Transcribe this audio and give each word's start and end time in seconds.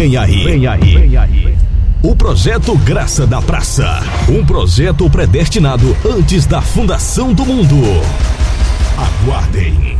Vem 0.00 0.16
aí, 0.16 0.44
vem 0.44 0.66
aí, 0.66 0.80
vem 0.80 1.16
aí. 1.18 1.54
O 2.02 2.16
projeto 2.16 2.74
Graça 2.78 3.26
da 3.26 3.42
Praça. 3.42 4.00
Um 4.30 4.42
projeto 4.42 5.10
predestinado 5.10 5.94
antes 6.02 6.46
da 6.46 6.62
fundação 6.62 7.34
do 7.34 7.44
mundo. 7.44 7.76
Aguardem. 8.96 9.98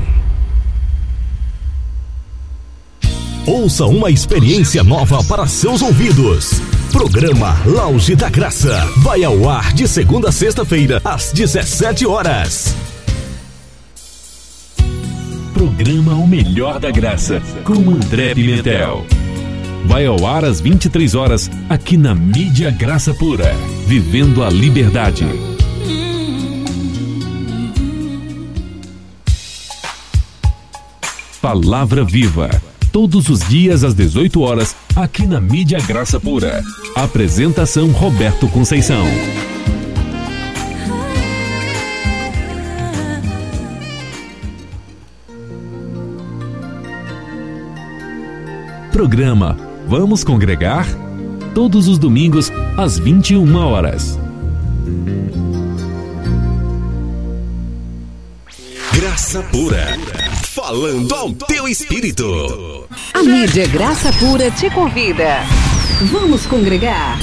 Ouça 3.47 3.85
uma 3.85 4.11
experiência 4.11 4.83
nova 4.83 5.23
para 5.25 5.47
seus 5.47 5.83
ouvidos. 5.83 6.63
Programa 6.91 7.61
Lounge 7.67 8.17
da 8.17 8.31
Graça 8.31 8.91
vai 9.03 9.23
ao 9.23 9.51
ar 9.51 9.75
de 9.75 9.87
segunda 9.87 10.31
a 10.31 10.33
sexta-feira 10.33 11.03
às 11.05 11.31
17 11.31 12.07
horas. 12.07 12.75
Programa 15.53 16.15
O 16.15 16.27
Melhor 16.27 16.81
da 16.81 16.91
Graça 16.91 17.43
com 17.65 17.75
André 17.75 18.35
Pimentel. 18.35 19.05
Vai 19.87 20.07
ao 20.07 20.27
ar 20.27 20.45
às 20.45 20.61
23 20.61 21.15
horas 21.15 21.51
aqui 21.69 21.97
na 21.97 22.15
Mídia 22.15 22.71
Graça 22.71 23.13
Pura, 23.15 23.55
vivendo 23.87 24.43
a 24.45 24.51
liberdade. 24.51 25.27
Palavra 31.41 32.05
Viva. 32.05 32.51
Todos 32.93 33.29
os 33.29 33.41
dias 33.41 33.83
às 33.83 33.95
18 33.95 34.41
horas, 34.41 34.77
aqui 34.95 35.27
na 35.27 35.41
Mídia 35.41 35.81
Graça 35.81 36.21
Pura. 36.21 36.63
Apresentação 36.95 37.91
Roberto 37.91 38.49
Conceição. 38.49 39.07
Programa 48.93 49.70
Vamos 49.87 50.23
Congregar? 50.25 50.87
Todos 51.55 51.89
os 51.89 51.99
domingos, 51.99 52.51
às 52.77 52.99
21 52.99 53.57
horas. 53.57 54.19
Graça 58.93 59.43
Pura. 59.45 59.99
Falando 60.45 61.15
ao 61.15 61.33
teu 61.33 61.67
espírito. 61.67 62.87
A 63.15 63.23
mídia 63.23 63.67
Graça 63.69 64.13
Pura 64.15 64.51
te 64.51 64.71
convida. 64.71 65.41
Vamos 66.11 66.47
congregar? 66.47 67.19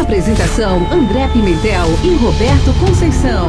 Apresentação 0.00 0.86
André 0.92 1.28
Pimentel 1.28 1.86
e 2.02 2.14
Roberto 2.16 2.72
Conceição. 2.80 3.48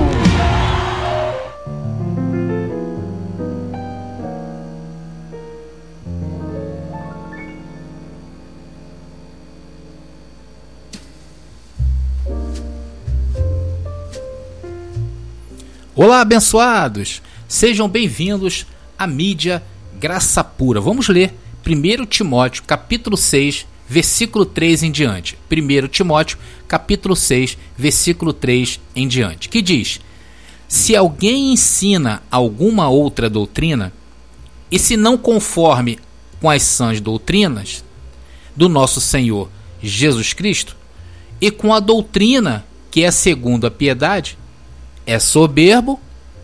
Olá, 15.98 16.20
abençoados! 16.20 17.22
Sejam 17.48 17.88
bem-vindos 17.88 18.66
à 19.00 19.08
mídia 19.08 19.64
Graça 19.98 20.44
Pura. 20.44 20.82
Vamos 20.82 21.08
ler 21.08 21.34
1 21.66 22.06
Timóteo, 22.08 22.64
capítulo 22.68 23.16
6, 23.16 23.66
versículo 23.88 24.46
3 24.46 24.84
em 24.84 24.92
diante. 24.92 25.38
1 25.50 25.88
Timóteo, 25.88 26.38
capítulo 26.68 27.16
6, 27.16 27.58
versículo 27.78 28.34
3 28.34 28.82
em 28.94 29.08
diante, 29.08 29.48
que 29.48 29.62
diz: 29.62 30.02
Se 30.68 30.94
alguém 30.98 31.54
ensina 31.54 32.22
alguma 32.30 32.90
outra 32.90 33.30
doutrina, 33.30 33.94
e 34.70 34.78
se 34.78 34.98
não 34.98 35.18
conforme 35.18 35.98
com 36.42 36.50
as 36.50 36.62
sãs 36.64 37.00
doutrinas 37.00 37.86
do 38.54 38.68
nosso 38.68 39.00
Senhor 39.00 39.50
Jesus 39.82 40.34
Cristo, 40.34 40.76
e 41.40 41.50
com 41.50 41.74
a 41.74 41.80
doutrina 41.80 42.66
que 42.92 43.02
é 43.02 43.12
segundo 43.12 43.66
a 43.66 43.72
piedade, 43.72 44.38
é 45.06 45.20
soberbo 45.20 46.00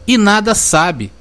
e 0.08 0.18
nada 0.18 0.54
sabe, 0.54 1.12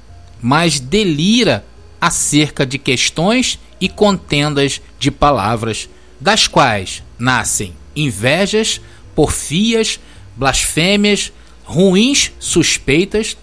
mas 0.41 0.79
delira 0.79 1.65
acerca 1.99 2.65
de 2.65 2.77
questões 2.77 3.59
e 3.79 3.87
contendas 3.87 4.81
de 4.99 5.11
palavras, 5.11 5.89
das 6.19 6.47
quais 6.47 7.03
nascem 7.17 7.73
invejas, 7.95 8.79
porfias, 9.15 9.99
blasfêmias, 10.35 11.31
ruins 11.63 12.31
suspeitas, 12.39 13.37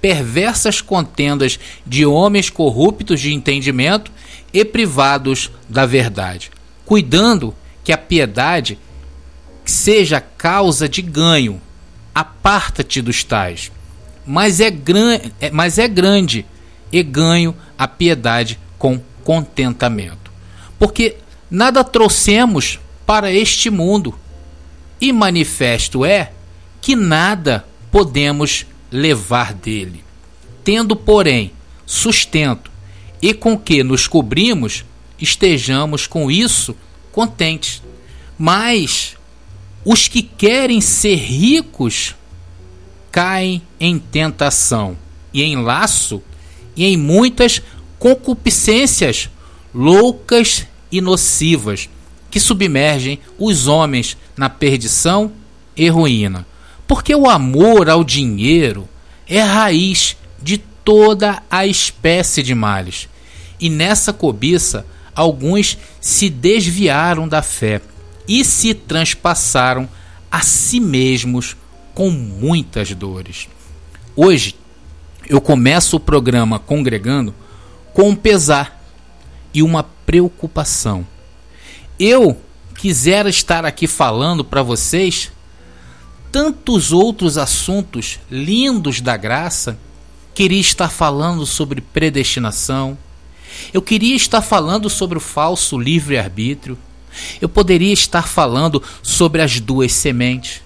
perversas 0.00 0.80
contendas 0.80 1.58
de 1.86 2.04
homens 2.04 2.50
corruptos 2.50 3.20
de 3.20 3.32
entendimento 3.32 4.10
e 4.52 4.64
privados 4.64 5.50
da 5.68 5.86
verdade, 5.86 6.50
cuidando 6.84 7.54
que 7.82 7.92
a 7.92 7.98
piedade 7.98 8.78
seja 9.64 10.20
causa 10.20 10.88
de 10.88 11.02
ganho 11.02 11.60
aparta-te 12.16 13.02
dos 13.02 13.22
tais. 13.22 13.70
Mas 14.26 14.58
é, 14.58 14.70
gran, 14.70 15.20
é, 15.38 15.50
mas 15.50 15.78
é 15.78 15.86
grande 15.86 16.46
e 16.90 17.02
ganho 17.02 17.54
a 17.76 17.86
piedade 17.86 18.58
com 18.78 18.98
contentamento. 19.22 20.32
Porque 20.78 21.18
nada 21.50 21.84
trouxemos 21.84 22.80
para 23.04 23.30
este 23.30 23.68
mundo, 23.68 24.18
e 24.98 25.12
manifesto 25.12 26.06
é 26.06 26.32
que 26.80 26.96
nada 26.96 27.66
podemos 27.92 28.64
levar 28.90 29.52
dele. 29.52 30.02
Tendo, 30.64 30.96
porém, 30.96 31.52
sustento 31.84 32.70
e 33.20 33.34
com 33.34 33.58
que 33.58 33.84
nos 33.84 34.08
cobrimos, 34.08 34.86
estejamos 35.18 36.06
com 36.06 36.30
isso 36.30 36.74
contentes. 37.12 37.82
Mas 38.38 39.15
os 39.86 40.08
que 40.08 40.20
querem 40.20 40.80
ser 40.80 41.14
ricos 41.14 42.16
caem 43.12 43.62
em 43.78 44.00
tentação 44.00 44.96
e 45.32 45.44
em 45.44 45.62
laço 45.62 46.20
e 46.74 46.84
em 46.84 46.96
muitas 46.96 47.62
concupiscências 47.96 49.30
loucas 49.72 50.66
e 50.90 51.00
nocivas 51.00 51.88
que 52.28 52.40
submergem 52.40 53.20
os 53.38 53.68
homens 53.68 54.16
na 54.36 54.50
perdição 54.50 55.30
e 55.76 55.88
ruína. 55.88 56.44
Porque 56.88 57.14
o 57.14 57.30
amor 57.30 57.88
ao 57.88 58.02
dinheiro 58.02 58.88
é 59.28 59.40
raiz 59.40 60.16
de 60.42 60.58
toda 60.58 61.40
a 61.48 61.64
espécie 61.64 62.42
de 62.42 62.56
males. 62.56 63.08
E 63.60 63.70
nessa 63.70 64.12
cobiça, 64.12 64.84
alguns 65.14 65.78
se 66.00 66.28
desviaram 66.28 67.28
da 67.28 67.40
fé 67.40 67.80
e 68.28 68.44
se 68.44 68.74
transpassaram 68.74 69.88
a 70.30 70.40
si 70.40 70.80
mesmos 70.80 71.56
com 71.94 72.10
muitas 72.10 72.92
dores. 72.94 73.48
Hoje, 74.14 74.56
eu 75.28 75.40
começo 75.40 75.96
o 75.96 76.00
programa 76.00 76.58
congregando 76.58 77.34
com 77.92 78.10
um 78.10 78.16
pesar 78.16 78.82
e 79.52 79.62
uma 79.62 79.82
preocupação. 79.82 81.06
Eu 81.98 82.40
quisera 82.76 83.28
estar 83.28 83.64
aqui 83.64 83.86
falando 83.86 84.44
para 84.44 84.62
vocês 84.62 85.32
tantos 86.30 86.92
outros 86.92 87.38
assuntos 87.38 88.20
lindos 88.30 89.00
da 89.00 89.16
graça. 89.16 89.78
Queria 90.34 90.60
estar 90.60 90.90
falando 90.90 91.46
sobre 91.46 91.80
predestinação. 91.80 92.98
Eu 93.72 93.80
queria 93.80 94.14
estar 94.14 94.42
falando 94.42 94.90
sobre 94.90 95.16
o 95.16 95.20
falso 95.20 95.78
livre-arbítrio. 95.78 96.76
Eu 97.40 97.48
poderia 97.48 97.92
estar 97.92 98.26
falando 98.26 98.82
sobre 99.02 99.42
as 99.42 99.60
duas 99.60 99.92
sementes. 99.92 100.62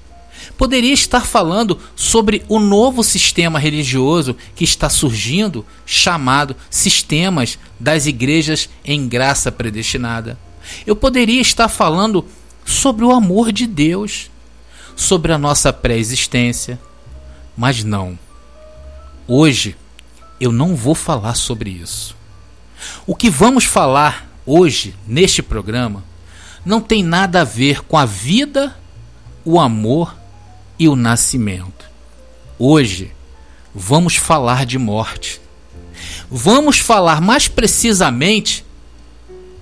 Poderia 0.56 0.93
estar 0.93 1.25
falando 1.25 1.78
sobre 1.97 2.44
o 2.49 2.59
novo 2.59 3.03
sistema 3.03 3.59
religioso 3.59 4.37
que 4.55 4.65
está 4.65 4.91
surgindo, 4.91 5.65
chamado 5.87 6.55
Sistemas 6.69 7.59
das 7.78 8.06
Igrejas 8.06 8.69
em 8.84 9.09
Graça 9.09 9.50
Predestinada. 9.50 10.38
Eu 10.87 10.94
poderia 10.94 11.41
estar 11.41 11.69
falando 11.69 12.26
sobre 12.64 13.05
o 13.05 13.11
amor 13.11 13.53
de 13.53 13.67
Deus, 13.67 14.31
sobre 14.94 15.32
a 15.32 15.38
nossa 15.38 15.73
pré-existência. 15.73 16.79
Mas 17.56 17.82
não. 17.82 18.19
Hoje 19.26 19.76
eu 20.38 20.53
não 20.53 20.75
vou 20.75 20.94
falar 20.94 21.35
sobre 21.35 21.70
isso. 21.70 22.17
O 23.06 23.14
que 23.14 23.31
vamos 23.31 23.64
falar 23.64 24.29
hoje 24.44 24.94
neste 25.06 25.43
programa 25.43 26.05
não 26.64 26.80
tem 26.80 27.02
nada 27.02 27.40
a 27.40 27.44
ver 27.44 27.82
com 27.82 27.96
a 27.96 28.04
vida, 28.04 28.76
o 29.44 29.58
amor 29.58 30.14
e 30.78 30.88
o 30.88 30.96
nascimento. 30.96 31.88
Hoje 32.58 33.12
vamos 33.74 34.16
falar 34.16 34.66
de 34.66 34.78
morte. 34.78 35.40
Vamos 36.30 36.78
falar 36.78 37.20
mais 37.20 37.48
precisamente 37.48 38.64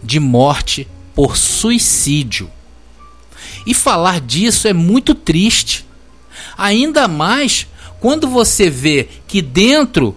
de 0.03 0.21
morte 0.21 0.87
por 1.15 1.37
suicídio. 1.37 2.51
E 3.67 3.75
falar 3.75 4.21
disso 4.21 4.69
é 4.69 4.73
muito 4.73 5.15
triste. 5.15 5.87
Ainda 6.57 7.09
mais 7.09 7.67
quando 8.01 8.29
você 8.29 8.71
vê 8.71 9.09
que 9.27 9.43
dentro 9.43 10.17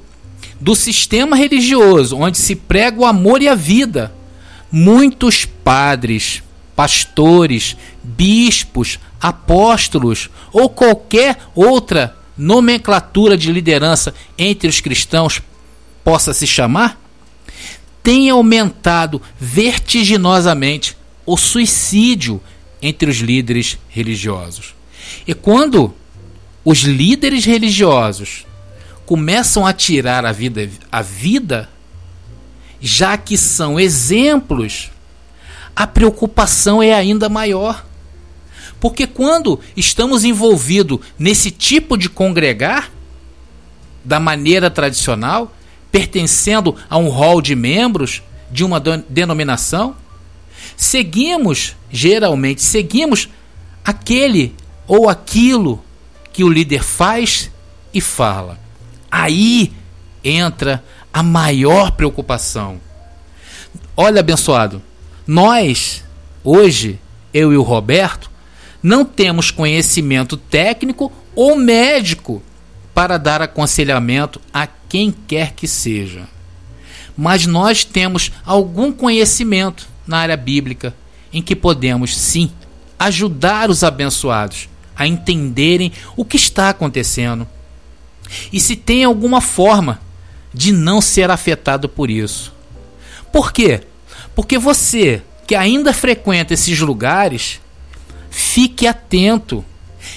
do 0.59 0.75
sistema 0.75 1.35
religioso, 1.35 2.17
onde 2.17 2.37
se 2.37 2.55
prega 2.55 2.99
o 2.99 3.05
amor 3.05 3.41
e 3.41 3.47
a 3.47 3.55
vida, 3.55 4.13
muitos 4.71 5.45
padres, 5.45 6.43
pastores, 6.81 7.77
bispos, 8.01 8.97
apóstolos 9.21 10.31
ou 10.51 10.67
qualquer 10.67 11.37
outra 11.53 12.17
nomenclatura 12.35 13.37
de 13.37 13.51
liderança 13.51 14.15
entre 14.35 14.67
os 14.67 14.81
cristãos 14.81 15.43
possa 16.03 16.33
se 16.33 16.47
chamar, 16.47 16.99
tem 18.01 18.31
aumentado 18.31 19.21
vertiginosamente 19.39 20.97
o 21.23 21.37
suicídio 21.37 22.41
entre 22.81 23.11
os 23.11 23.17
líderes 23.17 23.77
religiosos. 23.87 24.73
E 25.27 25.35
quando 25.35 25.93
os 26.65 26.79
líderes 26.79 27.45
religiosos 27.45 28.43
começam 29.05 29.67
a 29.67 29.71
tirar 29.71 30.25
a 30.25 30.31
vida, 30.31 30.67
a 30.91 31.03
vida, 31.03 31.69
já 32.81 33.17
que 33.17 33.37
são 33.37 33.79
exemplos, 33.79 34.89
a 35.81 35.87
preocupação 35.87 36.83
é 36.83 36.93
ainda 36.93 37.27
maior. 37.27 37.83
Porque 38.79 39.07
quando 39.07 39.59
estamos 39.75 40.23
envolvidos 40.23 40.99
nesse 41.17 41.49
tipo 41.49 41.97
de 41.97 42.07
congregar, 42.07 42.91
da 44.05 44.19
maneira 44.19 44.69
tradicional, 44.69 45.51
pertencendo 45.91 46.75
a 46.87 46.99
um 46.99 47.09
hall 47.09 47.41
de 47.41 47.55
membros 47.55 48.21
de 48.51 48.63
uma 48.63 48.79
denominação, 48.79 49.95
seguimos, 50.77 51.75
geralmente, 51.89 52.61
seguimos 52.61 53.27
aquele 53.83 54.53
ou 54.87 55.09
aquilo 55.09 55.83
que 56.31 56.43
o 56.43 56.49
líder 56.49 56.83
faz 56.83 57.49
e 57.91 57.99
fala. 57.99 58.59
Aí 59.09 59.73
entra 60.23 60.83
a 61.11 61.23
maior 61.23 61.89
preocupação. 61.93 62.79
Olha, 63.97 64.19
abençoado, 64.19 64.79
nós, 65.31 66.03
hoje, 66.43 66.99
eu 67.33 67.53
e 67.53 67.55
o 67.55 67.61
Roberto, 67.61 68.29
não 68.83 69.05
temos 69.05 69.49
conhecimento 69.49 70.35
técnico 70.35 71.09
ou 71.33 71.55
médico 71.55 72.43
para 72.93 73.17
dar 73.17 73.41
aconselhamento 73.41 74.41
a 74.53 74.67
quem 74.67 75.09
quer 75.09 75.53
que 75.53 75.69
seja. 75.69 76.27
Mas 77.15 77.45
nós 77.45 77.85
temos 77.85 78.29
algum 78.45 78.91
conhecimento 78.91 79.87
na 80.05 80.17
área 80.17 80.35
bíblica 80.35 80.93
em 81.31 81.41
que 81.41 81.55
podemos, 81.55 82.17
sim, 82.17 82.51
ajudar 82.99 83.69
os 83.69 83.85
abençoados 83.85 84.67
a 84.93 85.07
entenderem 85.07 85.93
o 86.17 86.25
que 86.25 86.35
está 86.35 86.71
acontecendo 86.71 87.47
e 88.51 88.59
se 88.59 88.75
tem 88.75 89.05
alguma 89.05 89.39
forma 89.39 90.01
de 90.53 90.73
não 90.73 90.99
ser 90.99 91.31
afetado 91.31 91.87
por 91.87 92.09
isso. 92.09 92.53
Por 93.31 93.53
quê? 93.53 93.83
Porque 94.35 94.57
você 94.57 95.21
que 95.45 95.55
ainda 95.55 95.93
frequenta 95.93 96.53
esses 96.53 96.79
lugares, 96.79 97.59
fique 98.29 98.87
atento 98.87 99.65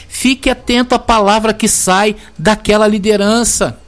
Fique 0.08 0.48
atento 0.48 0.94
à 0.94 0.98
palavra 0.98 1.52
que 1.52 1.68
sai 1.68 2.16
daquela 2.38 2.86
liderança. 2.86 3.78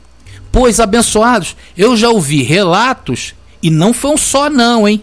Pois, 0.52 0.80
abençoados, 0.80 1.56
eu 1.76 1.96
já 1.96 2.08
ouvi 2.08 2.42
relatos, 2.42 3.34
e 3.62 3.70
não 3.70 3.92
foi 3.92 4.10
um 4.10 4.16
só, 4.16 4.50
não, 4.50 4.86
hein? 4.88 5.02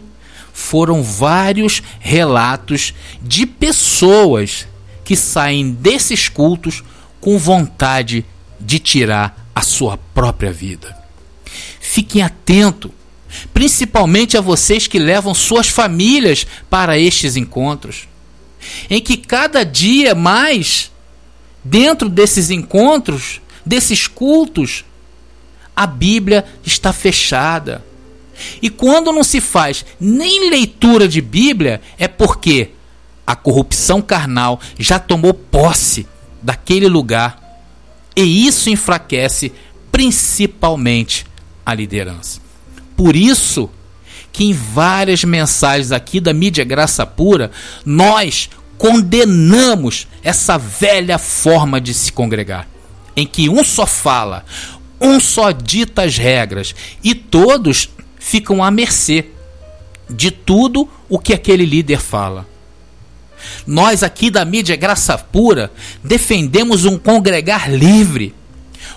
Foram 0.51 1.01
vários 1.01 1.81
relatos 1.99 2.93
de 3.21 3.45
pessoas 3.45 4.67
que 5.03 5.15
saem 5.15 5.71
desses 5.71 6.29
cultos 6.29 6.83
com 7.19 7.37
vontade 7.37 8.25
de 8.59 8.79
tirar 8.79 9.47
a 9.55 9.61
sua 9.61 9.97
própria 10.13 10.51
vida. 10.51 10.95
Fiquem 11.79 12.21
atentos, 12.21 12.91
principalmente 13.53 14.38
a 14.38 14.41
vocês 14.41 14.88
que 14.88 15.00
levam 15.00 15.33
suas 15.33 15.68
famílias 15.68 16.45
para 16.69 16.97
estes 16.97 17.35
encontros, 17.35 18.07
em 18.89 19.01
que 19.01 19.18
cada 19.18 19.63
dia 19.63 20.15
mais 20.15 20.91
dentro 21.63 22.09
desses 22.09 22.50
encontros, 22.50 23.41
desses 23.65 24.07
cultos, 24.07 24.83
a 25.75 25.88
Bíblia 25.88 26.45
está 26.65 26.94
fechada. 26.94 27.83
E 28.62 28.69
quando 28.69 29.12
não 29.12 29.24
se 29.24 29.39
faz 29.39 29.85
nem 30.00 30.50
leitura 30.50 31.07
de 31.07 31.21
Bíblia, 31.21 31.81
é 31.97 32.07
porque 32.07 32.71
a 33.25 33.35
corrupção 33.35 34.01
carnal 34.01 34.59
já 34.77 35.00
tomou 35.00 35.33
posse 35.33 36.07
daquele 36.41 36.88
lugar. 36.88 37.41
E 38.15 38.45
isso 38.45 38.69
enfraquece 38.69 39.51
principalmente 39.91 41.25
a 41.65 41.74
liderança. 41.74 42.43
Por 42.95 43.16
isso 43.16 43.69
que 44.31 44.45
em 44.45 44.54
várias 44.54 45.24
mensagens 45.24 45.92
aqui 45.92 46.19
da 46.19 46.34
mídia 46.34 46.63
Graça 46.63 47.06
Pura, 47.06 47.51
nós, 47.86 48.50
condenamos 48.78 50.07
essa 50.24 50.57
velha 50.57 51.18
forma 51.18 51.80
de 51.80 51.94
se 51.94 52.12
congregar, 52.12 52.68
em 53.16 53.25
que 53.25 53.48
um 53.48 53.63
só 53.63 53.86
fala, 53.86 54.44
um 55.00 55.19
só 55.19 55.51
dita 55.51 56.04
as 56.04 56.18
regras 56.18 56.75
e 57.04 57.13
todos 57.13 57.90
ficam 58.19 58.63
à 58.63 58.72
mercê 58.72 59.28
de 60.10 60.31
tudo 60.31 60.90
o 61.07 61.19
que 61.19 61.34
aquele 61.34 61.66
líder 61.66 62.00
fala. 62.00 62.48
Nós 63.68 64.04
aqui 64.04 64.30
da 64.30 64.44
mídia 64.44 64.75
Graça 64.75 65.18
Pura 65.18 65.72
defendemos 66.04 66.86
um 66.86 66.98
congregar 66.98 67.72
livre, 67.72 68.34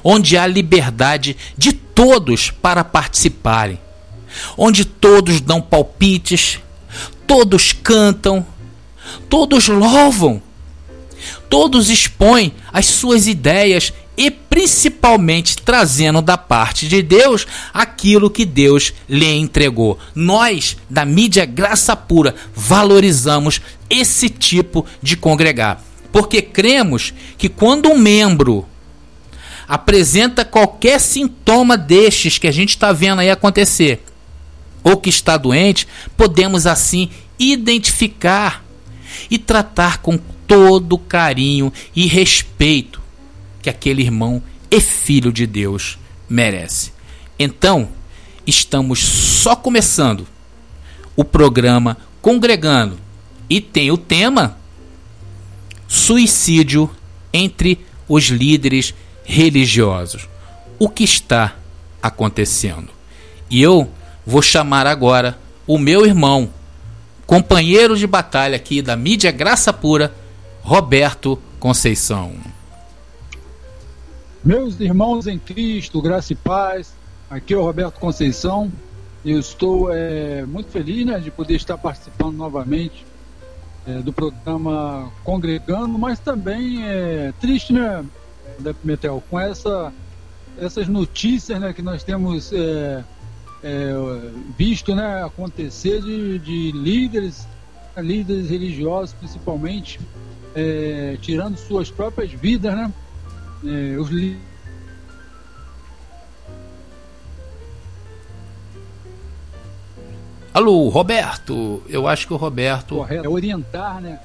onde 0.02 0.36
há 0.36 0.46
liberdade 0.46 1.36
de 1.56 1.72
todos 1.72 2.50
para 2.50 2.84
participarem, 2.84 3.78
onde 4.56 4.84
todos 4.84 5.40
dão 5.40 5.60
palpites, 5.60 6.58
todos 7.26 7.72
cantam, 7.72 8.46
Todos 9.28 9.68
louvam, 9.68 10.42
todos 11.48 11.90
expõem 11.90 12.52
as 12.72 12.86
suas 12.86 13.26
ideias 13.26 13.92
e 14.16 14.30
principalmente 14.30 15.56
trazendo 15.58 16.22
da 16.22 16.38
parte 16.38 16.88
de 16.88 17.02
Deus 17.02 17.46
aquilo 17.72 18.30
que 18.30 18.44
Deus 18.44 18.92
lhe 19.08 19.26
entregou. 19.26 19.98
Nós, 20.14 20.76
da 20.88 21.04
mídia 21.04 21.44
Graça 21.44 21.94
Pura, 21.94 22.34
valorizamos 22.54 23.60
esse 23.90 24.28
tipo 24.28 24.86
de 25.02 25.16
congregar, 25.16 25.82
porque 26.10 26.40
cremos 26.40 27.12
que 27.36 27.48
quando 27.48 27.90
um 27.90 27.98
membro 27.98 28.66
apresenta 29.68 30.44
qualquer 30.44 31.00
sintoma 31.00 31.76
destes 31.76 32.38
que 32.38 32.46
a 32.46 32.52
gente 32.52 32.70
está 32.70 32.92
vendo 32.92 33.20
aí 33.20 33.30
acontecer, 33.30 34.02
ou 34.86 34.96
que 34.96 35.10
está 35.10 35.36
doente, 35.36 35.84
podemos 36.16 36.64
assim 36.64 37.10
identificar 37.40 38.64
e 39.28 39.36
tratar 39.36 39.98
com 39.98 40.16
todo 40.46 40.96
carinho 40.96 41.72
e 41.94 42.06
respeito 42.06 43.02
que 43.60 43.68
aquele 43.68 44.02
irmão 44.02 44.40
e 44.70 44.80
filho 44.80 45.32
de 45.32 45.44
Deus 45.44 45.98
merece. 46.28 46.92
Então, 47.36 47.88
estamos 48.46 49.00
só 49.00 49.56
começando 49.56 50.24
o 51.16 51.24
programa 51.24 51.96
Congregando 52.22 52.96
e 53.50 53.60
tem 53.60 53.90
o 53.90 53.98
tema 53.98 54.56
Suicídio 55.88 56.88
entre 57.32 57.84
os 58.08 58.26
líderes 58.26 58.94
religiosos. 59.24 60.28
O 60.78 60.88
que 60.88 61.02
está 61.02 61.56
acontecendo? 62.00 62.90
E 63.50 63.60
eu 63.60 63.90
vou 64.26 64.42
chamar 64.42 64.86
agora 64.86 65.38
o 65.66 65.78
meu 65.78 66.04
irmão, 66.04 66.50
companheiro 67.26 67.96
de 67.96 68.06
batalha 68.06 68.56
aqui 68.56 68.82
da 68.82 68.96
mídia 68.96 69.30
Graça 69.30 69.72
Pura, 69.72 70.12
Roberto 70.62 71.38
Conceição. 71.60 72.34
Meus 74.44 74.78
irmãos 74.80 75.26
em 75.26 75.38
Cristo, 75.38 76.02
graça 76.02 76.32
e 76.32 76.36
paz, 76.36 76.92
aqui 77.30 77.54
é 77.54 77.56
o 77.56 77.62
Roberto 77.62 77.98
Conceição. 77.98 78.70
Eu 79.24 79.40
estou 79.40 79.92
é, 79.92 80.44
muito 80.44 80.70
feliz 80.70 81.04
né, 81.04 81.18
de 81.18 81.30
poder 81.30 81.56
estar 81.56 81.76
participando 81.78 82.36
novamente 82.36 83.04
é, 83.86 83.98
do 83.98 84.12
programa 84.12 85.10
Congregando, 85.24 85.98
mas 85.98 86.18
também 86.18 86.84
é 86.84 87.32
triste, 87.40 87.72
né, 87.72 88.04
Metel, 88.84 89.22
com 89.28 89.38
essa, 89.38 89.92
essas 90.58 90.86
notícias 90.86 91.60
né, 91.60 91.72
que 91.72 91.82
nós 91.82 92.04
temos 92.04 92.52
é, 92.52 93.04
é, 93.66 94.30
visto 94.56 94.94
né, 94.94 95.24
acontecer 95.24 96.00
de, 96.00 96.38
de 96.38 96.70
líderes, 96.70 97.48
líderes 97.96 98.48
religiosos 98.48 99.12
principalmente, 99.14 99.98
é, 100.54 101.18
tirando 101.20 101.56
suas 101.56 101.90
próprias 101.90 102.30
vidas, 102.30 102.74
né? 102.74 102.92
É, 103.64 103.98
os 103.98 104.08
Alô, 110.54 110.88
Roberto. 110.88 111.82
Eu 111.88 112.06
acho 112.06 112.26
que 112.26 112.32
o 112.32 112.36
Roberto. 112.36 112.94
Correto, 112.94 113.26
é 113.26 113.28
orientar, 113.28 114.00
né? 114.00 114.20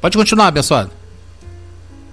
Pode 0.00 0.16
continuar, 0.16 0.48
abençoado. 0.48 0.90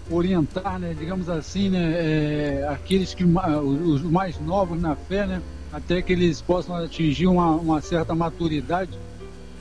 Orientar, 0.09 0.79
né? 0.79 0.95
Digamos 0.97 1.29
assim, 1.29 1.69
né? 1.69 1.93
É, 1.93 2.67
aqueles 2.71 3.13
que 3.13 3.23
os 3.23 4.01
mais 4.01 4.39
novos 4.39 4.81
na 4.81 4.95
fé, 4.95 5.27
né? 5.27 5.41
Até 5.71 6.01
que 6.01 6.13
eles 6.13 6.41
possam 6.41 6.75
atingir 6.75 7.27
uma, 7.27 7.51
uma 7.51 7.81
certa 7.81 8.15
maturidade, 8.15 8.97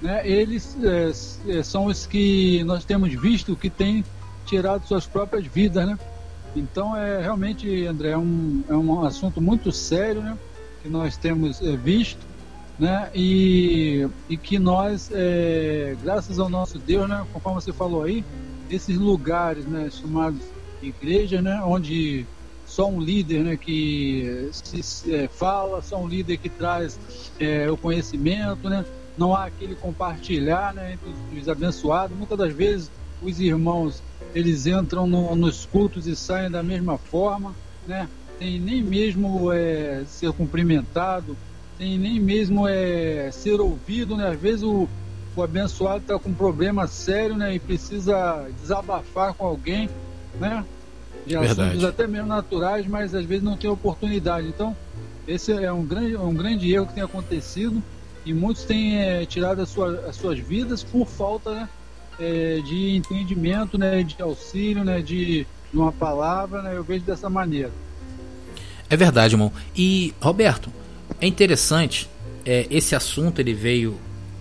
né, 0.01 0.27
eles 0.29 0.77
é, 0.83 1.63
são 1.63 1.87
os 1.87 2.07
que 2.07 2.63
nós 2.65 2.85
temos 2.85 3.13
visto 3.15 3.57
que 3.57 3.69
têm 3.69 4.05
tirado 4.47 4.87
suas 4.87 5.07
próprias 5.07 5.47
vidas, 5.47 5.87
né? 5.87 5.99
Então 6.57 6.97
é 6.97 7.21
realmente, 7.21 7.87
André, 7.87 8.11
é 8.11 8.19
um, 8.19 8.65
é 8.69 8.75
um 8.75 9.05
assunto 9.05 9.41
muito 9.41 9.71
sério, 9.71 10.23
né? 10.23 10.39
Que 10.83 10.89
nós 10.89 11.17
temos 11.17 11.61
é, 11.61 11.77
visto, 11.77 12.25
né? 12.79 13.11
E, 13.15 14.09
e 14.29 14.37
que 14.37 14.59
nós, 14.59 15.11
é, 15.13 15.95
graças 16.03 16.39
ao 16.39 16.49
nosso 16.49 16.79
Deus, 16.79 17.09
né? 17.09 17.27
Conforme 17.33 17.61
você 17.61 17.73
falou 17.73 18.05
aí, 18.05 18.25
esses 18.71 18.97
lugares, 18.97 19.67
né? 19.67 19.91
Chamados 19.91 20.41
igreja, 20.83 21.43
né? 21.43 21.61
Onde 21.65 22.27
só 22.79 22.89
um 22.89 23.01
líder, 23.01 23.43
né? 23.43 23.57
Que 23.57 24.51
se 24.53 25.13
é, 25.13 25.27
fala, 25.27 25.83
só 25.83 26.01
um 26.01 26.07
líder 26.07 26.37
que 26.37 26.49
traz 26.49 26.97
é, 27.41 27.69
o 27.69 27.77
conhecimento, 27.77 28.71
né? 28.71 28.85
Não 29.17 29.35
há 29.35 29.47
aquele 29.47 29.75
compartilhar, 29.75 30.73
né? 30.73 30.93
Entre 30.93 31.11
os, 31.11 31.43
os 31.43 31.49
abençoados. 31.49 32.17
Muitas 32.17 32.39
das 32.39 32.53
vezes 32.53 32.89
os 33.21 33.41
irmãos 33.41 34.01
eles 34.33 34.65
entram 34.65 35.09
no, 35.09 35.35
nos 35.35 35.67
cultos 35.67 36.07
e 36.07 36.15
saem 36.15 36.49
da 36.49 36.63
mesma 36.63 36.97
forma, 36.97 37.53
né? 37.85 38.09
Nem 38.41 38.81
mesmo 38.81 39.51
é, 39.51 40.05
ser 40.07 40.31
cumprimentado, 40.31 41.37
nem 41.81 42.21
mesmo 42.21 42.69
é, 42.69 43.29
ser 43.33 43.61
ouvido, 43.61 44.17
né? 44.17 44.29
Às 44.29 44.41
vezes 44.41 44.63
o, 44.63 44.89
o 45.35 45.43
abençoado 45.43 46.03
está 46.03 46.17
com 46.17 46.29
um 46.29 46.35
problema 46.35 46.87
sério, 46.87 47.37
né? 47.37 47.57
E 47.57 47.59
precisa 47.59 48.49
desabafar 48.61 49.35
com 49.35 49.45
alguém, 49.45 49.91
né? 50.39 50.65
De 51.29 51.37
Verdade. 51.37 51.61
assuntos 51.61 51.85
até 51.85 52.07
mesmo 52.07 52.27
naturais, 52.27 52.87
mas 52.87 53.15
às 53.15 53.25
vezes 53.25 53.45
não 53.45 53.57
tem 53.57 53.69
oportunidade. 53.71 54.49
Então, 54.49 54.77
esse 55.27 55.53
é 55.53 55.73
um 55.73 55.85
grande, 55.85 56.17
um 56.17 56.35
grande 56.35 56.73
erro 56.73 56.87
que 56.87 56.95
tem 56.95 57.03
acontecido 57.03 57.83
e 58.25 58.33
muitos 58.33 58.65
têm 58.65 59.01
é, 59.01 59.27
tirado 59.27 59.61
as, 59.61 59.69
sua, 59.69 60.07
as 60.09 60.17
suas 60.17 60.39
vidas 60.39 60.83
por 60.83 61.07
falta, 61.07 61.55
né? 61.55 61.69
é, 62.19 62.61
de 62.61 62.97
entendimento, 62.97 63.79
né, 63.79 64.03
de 64.03 64.21
auxílio, 64.21 64.85
né, 64.85 65.01
de, 65.01 65.47
de 65.73 65.79
uma 65.79 65.93
palavra, 65.93 66.63
né, 66.63 66.77
eu 66.77 66.83
vejo 66.83 67.05
dessa 67.05 67.31
maneira. 67.31 67.71
É 68.91 68.97
verdade, 68.97 69.35
irmão. 69.35 69.53
E 69.77 70.15
Roberto, 70.21 70.73
é 71.21 71.27
interessante. 71.27 72.09
É, 72.45 72.67
esse 72.71 72.95
assunto 72.95 73.39
ele 73.39 73.53
veio. 73.53 73.99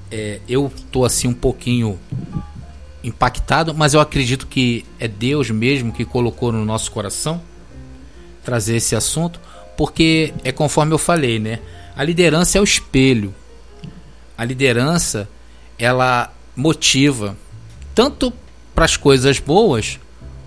É, 0.10 0.40
eu 0.48 0.72
tô 0.90 1.04
assim 1.04 1.28
um 1.28 1.34
pouquinho 1.34 2.00
impactado, 3.08 3.74
mas 3.74 3.94
eu 3.94 4.00
acredito 4.00 4.48
que 4.48 4.86
é 5.00 5.08
Deus 5.08 5.50
mesmo 5.50 5.92
que 5.92 6.06
colocou 6.06 6.52
no 6.52 6.66
nosso 6.66 6.92
coração 6.92 7.42
trazer 8.44 8.78
esse 8.78 8.96
assunto, 8.96 9.40
porque 9.76 10.34
é 10.44 10.52
conforme 10.52 10.94
eu 10.94 10.98
falei, 10.98 11.40
né? 11.40 11.60
A 11.96 12.04
liderança 12.04 12.58
é 12.58 12.62
o 12.62 12.64
espelho. 12.64 13.34
A 14.38 14.46
liderança 14.46 15.28
ela 15.78 16.32
motiva, 16.56 17.36
tanto 17.94 18.32
para 18.74 18.86
as 18.86 18.96
coisas 18.96 19.40
boas 19.40 20.00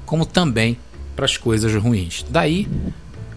como 0.06 0.24
também 0.24 0.78
para 1.14 1.24
as 1.24 1.36
coisas 1.36 1.74
ruins. 1.74 2.24
Daí 2.28 2.68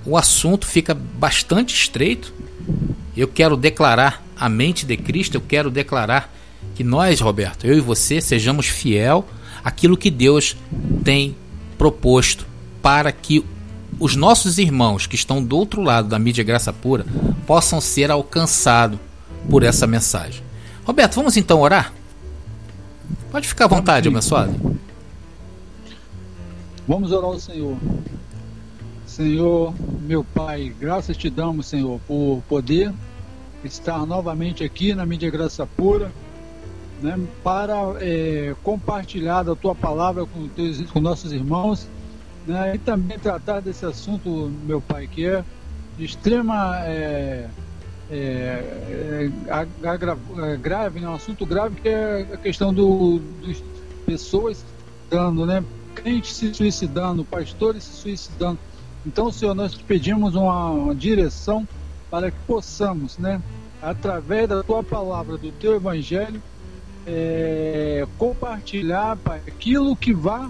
o 0.05 0.17
assunto 0.17 0.65
fica 0.65 0.93
bastante 0.93 1.75
estreito. 1.75 2.33
Eu 3.15 3.27
quero 3.27 3.57
declarar 3.57 4.23
a 4.35 4.47
mente 4.47 4.85
de 4.85 4.97
Cristo, 4.97 5.35
eu 5.35 5.41
quero 5.41 5.69
declarar 5.69 6.33
que 6.75 6.83
nós, 6.83 7.19
Roberto, 7.19 7.65
eu 7.65 7.77
e 7.77 7.81
você, 7.81 8.19
sejamos 8.19 8.67
fiel 8.67 9.25
àquilo 9.63 9.97
que 9.97 10.09
Deus 10.09 10.55
tem 11.03 11.35
proposto 11.77 12.45
para 12.81 13.11
que 13.11 13.45
os 13.99 14.15
nossos 14.15 14.57
irmãos 14.57 15.07
que 15.07 15.15
estão 15.15 15.43
do 15.43 15.57
outro 15.57 15.81
lado 15.81 16.07
da 16.07 16.19
mídia 16.19 16.43
graça 16.43 16.73
pura 16.73 17.05
possam 17.45 17.79
ser 17.79 18.09
alcançados 18.11 18.99
por 19.49 19.63
essa 19.63 19.85
mensagem. 19.85 20.43
Roberto, 20.83 21.15
vamos 21.15 21.37
então 21.37 21.61
orar? 21.61 21.93
Pode 23.31 23.47
ficar 23.47 23.65
à 23.65 23.67
vontade, 23.67 24.07
abençoado. 24.07 24.77
Vamos 26.87 27.11
orar 27.11 27.29
ao 27.29 27.39
Senhor. 27.39 27.77
Senhor, 29.05 29.73
meu 30.01 30.23
Pai, 30.23 30.73
graças 30.79 31.15
te 31.15 31.29
damos, 31.29 31.67
Senhor, 31.67 31.99
por 32.07 32.41
poder 32.49 32.91
estar 33.63 34.05
novamente 34.05 34.63
aqui 34.63 34.93
na 34.93 35.05
mídia 35.05 35.29
Graça 35.29 35.65
Pura, 35.65 36.11
né, 37.03 37.19
para 37.43 37.75
é, 37.99 38.55
compartilhar 38.63 39.43
da 39.43 39.53
tua 39.55 39.75
palavra 39.75 40.25
com, 40.25 40.47
teus, 40.47 40.81
com 40.89 41.01
nossos 41.01 41.33
irmãos, 41.33 41.85
né, 42.47 42.75
e 42.75 42.77
também 42.77 43.19
tratar 43.19 43.59
desse 43.59 43.85
assunto, 43.85 44.49
meu 44.63 44.79
Pai, 44.79 45.05
que 45.05 45.25
é 45.25 45.43
de 45.97 46.05
extrema 46.05 46.79
é, 46.85 47.49
é, 48.09 49.29
é, 49.47 50.57
grave, 50.57 51.01
né, 51.01 51.09
um 51.09 51.15
assunto 51.15 51.45
grave 51.45 51.75
que 51.81 51.89
é 51.89 52.25
a 52.33 52.37
questão 52.37 52.73
do, 52.73 53.19
dos 53.41 53.61
pessoas 54.05 54.63
dando, 55.09 55.45
né, 55.45 55.61
crentes 55.93 56.33
se 56.33 56.53
suicidando, 56.53 57.25
pastores 57.25 57.83
se 57.83 57.93
suicidando. 58.01 58.57
Então, 59.05 59.29
Senhor, 59.29 59.53
nós 59.53 59.73
te 59.73 59.83
pedimos 59.83 60.35
uma, 60.35 60.69
uma 60.69 60.95
direção 60.95 61.67
para 62.09 62.31
que 62.31 62.37
possamos, 62.47 63.17
né, 63.17 63.41
através 63.81 64.47
da 64.47 64.63
tua 64.63 64.81
palavra, 64.81 65.37
do 65.37 65.51
teu 65.51 65.75
evangelho, 65.75 66.41
é, 67.05 68.05
compartilhar 68.17 69.17
aquilo 69.25 69.95
que 69.95 70.13
vá 70.13 70.49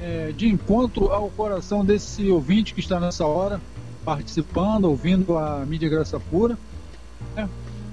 é, 0.00 0.32
de 0.36 0.48
encontro 0.48 1.12
ao 1.12 1.28
coração 1.30 1.84
desse 1.84 2.28
ouvinte 2.30 2.74
que 2.74 2.80
está 2.80 2.98
nessa 2.98 3.26
hora 3.26 3.60
participando, 4.04 4.86
ouvindo 4.86 5.38
a 5.38 5.64
mídia 5.64 5.88
Graça 5.88 6.18
Pura, 6.18 6.58
né, 7.36 7.48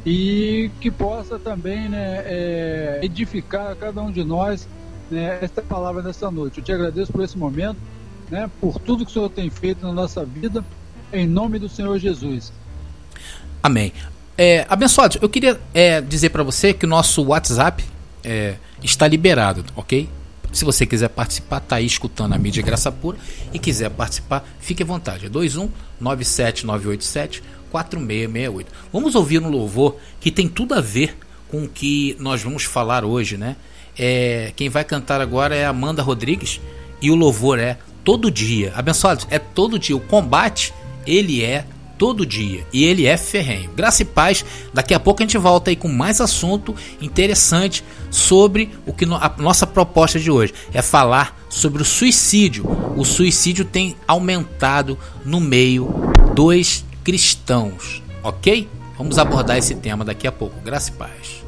e 0.05 0.71
que 0.81 0.89
possa 0.89 1.37
também 1.37 1.87
né, 1.87 2.23
é, 2.25 2.99
edificar 3.03 3.71
a 3.71 3.75
cada 3.75 4.01
um 4.01 4.11
de 4.11 4.23
nós 4.23 4.67
né, 5.11 5.37
esta 5.41 5.61
palavra 5.61 6.01
nessa 6.01 6.31
noite. 6.31 6.59
Eu 6.59 6.63
te 6.63 6.71
agradeço 6.71 7.11
por 7.11 7.23
esse 7.23 7.37
momento, 7.37 7.77
né, 8.29 8.49
por 8.59 8.79
tudo 8.79 9.05
que 9.05 9.11
o 9.11 9.13
Senhor 9.13 9.29
tem 9.29 9.49
feito 9.49 9.85
na 9.85 9.93
nossa 9.93 10.25
vida, 10.25 10.63
em 11.13 11.27
nome 11.27 11.59
do 11.59 11.69
Senhor 11.69 11.97
Jesus. 11.99 12.51
Amém. 13.61 13.93
É, 14.37 14.65
abençoados, 14.69 15.17
eu 15.21 15.27
queria 15.27 15.59
é, 15.73 15.99
dizer 15.99 16.29
para 16.29 16.43
você 16.43 16.73
que 16.73 16.85
o 16.85 16.89
nosso 16.89 17.21
WhatsApp 17.23 17.83
é, 18.23 18.55
está 18.83 19.07
liberado, 19.07 19.65
ok? 19.75 20.09
Se 20.51 20.65
você 20.65 20.85
quiser 20.85 21.09
participar, 21.09 21.59
tá 21.59 21.75
aí 21.75 21.85
escutando 21.85 22.33
a 22.33 22.37
mídia 22.37 22.63
Graça 22.63 22.91
Pura 22.91 23.17
e 23.53 23.59
quiser 23.59 23.89
participar, 23.91 24.43
fique 24.59 24.81
à 24.81 24.85
vontade. 24.85 25.27
É 25.27 25.29
21 25.29 25.69
97987 25.99 27.43
4668. 27.69 28.71
Vamos 28.91 29.15
ouvir 29.15 29.41
um 29.41 29.49
louvor 29.49 29.97
que 30.19 30.31
tem 30.31 30.47
tudo 30.47 30.73
a 30.73 30.81
ver 30.81 31.15
com 31.49 31.63
o 31.63 31.69
que 31.69 32.15
nós 32.19 32.41
vamos 32.41 32.63
falar 32.63 33.05
hoje, 33.05 33.37
né? 33.37 33.55
É, 33.97 34.51
quem 34.55 34.69
vai 34.69 34.83
cantar 34.83 35.21
agora 35.21 35.55
é 35.55 35.65
Amanda 35.65 36.01
Rodrigues 36.01 36.59
e 37.01 37.11
o 37.11 37.15
louvor 37.15 37.59
é 37.59 37.77
todo 38.03 38.31
dia. 38.31 38.73
Abençoados, 38.75 39.27
é 39.29 39.37
todo 39.37 39.77
dia. 39.77 39.95
O 39.95 39.99
combate, 39.99 40.73
ele 41.05 41.43
é 41.43 41.65
todo 41.99 42.25
dia 42.25 42.65
e 42.73 42.85
ele 42.85 43.05
é 43.05 43.17
ferrenho. 43.17 43.69
Graça 43.75 44.01
e 44.01 44.05
paz. 44.05 44.43
Daqui 44.73 44.93
a 44.93 44.99
pouco 44.99 45.21
a 45.21 45.25
gente 45.25 45.37
volta 45.37 45.69
aí 45.69 45.75
com 45.75 45.89
mais 45.89 46.21
assunto 46.21 46.73
interessante 47.01 47.83
sobre 48.09 48.71
o 48.87 48.93
que 48.93 49.05
a 49.05 49.35
nossa 49.37 49.67
proposta 49.67 50.17
de 50.17 50.31
hoje 50.31 50.53
é 50.73 50.81
falar 50.81 51.37
sobre 51.49 51.81
o 51.81 51.85
suicídio. 51.85 52.65
O 52.95 53.03
suicídio 53.03 53.65
tem 53.65 53.95
aumentado 54.07 54.97
no 55.25 55.41
meio 55.41 55.93
dos 56.33 56.85
cristãos, 57.03 58.01
ok? 58.23 58.67
Vamos 58.97 59.17
abordar 59.19 59.57
esse 59.57 59.75
tema 59.75 60.05
daqui 60.05 60.25
a 60.25 60.31
pouco. 60.31 60.59
Graça 60.61 60.89
e 60.89 60.93
paz. 60.93 61.43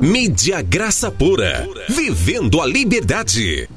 Mídia 0.00 0.60
Graça 0.60 1.10
Pura. 1.10 1.68
Vivendo 1.88 2.60
a 2.60 2.66
liberdade. 2.66 3.68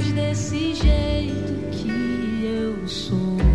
mais 0.00 0.12
desse 0.12 0.74
jeito 0.74 1.70
que 1.70 2.44
eu 2.44 2.88
sou. 2.88 3.49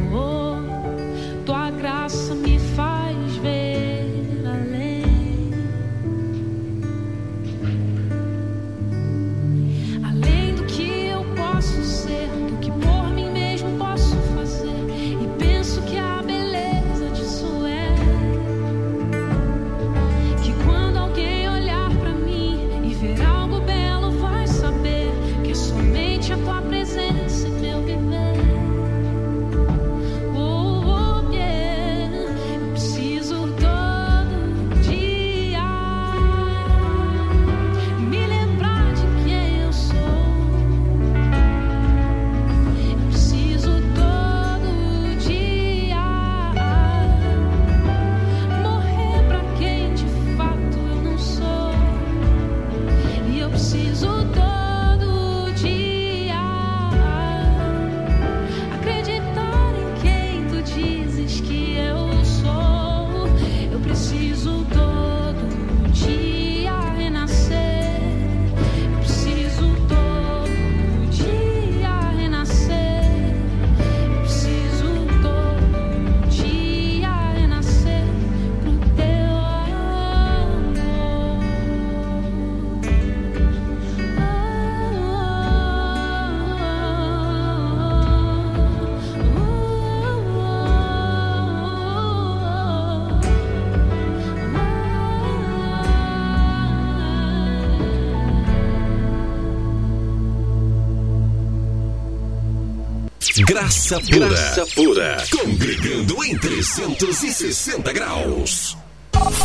Graça 103.43 103.99
pura. 103.99 104.29
Graça 104.29 104.65
pura. 104.73 105.17
Congregando 105.29 106.23
em 106.23 106.37
360 106.37 107.91
graus. 107.91 108.77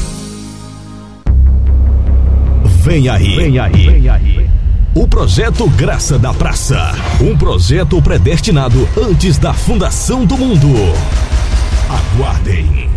Vem 2.83 3.09
aí, 3.09 3.37
vem 3.37 3.59
aí, 3.59 3.73
vem 3.73 4.07
aí. 4.09 4.51
O 4.95 5.09
projeto 5.09 5.67
Graça 5.71 6.19
da 6.19 6.35
Praça, 6.35 6.93
um 7.21 7.35
projeto 7.37 8.01
predestinado 8.03 8.87
antes 8.97 9.39
da 9.39 9.55
fundação 9.55 10.27
do 10.27 10.37
mundo. 10.37 10.69
Aguardem. 11.89 12.92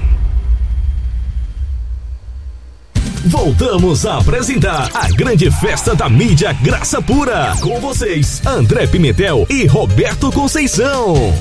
Voltamos 3.28 4.06
a 4.06 4.20
apresentar 4.20 4.88
a 4.94 5.10
grande 5.10 5.50
festa 5.50 5.96
da 5.96 6.08
mídia 6.08 6.54
Graça 6.54 7.02
Pura. 7.02 7.56
Com 7.60 7.80
vocês, 7.80 8.40
André 8.46 8.86
Pimentel 8.86 9.48
e 9.50 9.66
Roberto 9.66 10.32
Conceição. 10.32 11.34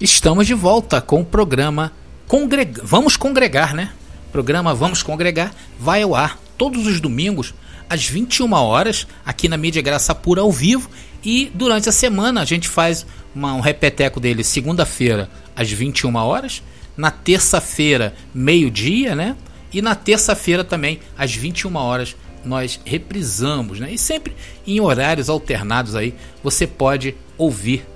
Estamos 0.00 0.46
de 0.46 0.54
volta 0.54 0.98
com 1.02 1.20
o 1.20 1.24
programa 1.24 1.92
Congreg... 2.26 2.80
Vamos 2.82 3.18
Congregar, 3.18 3.74
né? 3.74 3.90
Programa 4.32 4.74
Vamos 4.74 5.02
Congregar 5.02 5.54
vai 5.78 6.02
ao 6.02 6.14
ar 6.14 6.38
todos 6.56 6.86
os 6.86 7.00
domingos 7.00 7.54
às 7.88 8.06
21 8.06 8.50
horas 8.54 9.06
aqui 9.24 9.46
na 9.46 9.58
Mídia 9.58 9.82
Graça 9.82 10.14
Pura 10.14 10.40
ao 10.40 10.50
vivo 10.50 10.88
e 11.22 11.52
durante 11.54 11.88
a 11.88 11.92
semana 11.92 12.40
a 12.40 12.44
gente 12.44 12.66
faz 12.66 13.06
uma, 13.34 13.54
um 13.54 13.60
repeteco 13.60 14.18
dele 14.18 14.42
segunda-feira 14.42 15.30
às 15.54 15.70
21 15.70 16.16
horas, 16.16 16.62
na 16.96 17.10
terça-feira 17.10 18.14
meio-dia, 18.34 19.14
né? 19.14 19.36
E 19.72 19.82
na 19.82 19.94
terça-feira 19.94 20.64
também 20.64 21.00
às 21.16 21.34
21 21.34 21.76
horas 21.76 22.16
nós 22.44 22.80
reprisamos, 22.84 23.78
né? 23.78 23.92
E 23.92 23.98
sempre 23.98 24.34
em 24.66 24.80
horários 24.80 25.28
alternados 25.28 25.94
aí 25.94 26.14
você 26.42 26.66
pode 26.66 27.14
ouvir 27.36 27.86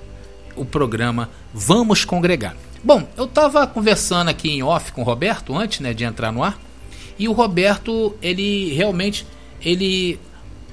o 0.55 0.63
programa 0.63 1.29
Vamos 1.53 2.05
Congregar. 2.05 2.55
Bom, 2.87 3.05
eu 3.17 3.25
estava 3.25 3.67
conversando 3.67 4.29
aqui 4.29 4.49
em 4.49 4.63
off 4.63 4.93
com 4.93 5.01
o 5.01 5.03
Roberto 5.03 5.53
antes, 5.53 5.81
né, 5.81 5.93
de 5.93 6.05
entrar 6.05 6.31
no 6.31 6.41
ar, 6.41 6.57
e 7.19 7.27
o 7.27 7.33
Roberto, 7.33 8.15
ele 8.21 8.73
realmente, 8.75 9.27
ele 9.61 10.17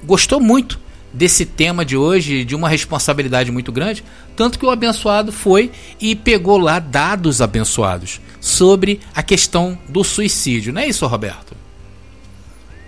gostou 0.01 0.39
muito 0.39 0.79
desse 1.11 1.45
tema 1.45 1.83
de 1.83 1.97
hoje, 1.97 2.45
de 2.45 2.55
uma 2.55 2.69
responsabilidade 2.69 3.51
muito 3.51 3.69
grande, 3.69 4.01
tanto 4.33 4.57
que 4.57 4.65
o 4.65 4.69
abençoado 4.69 5.29
foi 5.29 5.73
e 5.99 6.15
pegou 6.15 6.57
lá 6.57 6.79
dados 6.79 7.41
abençoados 7.41 8.21
sobre 8.39 9.01
a 9.13 9.21
questão 9.21 9.77
do 9.89 10.01
suicídio, 10.01 10.71
não 10.71 10.79
é 10.79 10.87
isso, 10.87 11.05
Roberto? 11.07 11.53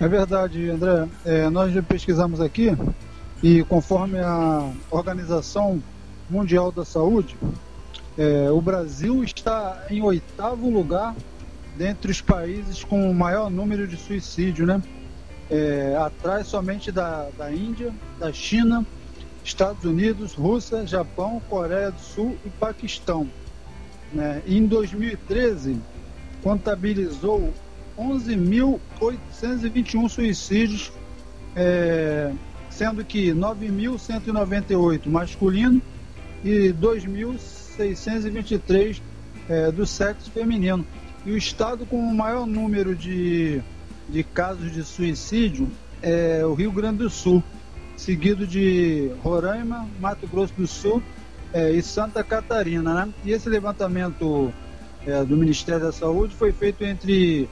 É 0.00 0.08
verdade, 0.08 0.70
André. 0.70 1.06
É, 1.26 1.50
nós 1.50 1.70
pesquisamos 1.86 2.40
aqui 2.40 2.74
e 3.42 3.62
conforme 3.64 4.20
a 4.20 4.70
Organização 4.90 5.82
Mundial 6.30 6.72
da 6.72 6.86
Saúde, 6.86 7.36
é, 8.18 8.50
o 8.50 8.60
Brasil 8.60 9.22
está 9.22 9.86
em 9.88 10.02
oitavo 10.02 10.68
lugar 10.68 11.14
dentre 11.76 12.10
os 12.10 12.20
países 12.20 12.82
com 12.82 13.08
o 13.08 13.14
maior 13.14 13.48
número 13.48 13.86
de 13.86 13.96
suicídio, 13.96 14.66
né? 14.66 14.82
É, 15.48 15.96
atrás 15.96 16.48
somente 16.48 16.90
da, 16.90 17.28
da 17.38 17.52
Índia, 17.52 17.94
da 18.18 18.32
China, 18.32 18.84
Estados 19.44 19.84
Unidos, 19.84 20.34
Rússia, 20.34 20.84
Japão, 20.84 21.40
Coreia 21.48 21.92
do 21.92 22.00
Sul 22.00 22.36
e 22.44 22.50
Paquistão. 22.50 23.30
Né? 24.12 24.42
Em 24.46 24.66
2013, 24.66 25.80
contabilizou 26.42 27.54
11.821 27.96 30.08
suicídios, 30.08 30.90
é, 31.54 32.32
sendo 32.68 33.04
que 33.04 33.32
9.198 33.32 35.06
masculino 35.06 35.80
e 36.44 36.72
2.000 36.72 37.57
623 37.78 39.00
é, 39.48 39.70
do 39.70 39.86
sexo 39.86 40.30
feminino. 40.30 40.84
E 41.24 41.30
o 41.30 41.36
estado 41.36 41.86
com 41.86 41.98
o 41.98 42.14
maior 42.14 42.46
número 42.46 42.94
de, 42.94 43.60
de 44.08 44.24
casos 44.24 44.72
de 44.72 44.82
suicídio 44.82 45.70
é 46.02 46.44
o 46.44 46.54
Rio 46.54 46.72
Grande 46.72 46.98
do 46.98 47.10
Sul, 47.10 47.42
seguido 47.96 48.46
de 48.46 49.10
Roraima, 49.22 49.88
Mato 50.00 50.26
Grosso 50.26 50.54
do 50.54 50.66
Sul 50.66 51.02
é, 51.52 51.70
e 51.70 51.82
Santa 51.82 52.24
Catarina. 52.24 53.06
Né? 53.06 53.14
E 53.24 53.32
esse 53.32 53.48
levantamento 53.48 54.52
é, 55.06 55.24
do 55.24 55.36
Ministério 55.36 55.82
da 55.82 55.92
Saúde 55.92 56.34
foi 56.34 56.52
feito 56.52 56.84
entre 56.84 57.48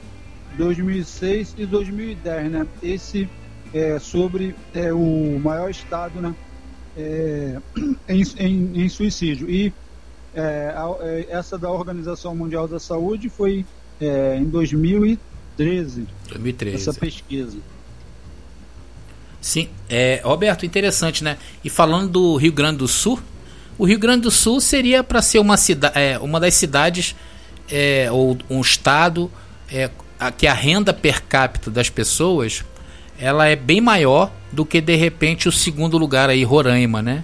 2006 0.57 1.55
e 1.57 1.65
2010. 1.65 2.51
Né? 2.51 2.67
Esse 2.83 3.29
é 3.73 3.99
sobre 3.99 4.55
é, 4.73 4.91
o 4.93 5.39
maior 5.39 5.69
estado 5.69 6.21
né? 6.21 6.35
É, 6.97 7.57
em, 8.09 8.23
em, 8.37 8.83
em 8.83 8.89
suicídio. 8.89 9.49
E 9.49 9.73
é, 10.37 10.75
é, 11.01 11.27
essa 11.29 11.57
da 11.57 11.71
Organização 11.71 12.35
Mundial 12.35 12.67
da 12.67 12.79
Saúde 12.79 13.27
foi 13.27 13.65
é, 13.99 14.37
em 14.37 14.45
2013. 14.45 16.07
2013. 16.29 16.75
Essa 16.75 16.93
pesquisa. 16.93 17.57
Sim, 19.41 19.69
é, 19.89 20.21
Roberto, 20.23 20.65
interessante, 20.65 21.23
né? 21.23 21.37
E 21.63 21.69
falando 21.69 22.09
do 22.09 22.35
Rio 22.35 22.51
Grande 22.51 22.77
do 22.77 22.87
Sul, 22.87 23.19
o 23.77 23.85
Rio 23.85 23.97
Grande 23.97 24.21
do 24.21 24.31
Sul 24.31 24.61
seria 24.61 25.03
para 25.03 25.21
ser 25.21 25.39
uma, 25.39 25.57
cida, 25.57 25.87
é, 25.95 26.19
uma 26.19 26.39
das 26.39 26.53
cidades 26.53 27.15
é, 27.69 28.11
ou 28.11 28.37
um 28.49 28.61
estado 28.61 29.31
é, 29.71 29.89
a, 30.19 30.31
que 30.31 30.45
a 30.45 30.53
renda 30.53 30.93
per 30.93 31.23
capita 31.23 31.71
das 31.71 31.89
pessoas 31.89 32.63
ela 33.19 33.47
é 33.47 33.55
bem 33.55 33.81
maior 33.81 34.31
do 34.51 34.63
que 34.65 34.79
de 34.79 34.95
repente 34.95 35.49
o 35.49 35.51
segundo 35.51 35.97
lugar 35.97 36.29
aí 36.29 36.43
Roraima, 36.43 37.01
né? 37.01 37.23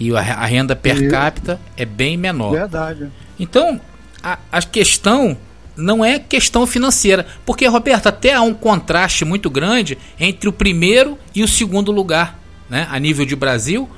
Que 0.00 0.16
a 0.16 0.46
renda 0.46 0.74
per 0.74 1.10
capita 1.10 1.60
é 1.76 1.84
bem 1.84 2.16
menor. 2.16 2.52
Verdade. 2.52 3.08
Então, 3.38 3.78
a, 4.22 4.38
a 4.50 4.62
questão 4.62 5.36
não 5.76 6.02
é 6.02 6.18
questão 6.18 6.66
financeira, 6.66 7.26
porque 7.44 7.66
Roberto 7.66 8.06
até 8.06 8.32
há 8.32 8.40
um 8.40 8.54
contraste 8.54 9.26
muito 9.26 9.50
grande 9.50 9.98
entre 10.18 10.48
o 10.48 10.52
primeiro 10.52 11.18
e 11.34 11.42
o 11.42 11.48
segundo 11.48 11.92
lugar, 11.92 12.38
né, 12.68 12.88
a 12.90 12.98
nível 12.98 13.26
de 13.26 13.36
Brasil, 13.36 13.88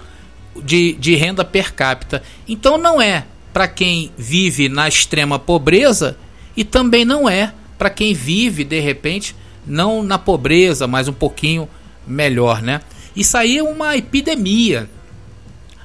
de, 0.65 0.95
de 0.95 1.15
renda 1.15 1.45
per 1.45 1.73
capita. 1.73 2.21
Então 2.49 2.77
não 2.77 3.01
é 3.01 3.25
para 3.53 3.69
quem 3.69 4.11
vive 4.19 4.69
na 4.69 4.89
extrema 4.89 5.39
pobreza 5.39 6.17
e 6.57 6.65
também 6.65 7.05
não 7.05 7.29
é 7.29 7.53
para 7.79 7.91
quem 7.91 8.13
vive 8.13 8.65
de 8.65 8.81
repente 8.81 9.37
não 9.65 10.03
na 10.03 10.19
pobreza, 10.19 10.89
mas 10.89 11.07
um 11.07 11.13
pouquinho 11.13 11.69
melhor, 12.05 12.61
né? 12.61 12.81
Isso 13.15 13.37
aí 13.37 13.59
é 13.59 13.63
uma 13.63 13.97
epidemia. 13.97 14.89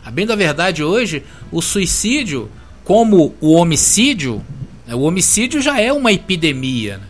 A 0.08 0.12
bem 0.12 0.26
da 0.26 0.38
verdade, 0.38 0.82
hoje, 0.82 1.22
o 1.52 1.62
suicídio, 1.62 2.50
como 2.86 3.36
o 3.41 3.52
homicídio, 3.52 4.41
né, 4.88 4.96
o 4.96 5.02
homicídio 5.02 5.62
já 5.62 5.82
é 5.82 5.91
uma 5.91 6.13
epidemia. 6.13 6.98
Né? 7.00 7.04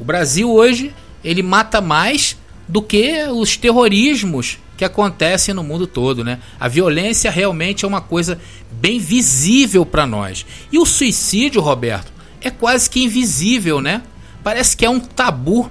O 0.00 0.02
Brasil 0.02 0.50
hoje 0.50 0.92
ele 1.22 1.40
mata 1.40 1.80
mais 1.80 2.36
do 2.66 2.82
que 2.82 3.22
os 3.30 3.56
terrorismos 3.56 4.58
que 4.76 4.84
acontecem 4.84 5.54
no 5.54 5.62
mundo 5.62 5.86
todo, 5.86 6.24
né? 6.24 6.40
A 6.58 6.66
violência 6.66 7.30
realmente 7.30 7.84
é 7.84 7.88
uma 7.88 8.00
coisa 8.00 8.40
bem 8.72 8.98
visível 8.98 9.86
para 9.86 10.04
nós. 10.04 10.44
E 10.72 10.80
o 10.80 10.84
suicídio, 10.84 11.60
Roberto, 11.60 12.12
é 12.40 12.50
quase 12.50 12.90
que 12.90 13.04
invisível, 13.04 13.80
né? 13.80 14.02
Parece 14.42 14.76
que 14.76 14.84
é 14.84 14.90
um 14.90 14.98
tabu, 14.98 15.70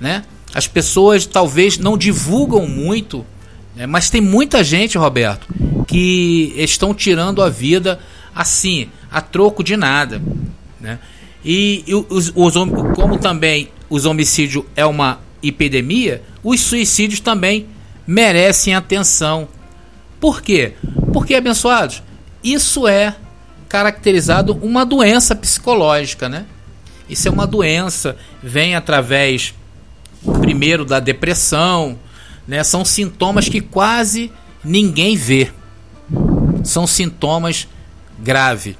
né? 0.00 0.24
As 0.52 0.66
pessoas 0.66 1.26
talvez 1.26 1.78
não 1.78 1.96
divulgam 1.96 2.66
muito, 2.66 3.24
né? 3.82 3.86
mas 3.86 4.08
tem 4.08 4.20
muita 4.20 4.62
gente, 4.62 4.96
Roberto, 4.96 5.48
que 5.88 6.54
estão 6.56 6.94
tirando 6.94 7.42
a 7.42 7.48
vida 7.48 7.98
assim, 8.34 8.88
a 9.10 9.20
troco 9.20 9.62
de 9.62 9.76
nada. 9.76 10.22
Né? 10.80 10.98
E, 11.44 11.82
e 11.86 11.94
os, 11.94 12.32
os, 12.34 12.54
como 12.94 13.18
também 13.18 13.70
os 13.90 14.06
homicídios 14.06 14.64
é 14.76 14.86
uma 14.86 15.18
epidemia, 15.42 16.22
os 16.44 16.60
suicídios 16.60 17.18
também 17.18 17.66
merecem 18.06 18.74
atenção. 18.74 19.48
Por 20.20 20.40
quê? 20.40 20.74
Porque, 21.12 21.34
abençoados, 21.34 22.02
isso 22.42 22.86
é 22.86 23.16
caracterizado 23.68 24.56
uma 24.62 24.86
doença 24.86 25.34
psicológica, 25.34 26.28
né? 26.28 26.46
Isso 27.08 27.26
é 27.26 27.30
uma 27.30 27.46
doença, 27.46 28.16
vem 28.40 28.76
através 28.76 29.52
primeiro 30.40 30.84
da 30.84 31.00
depressão, 31.00 31.98
né? 32.46 32.62
São 32.64 32.84
sintomas 32.84 33.48
que 33.48 33.60
quase 33.60 34.32
ninguém 34.64 35.16
vê 35.16 35.50
são 36.64 36.86
sintomas 36.86 37.68
graves. 38.18 38.76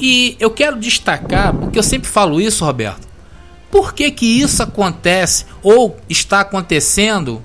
E 0.00 0.36
eu 0.40 0.50
quero 0.50 0.78
destacar, 0.78 1.54
porque 1.54 1.78
eu 1.78 1.82
sempre 1.82 2.08
falo 2.08 2.40
isso, 2.40 2.64
Roberto, 2.64 3.06
Por 3.70 3.94
que 3.94 4.10
que 4.10 4.26
isso 4.26 4.62
acontece 4.62 5.46
ou 5.62 5.96
está 6.06 6.40
acontecendo 6.40 7.42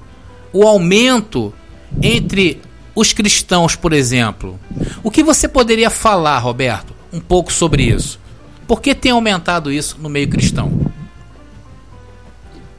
o 0.52 0.68
aumento 0.68 1.54
entre 2.02 2.60
os 2.94 3.14
cristãos, 3.14 3.76
por 3.76 3.94
exemplo? 3.94 4.60
O 5.02 5.10
que 5.10 5.24
você 5.24 5.48
poderia 5.48 5.90
falar, 5.90 6.40
Roberto, 6.40 6.94
um 7.14 7.22
pouco 7.22 7.54
sobre 7.54 7.84
isso? 7.84 8.20
Por 8.68 8.82
que 8.82 8.94
tem 8.94 9.12
aumentado 9.14 9.72
isso 9.72 9.98
no 10.02 10.10
meio 10.10 10.28
cristão? 10.28 10.92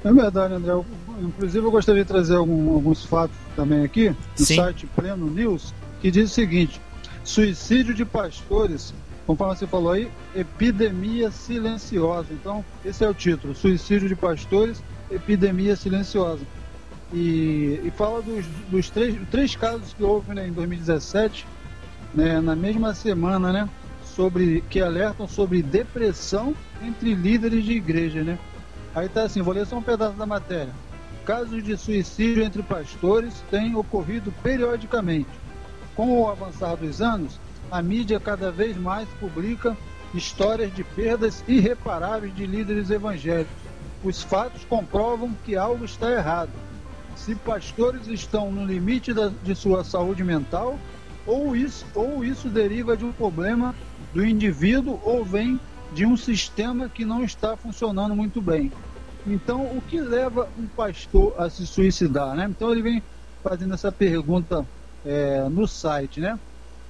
É 0.04 0.12
verdade, 0.12 0.52
André. 0.52 0.74
Inclusive, 1.20 1.64
eu 1.66 1.70
gostaria 1.70 2.02
de 2.02 2.08
trazer 2.08 2.36
algum, 2.36 2.74
alguns 2.74 3.04
fatos 3.04 3.36
também 3.56 3.84
aqui 3.84 4.10
no 4.10 4.16
Sim. 4.44 4.56
site 4.56 4.86
Pleno 4.86 5.26
News, 5.28 5.74
que 6.00 6.10
diz 6.10 6.30
o 6.30 6.34
seguinte: 6.34 6.80
suicídio 7.24 7.94
de 7.94 8.04
pastores, 8.04 8.94
conforme 9.26 9.56
você 9.56 9.66
falou 9.66 9.92
aí, 9.92 10.10
epidemia 10.34 11.30
silenciosa. 11.30 12.28
Então, 12.32 12.64
esse 12.84 13.04
é 13.04 13.08
o 13.08 13.14
título: 13.14 13.54
suicídio 13.54 14.08
de 14.08 14.14
pastores, 14.14 14.82
epidemia 15.10 15.76
silenciosa. 15.76 16.44
E, 17.12 17.80
e 17.84 17.92
fala 17.96 18.20
dos, 18.20 18.44
dos 18.70 18.90
três, 18.90 19.16
três 19.30 19.56
casos 19.56 19.94
que 19.94 20.02
houve 20.02 20.34
né, 20.34 20.46
em 20.46 20.52
2017, 20.52 21.46
né, 22.14 22.40
na 22.40 22.54
mesma 22.54 22.94
semana, 22.94 23.50
né, 23.50 23.68
sobre 24.04 24.62
que 24.68 24.80
alertam 24.80 25.26
sobre 25.26 25.62
depressão 25.62 26.54
entre 26.82 27.14
líderes 27.14 27.64
de 27.64 27.72
igreja, 27.72 28.22
né? 28.22 28.38
Aí 28.94 29.08
tá 29.08 29.22
assim, 29.22 29.40
vou 29.40 29.54
ler 29.54 29.66
só 29.66 29.76
um 29.76 29.82
pedaço 29.82 30.16
da 30.16 30.26
matéria. 30.26 30.72
Casos 31.28 31.62
de 31.62 31.76
suicídio 31.76 32.42
entre 32.42 32.62
pastores 32.62 33.44
têm 33.50 33.76
ocorrido 33.76 34.32
periodicamente. 34.42 35.28
Com 35.94 36.22
o 36.22 36.26
avançar 36.26 36.74
dos 36.74 37.02
anos, 37.02 37.38
a 37.70 37.82
mídia 37.82 38.18
cada 38.18 38.50
vez 38.50 38.78
mais 38.78 39.06
publica 39.20 39.76
histórias 40.14 40.74
de 40.74 40.82
perdas 40.82 41.44
irreparáveis 41.46 42.34
de 42.34 42.46
líderes 42.46 42.88
evangélicos. 42.88 43.52
Os 44.02 44.22
fatos 44.22 44.64
comprovam 44.64 45.36
que 45.44 45.54
algo 45.54 45.84
está 45.84 46.10
errado. 46.10 46.50
Se 47.14 47.34
pastores 47.34 48.06
estão 48.06 48.50
no 48.50 48.64
limite 48.64 49.12
da, 49.12 49.28
de 49.28 49.54
sua 49.54 49.84
saúde 49.84 50.24
mental, 50.24 50.78
ou 51.26 51.54
isso, 51.54 51.84
ou 51.94 52.24
isso 52.24 52.48
deriva 52.48 52.96
de 52.96 53.04
um 53.04 53.12
problema 53.12 53.74
do 54.14 54.24
indivíduo 54.24 54.98
ou 55.04 55.22
vem 55.22 55.60
de 55.92 56.06
um 56.06 56.16
sistema 56.16 56.88
que 56.88 57.04
não 57.04 57.22
está 57.22 57.54
funcionando 57.54 58.16
muito 58.16 58.40
bem. 58.40 58.72
Então, 59.30 59.76
o 59.76 59.82
que 59.82 60.00
leva 60.00 60.50
um 60.56 60.66
pastor 60.66 61.34
a 61.38 61.50
se 61.50 61.66
suicidar, 61.66 62.34
né? 62.34 62.46
Então 62.48 62.72
ele 62.72 62.82
vem 62.82 63.02
fazendo 63.42 63.74
essa 63.74 63.92
pergunta 63.92 64.66
é, 65.04 65.48
no 65.48 65.66
site, 65.66 66.20
né? 66.20 66.38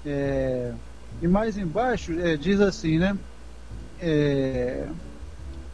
É, 0.04 0.74
e 1.20 1.26
mais 1.26 1.58
embaixo 1.58 2.12
é, 2.12 2.36
diz 2.36 2.60
assim, 2.60 2.98
né? 2.98 3.18
É, 4.00 4.88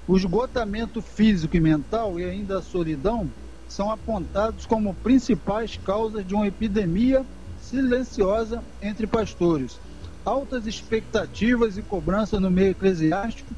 o 0.06 0.16
esgotamento 0.16 1.02
físico 1.02 1.56
e 1.56 1.60
mental 1.60 2.18
e 2.18 2.24
ainda 2.24 2.58
a 2.58 2.62
solidão 2.62 3.30
são 3.68 3.90
apontados 3.90 4.66
como 4.66 4.94
principais 4.94 5.76
causas 5.76 6.24
de 6.26 6.34
uma 6.34 6.46
epidemia 6.46 7.26
silenciosa 7.56 8.62
entre 8.80 9.06
pastores. 9.06 9.80
Altas 10.24 10.66
expectativas 10.66 11.76
e 11.76 11.82
cobrança 11.82 12.40
no 12.40 12.50
meio 12.50 12.70
eclesiástico 12.70 13.54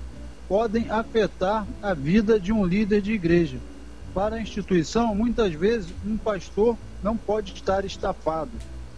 podem 0.48 0.90
afetar 0.90 1.66
a 1.82 1.92
vida 1.94 2.38
de 2.38 2.52
um 2.52 2.64
líder 2.64 3.00
de 3.00 3.12
igreja. 3.12 3.58
Para 4.14 4.36
a 4.36 4.40
instituição, 4.40 5.14
muitas 5.14 5.52
vezes 5.52 5.92
um 6.06 6.16
pastor 6.16 6.76
não 7.02 7.16
pode 7.16 7.52
estar 7.52 7.84
estafado. 7.84 8.50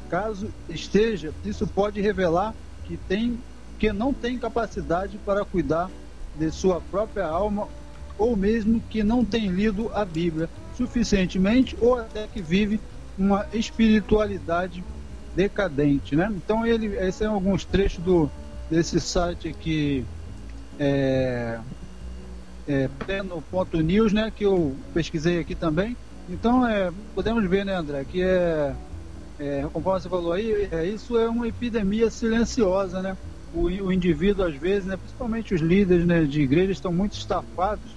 Caso 0.09 0.49
esteja, 0.69 1.33
isso 1.45 1.67
pode 1.67 2.01
revelar 2.01 2.55
que 2.85 2.97
tem 2.97 3.39
que 3.79 3.93
não 3.93 4.13
tem 4.13 4.37
capacidade 4.37 5.19
para 5.19 5.45
cuidar 5.45 5.89
de 6.37 6.51
sua 6.51 6.81
própria 6.81 7.27
alma 7.27 7.69
ou 8.19 8.37
mesmo 8.37 8.81
que 8.91 9.05
não 9.05 9.25
tem 9.25 9.49
lido 9.49 9.91
a 9.95 10.05
Bíblia 10.05 10.49
suficientemente 10.77 11.77
ou 11.81 11.97
até 11.97 12.27
que 12.27 12.43
vive 12.43 12.81
uma 13.17 13.47
espiritualidade 13.53 14.83
decadente, 15.35 16.17
né? 16.17 16.29
Então 16.37 16.67
ele, 16.67 16.97
esses 16.97 17.17
são 17.17 17.35
alguns 17.35 17.65
trechos 17.65 18.03
do 18.03 18.29
desse 18.69 19.01
site 19.01 19.49
aqui 19.49 20.05
é, 20.79 21.59
é, 22.67 22.89
pleno.news, 23.05 24.13
né? 24.13 24.31
Que 24.35 24.45
eu 24.45 24.77
pesquisei 24.95 25.41
aqui 25.41 25.55
também. 25.55 25.97
Então 26.29 26.67
é, 26.67 26.93
podemos 27.15 27.49
ver, 27.49 27.65
né, 27.65 27.75
André, 27.75 28.05
que 28.05 28.23
é, 28.23 28.75
é 29.39 29.63
conforme 29.73 30.01
você 30.01 30.09
falou 30.09 30.33
aí, 30.33 30.69
é, 30.71 30.87
isso 30.87 31.19
é 31.19 31.29
uma 31.29 31.49
epidemia 31.49 32.11
silenciosa, 32.11 33.01
né? 33.01 33.17
O, 33.55 33.63
o 33.63 33.93
indivíduo 33.93 34.45
às 34.45 34.55
vezes, 34.55 34.85
né, 34.85 34.97
principalmente 34.97 35.55
os 35.55 35.63
líderes 35.63 36.05
né, 36.05 36.23
de 36.25 36.43
igreja 36.43 36.73
estão 36.73 36.93
muito 36.93 37.15
estafados, 37.15 37.97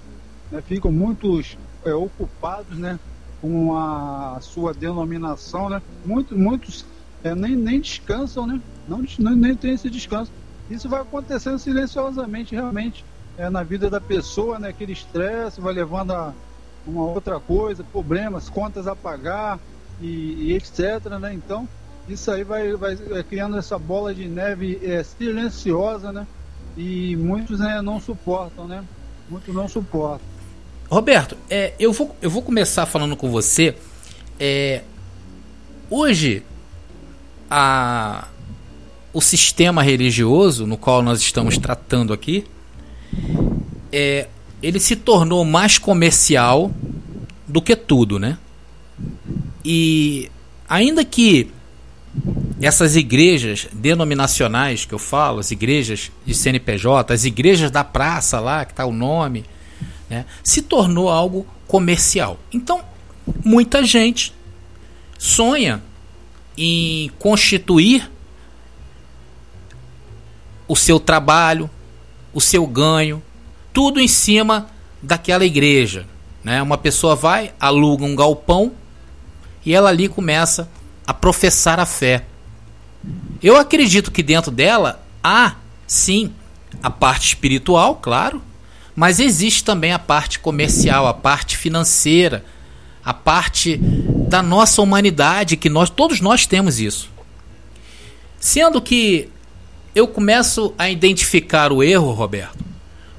né, 0.50 0.62
ficam 0.62 0.90
muito 0.90 1.40
é, 1.84 1.92
ocupados, 1.92 2.78
né? 2.78 2.98
Com 3.42 3.76
a 3.76 4.38
sua 4.40 4.72
denominação, 4.72 5.68
né? 5.68 5.82
Muitos, 6.06 6.36
muitos 6.36 6.86
é, 7.22 7.34
nem, 7.34 7.54
nem 7.54 7.80
descansam, 7.80 8.46
né? 8.46 8.60
Não, 8.88 9.04
nem, 9.18 9.36
nem 9.36 9.56
tem 9.56 9.74
esse 9.74 9.90
descanso. 9.90 10.32
Isso 10.72 10.88
vai 10.88 11.02
acontecendo 11.02 11.58
silenciosamente, 11.58 12.54
realmente, 12.54 13.04
é, 13.36 13.50
na 13.50 13.62
vida 13.62 13.90
da 13.90 14.00
pessoa, 14.00 14.58
né? 14.58 14.70
Aquele 14.70 14.92
estresse 14.92 15.60
vai 15.60 15.74
levando 15.74 16.12
a 16.12 16.32
uma 16.86 17.04
outra 17.04 17.38
coisa, 17.38 17.84
problemas, 17.84 18.48
contas 18.48 18.86
a 18.86 18.96
pagar 18.96 19.58
e, 20.00 20.06
e 20.48 20.54
etc, 20.54 21.04
né? 21.20 21.34
Então, 21.34 21.68
isso 22.08 22.30
aí 22.30 22.42
vai, 22.42 22.72
vai 22.74 22.96
criando 23.22 23.58
essa 23.58 23.78
bola 23.78 24.14
de 24.14 24.26
neve 24.26 24.80
é, 24.82 25.02
silenciosa, 25.02 26.10
né? 26.10 26.26
E 26.74 27.16
muitos 27.16 27.60
né, 27.60 27.82
não 27.82 28.00
suportam, 28.00 28.66
né? 28.66 28.82
Muitos 29.28 29.54
não 29.54 29.68
suportam. 29.68 30.26
Roberto, 30.90 31.36
é, 31.50 31.74
eu, 31.78 31.92
vou, 31.92 32.16
eu 32.22 32.30
vou 32.30 32.42
começar 32.42 32.86
falando 32.86 33.14
com 33.14 33.30
você. 33.30 33.76
É, 34.40 34.82
hoje, 35.90 36.42
a, 37.50 38.26
o 39.12 39.20
sistema 39.20 39.82
religioso 39.82 40.66
no 40.66 40.76
qual 40.76 41.02
nós 41.02 41.20
estamos 41.20 41.58
tratando 41.58 42.12
aqui, 42.12 42.44
é, 43.92 44.28
ele 44.62 44.80
se 44.80 44.96
tornou 44.96 45.44
mais 45.44 45.78
comercial 45.78 46.70
do 47.46 47.60
que 47.60 47.76
tudo, 47.76 48.18
né? 48.18 48.38
E 49.64 50.30
ainda 50.68 51.04
que 51.04 51.50
essas 52.60 52.96
igrejas 52.96 53.68
denominacionais 53.72 54.84
que 54.84 54.94
eu 54.94 54.98
falo, 54.98 55.40
as 55.40 55.50
igrejas 55.50 56.10
de 56.24 56.34
CNPJ, 56.34 57.12
as 57.12 57.24
igrejas 57.24 57.70
da 57.70 57.82
praça 57.82 58.38
lá, 58.38 58.64
que 58.64 58.72
está 58.72 58.86
o 58.86 58.92
nome, 58.92 59.44
né, 60.08 60.24
se 60.44 60.62
tornou 60.62 61.08
algo 61.08 61.46
comercial. 61.66 62.38
Então, 62.52 62.82
muita 63.44 63.84
gente 63.84 64.32
sonha 65.18 65.82
em 66.56 67.10
constituir 67.18 68.10
o 70.72 70.76
seu 70.76 70.98
trabalho, 70.98 71.68
o 72.32 72.40
seu 72.40 72.66
ganho, 72.66 73.22
tudo 73.74 74.00
em 74.00 74.08
cima 74.08 74.70
daquela 75.02 75.44
igreja. 75.44 76.06
Né? 76.42 76.62
Uma 76.62 76.78
pessoa 76.78 77.14
vai, 77.14 77.52
aluga 77.60 78.06
um 78.06 78.16
galpão 78.16 78.72
e 79.66 79.74
ela 79.74 79.90
ali 79.90 80.08
começa 80.08 80.66
a 81.06 81.12
professar 81.12 81.78
a 81.78 81.84
fé. 81.84 82.24
Eu 83.42 83.58
acredito 83.58 84.10
que 84.10 84.22
dentro 84.22 84.50
dela 84.50 85.04
há, 85.22 85.56
sim, 85.86 86.32
a 86.82 86.88
parte 86.88 87.28
espiritual, 87.28 87.96
claro, 87.96 88.40
mas 88.96 89.20
existe 89.20 89.62
também 89.64 89.92
a 89.92 89.98
parte 89.98 90.38
comercial, 90.38 91.06
a 91.06 91.12
parte 91.12 91.54
financeira, 91.54 92.46
a 93.04 93.12
parte 93.12 93.76
da 93.76 94.42
nossa 94.42 94.80
humanidade, 94.80 95.58
que 95.58 95.68
nós 95.68 95.90
todos 95.90 96.18
nós 96.22 96.46
temos 96.46 96.80
isso. 96.80 97.10
Sendo 98.40 98.80
que 98.80 99.28
eu 99.94 100.06
começo 100.06 100.74
a 100.78 100.90
identificar 100.90 101.72
o 101.72 101.82
erro, 101.82 102.12
Roberto. 102.12 102.64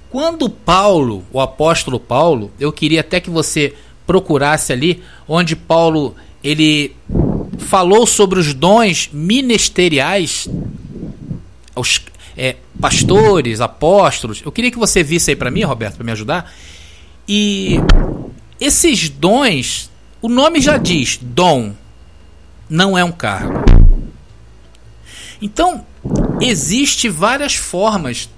Quando 0.09 0.49
Paulo, 0.49 1.23
o 1.31 1.39
apóstolo 1.39 1.99
Paulo, 1.99 2.51
eu 2.59 2.71
queria 2.71 3.01
até 3.01 3.19
que 3.19 3.29
você 3.29 3.73
procurasse 4.05 4.71
ali 4.71 5.01
onde 5.27 5.55
Paulo 5.55 6.15
ele 6.43 6.95
falou 7.57 8.05
sobre 8.05 8.39
os 8.39 8.53
dons 8.53 9.09
ministeriais 9.11 10.47
aos 11.75 12.01
é, 12.37 12.57
pastores, 12.79 13.61
apóstolos. 13.61 14.41
Eu 14.45 14.51
queria 14.51 14.71
que 14.71 14.77
você 14.77 15.03
visse 15.03 15.31
aí 15.31 15.35
para 15.35 15.49
mim, 15.49 15.63
Roberto, 15.63 15.95
para 15.95 16.05
me 16.05 16.11
ajudar. 16.11 16.53
E 17.27 17.77
esses 18.59 19.09
dons, 19.09 19.89
o 20.21 20.29
nome 20.29 20.59
já 20.59 20.77
diz, 20.77 21.17
dom, 21.21 21.73
não 22.69 22.97
é 22.97 23.03
um 23.03 23.11
cargo. 23.11 23.72
Então, 25.43 25.85
existe 26.39 27.09
várias 27.09 27.53
formas 27.53 28.29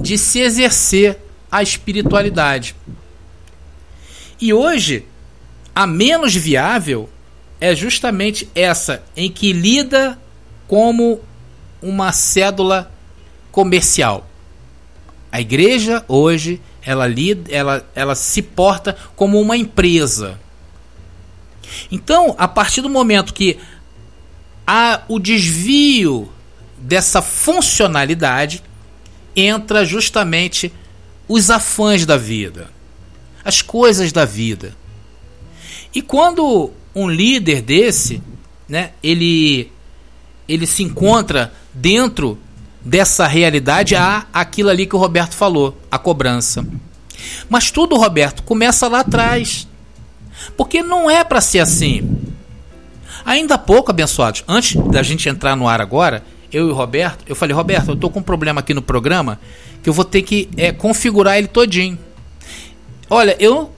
de 0.00 0.16
se 0.16 0.38
exercer 0.38 1.18
a 1.50 1.64
espiritualidade. 1.64 2.76
E 4.40 4.52
hoje, 4.52 5.04
a 5.74 5.84
menos 5.84 6.32
viável 6.32 7.10
é 7.60 7.74
justamente 7.74 8.48
essa, 8.54 9.02
em 9.16 9.28
que 9.28 9.52
lida 9.52 10.16
como 10.68 11.20
uma 11.82 12.12
cédula 12.12 12.88
comercial. 13.50 14.28
A 15.32 15.40
igreja 15.40 16.04
hoje 16.06 16.60
ela, 16.82 17.08
lida, 17.08 17.52
ela, 17.52 17.84
ela 17.96 18.14
se 18.14 18.42
porta 18.42 18.96
como 19.16 19.40
uma 19.40 19.56
empresa. 19.56 20.38
Então, 21.90 22.32
a 22.38 22.46
partir 22.46 22.80
do 22.80 22.88
momento 22.88 23.34
que 23.34 23.58
há 24.66 25.02
o 25.08 25.18
desvio 25.18 26.30
dessa 26.76 27.22
funcionalidade, 27.22 28.62
entra 29.34 29.84
justamente 29.84 30.72
os 31.28 31.50
afãs 31.50 32.04
da 32.04 32.16
vida, 32.16 32.70
as 33.44 33.62
coisas 33.62 34.12
da 34.12 34.24
vida. 34.24 34.74
E 35.94 36.02
quando 36.02 36.72
um 36.94 37.08
líder 37.08 37.62
desse, 37.62 38.22
né, 38.68 38.92
ele 39.02 39.70
ele 40.48 40.66
se 40.66 40.82
encontra 40.82 41.52
dentro 41.74 42.38
dessa 42.80 43.26
realidade 43.26 43.96
há 43.96 44.26
aquilo 44.32 44.70
ali 44.70 44.86
que 44.86 44.94
o 44.94 44.98
Roberto 44.98 45.34
falou, 45.34 45.76
a 45.90 45.98
cobrança. 45.98 46.64
Mas 47.48 47.70
tudo, 47.70 47.96
Roberto, 47.96 48.44
começa 48.44 48.86
lá 48.86 49.00
atrás. 49.00 49.66
Porque 50.56 50.82
não 50.82 51.10
é 51.10 51.24
para 51.24 51.40
ser 51.40 51.58
assim. 51.58 52.35
Ainda 53.26 53.56
há 53.56 53.58
pouco, 53.58 53.90
abençoados, 53.90 54.44
antes 54.46 54.76
da 54.76 55.02
gente 55.02 55.28
entrar 55.28 55.56
no 55.56 55.66
ar 55.66 55.80
agora, 55.80 56.22
eu 56.52 56.68
e 56.68 56.70
o 56.70 56.74
Roberto, 56.74 57.24
eu 57.26 57.34
falei, 57.34 57.56
Roberto, 57.56 57.88
eu 57.88 57.96
tô 57.96 58.08
com 58.08 58.20
um 58.20 58.22
problema 58.22 58.60
aqui 58.60 58.72
no 58.72 58.80
programa 58.80 59.40
que 59.82 59.88
eu 59.88 59.92
vou 59.92 60.04
ter 60.04 60.22
que 60.22 60.48
é, 60.56 60.70
configurar 60.70 61.36
ele 61.36 61.48
todinho. 61.48 61.98
Olha, 63.10 63.36
eu, 63.40 63.72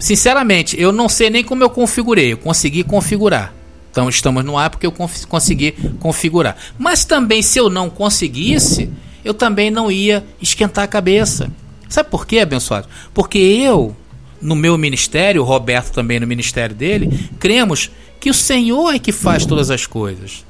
sinceramente, 0.00 0.80
eu 0.80 0.90
não 0.90 1.06
sei 1.06 1.28
nem 1.28 1.44
como 1.44 1.62
eu 1.62 1.68
configurei, 1.68 2.32
eu 2.32 2.38
consegui 2.38 2.82
configurar. 2.82 3.52
Então 3.90 4.08
estamos 4.08 4.42
no 4.42 4.56
ar 4.56 4.70
porque 4.70 4.86
eu 4.86 4.92
consegui 5.28 5.72
configurar. 6.00 6.56
Mas 6.78 7.04
também 7.04 7.42
se 7.42 7.58
eu 7.58 7.68
não 7.68 7.90
conseguisse, 7.90 8.90
eu 9.22 9.34
também 9.34 9.70
não 9.70 9.92
ia 9.92 10.24
esquentar 10.40 10.84
a 10.84 10.88
cabeça. 10.88 11.50
Sabe 11.90 12.08
por 12.08 12.26
quê, 12.26 12.38
abençoado? 12.38 12.88
Porque 13.12 13.38
eu, 13.38 13.94
no 14.40 14.56
meu 14.56 14.78
ministério, 14.78 15.42
o 15.42 15.44
Roberto 15.44 15.92
também 15.92 16.18
no 16.18 16.26
ministério 16.26 16.74
dele, 16.74 17.28
cremos 17.38 17.90
que 18.20 18.30
o 18.30 18.34
Senhor 18.34 18.94
é 18.94 18.98
que 18.98 19.12
faz 19.12 19.44
todas 19.44 19.70
as 19.70 19.86
coisas. 19.86 20.44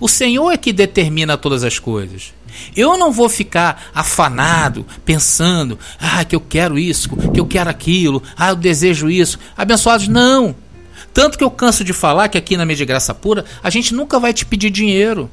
O 0.00 0.08
Senhor 0.08 0.50
é 0.50 0.56
que 0.56 0.72
determina 0.72 1.36
todas 1.36 1.64
as 1.64 1.78
coisas. 1.78 2.32
Eu 2.76 2.98
não 2.98 3.12
vou 3.12 3.28
ficar 3.28 3.90
afanado, 3.94 4.86
pensando, 5.04 5.78
ah, 5.98 6.24
que 6.24 6.36
eu 6.36 6.40
quero 6.40 6.78
isso, 6.78 7.08
que 7.32 7.40
eu 7.40 7.46
quero 7.46 7.70
aquilo, 7.70 8.22
ah, 8.36 8.50
eu 8.50 8.56
desejo 8.56 9.10
isso. 9.10 9.38
Abençoados, 9.56 10.08
não. 10.08 10.54
Tanto 11.12 11.38
que 11.38 11.44
eu 11.44 11.50
canso 11.50 11.82
de 11.82 11.92
falar 11.92 12.28
que 12.28 12.38
aqui 12.38 12.56
na 12.56 12.64
Mídia 12.64 12.86
Graça 12.86 13.14
Pura 13.14 13.44
a 13.62 13.70
gente 13.70 13.94
nunca 13.94 14.20
vai 14.20 14.32
te 14.32 14.44
pedir 14.44 14.70
dinheiro. 14.70 15.30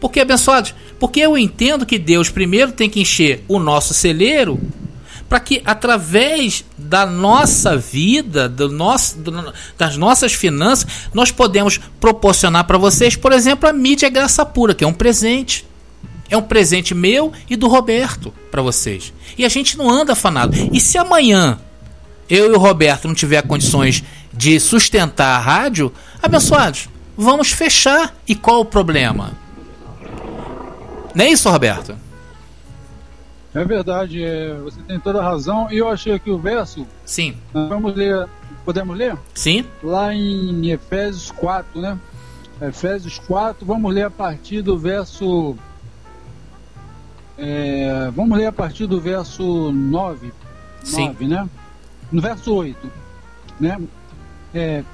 Porque, 0.00 0.20
abençoados, 0.20 0.74
porque 0.98 1.20
eu 1.20 1.38
entendo 1.38 1.86
que 1.86 1.98
Deus 1.98 2.28
primeiro 2.28 2.72
tem 2.72 2.90
que 2.90 3.00
encher 3.00 3.44
o 3.48 3.58
nosso 3.58 3.94
celeiro 3.94 4.60
para 5.28 5.40
que 5.40 5.62
através 5.64 6.64
da 6.76 7.06
nossa 7.06 7.76
vida, 7.76 8.48
do 8.48 8.68
nosso, 8.68 9.18
do, 9.18 9.52
das 9.76 9.96
nossas 9.96 10.32
finanças, 10.32 10.86
nós 11.12 11.30
podemos 11.30 11.78
proporcionar 12.00 12.64
para 12.64 12.78
vocês, 12.78 13.16
por 13.16 13.32
exemplo, 13.32 13.68
a 13.68 13.72
mídia 13.72 14.08
graça 14.08 14.44
pura, 14.44 14.74
que 14.74 14.84
é 14.84 14.86
um 14.86 14.92
presente. 14.92 15.66
É 16.30 16.36
um 16.36 16.42
presente 16.42 16.94
meu 16.94 17.32
e 17.48 17.56
do 17.56 17.68
Roberto 17.68 18.32
para 18.50 18.62
vocês. 18.62 19.12
E 19.36 19.44
a 19.44 19.48
gente 19.48 19.76
não 19.76 19.90
anda 19.90 20.14
afanado. 20.14 20.56
E 20.72 20.80
se 20.80 20.96
amanhã 20.96 21.58
eu 22.28 22.52
e 22.52 22.56
o 22.56 22.58
Roberto 22.58 23.06
não 23.06 23.14
tiver 23.14 23.42
condições 23.42 24.02
de 24.32 24.58
sustentar 24.58 25.36
a 25.36 25.38
rádio, 25.38 25.92
abençoados, 26.22 26.88
vamos 27.16 27.50
fechar. 27.50 28.14
E 28.26 28.34
qual 28.34 28.60
o 28.60 28.64
problema? 28.64 29.32
Não 31.14 31.24
é 31.24 31.30
isso, 31.30 31.48
Roberto? 31.48 31.96
É 33.54 33.64
verdade, 33.64 34.24
é, 34.24 34.54
você 34.54 34.80
tem 34.82 34.98
toda 34.98 35.20
a 35.20 35.22
razão. 35.22 35.70
E 35.70 35.78
eu 35.78 35.88
achei 35.88 36.12
aqui 36.12 36.30
o 36.30 36.38
verso. 36.38 36.86
Sim. 37.04 37.36
Vamos 37.52 37.94
ler. 37.94 38.28
Podemos 38.64 38.96
ler? 38.96 39.16
Sim. 39.34 39.64
Lá 39.82 40.14
em 40.14 40.70
Efésios 40.70 41.30
4, 41.30 41.80
né? 41.80 41.98
Efésios 42.60 43.18
4, 43.20 43.64
vamos 43.64 43.92
ler 43.94 44.04
a 44.04 44.10
partir 44.10 44.62
do 44.62 44.78
verso. 44.78 45.56
É, 47.38 48.10
vamos 48.14 48.36
ler 48.36 48.46
a 48.46 48.52
partir 48.52 48.86
do 48.86 49.00
verso 49.00 49.70
9. 49.72 50.32
Sim. 50.82 51.08
9, 51.08 51.26
né? 51.26 51.48
No 52.10 52.20
verso 52.20 52.54
8, 52.54 52.90
né? 53.58 53.78
é, 54.54 54.84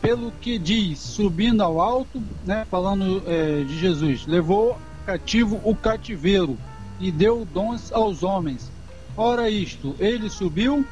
pelo 0.00 0.30
que 0.32 0.58
diz, 0.58 0.98
subindo 0.98 1.62
ao 1.62 1.80
alto, 1.80 2.22
né, 2.44 2.66
falando 2.70 3.22
é, 3.26 3.64
de 3.64 3.78
Jesus, 3.78 4.26
levou 4.26 4.76
cativo 5.06 5.60
o 5.64 5.74
cativeiro 5.74 6.58
e 7.02 7.10
deu 7.10 7.44
dons 7.44 7.92
aos 7.92 8.22
homens. 8.22 8.70
Ora 9.16 9.50
isto, 9.50 9.94
ele 9.98 10.30
subiu, 10.30 10.86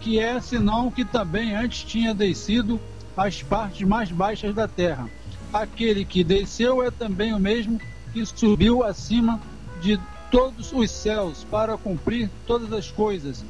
que 0.00 0.18
é 0.18 0.40
senão 0.40 0.90
que 0.90 1.04
também 1.04 1.54
antes 1.54 1.82
tinha 1.82 2.14
descido 2.14 2.80
às 3.16 3.42
partes 3.42 3.86
mais 3.86 4.10
baixas 4.10 4.54
da 4.54 4.68
terra. 4.68 5.10
Aquele 5.52 6.04
que 6.04 6.22
desceu 6.22 6.82
é 6.82 6.90
também 6.90 7.34
o 7.34 7.38
mesmo 7.38 7.80
que 8.12 8.24
subiu 8.24 8.84
acima 8.84 9.40
de 9.82 10.00
todos 10.30 10.72
os 10.72 10.90
céus 10.90 11.44
para 11.50 11.76
cumprir 11.76 12.30
todas 12.46 12.72
as 12.72 12.90
coisas. 12.90 13.44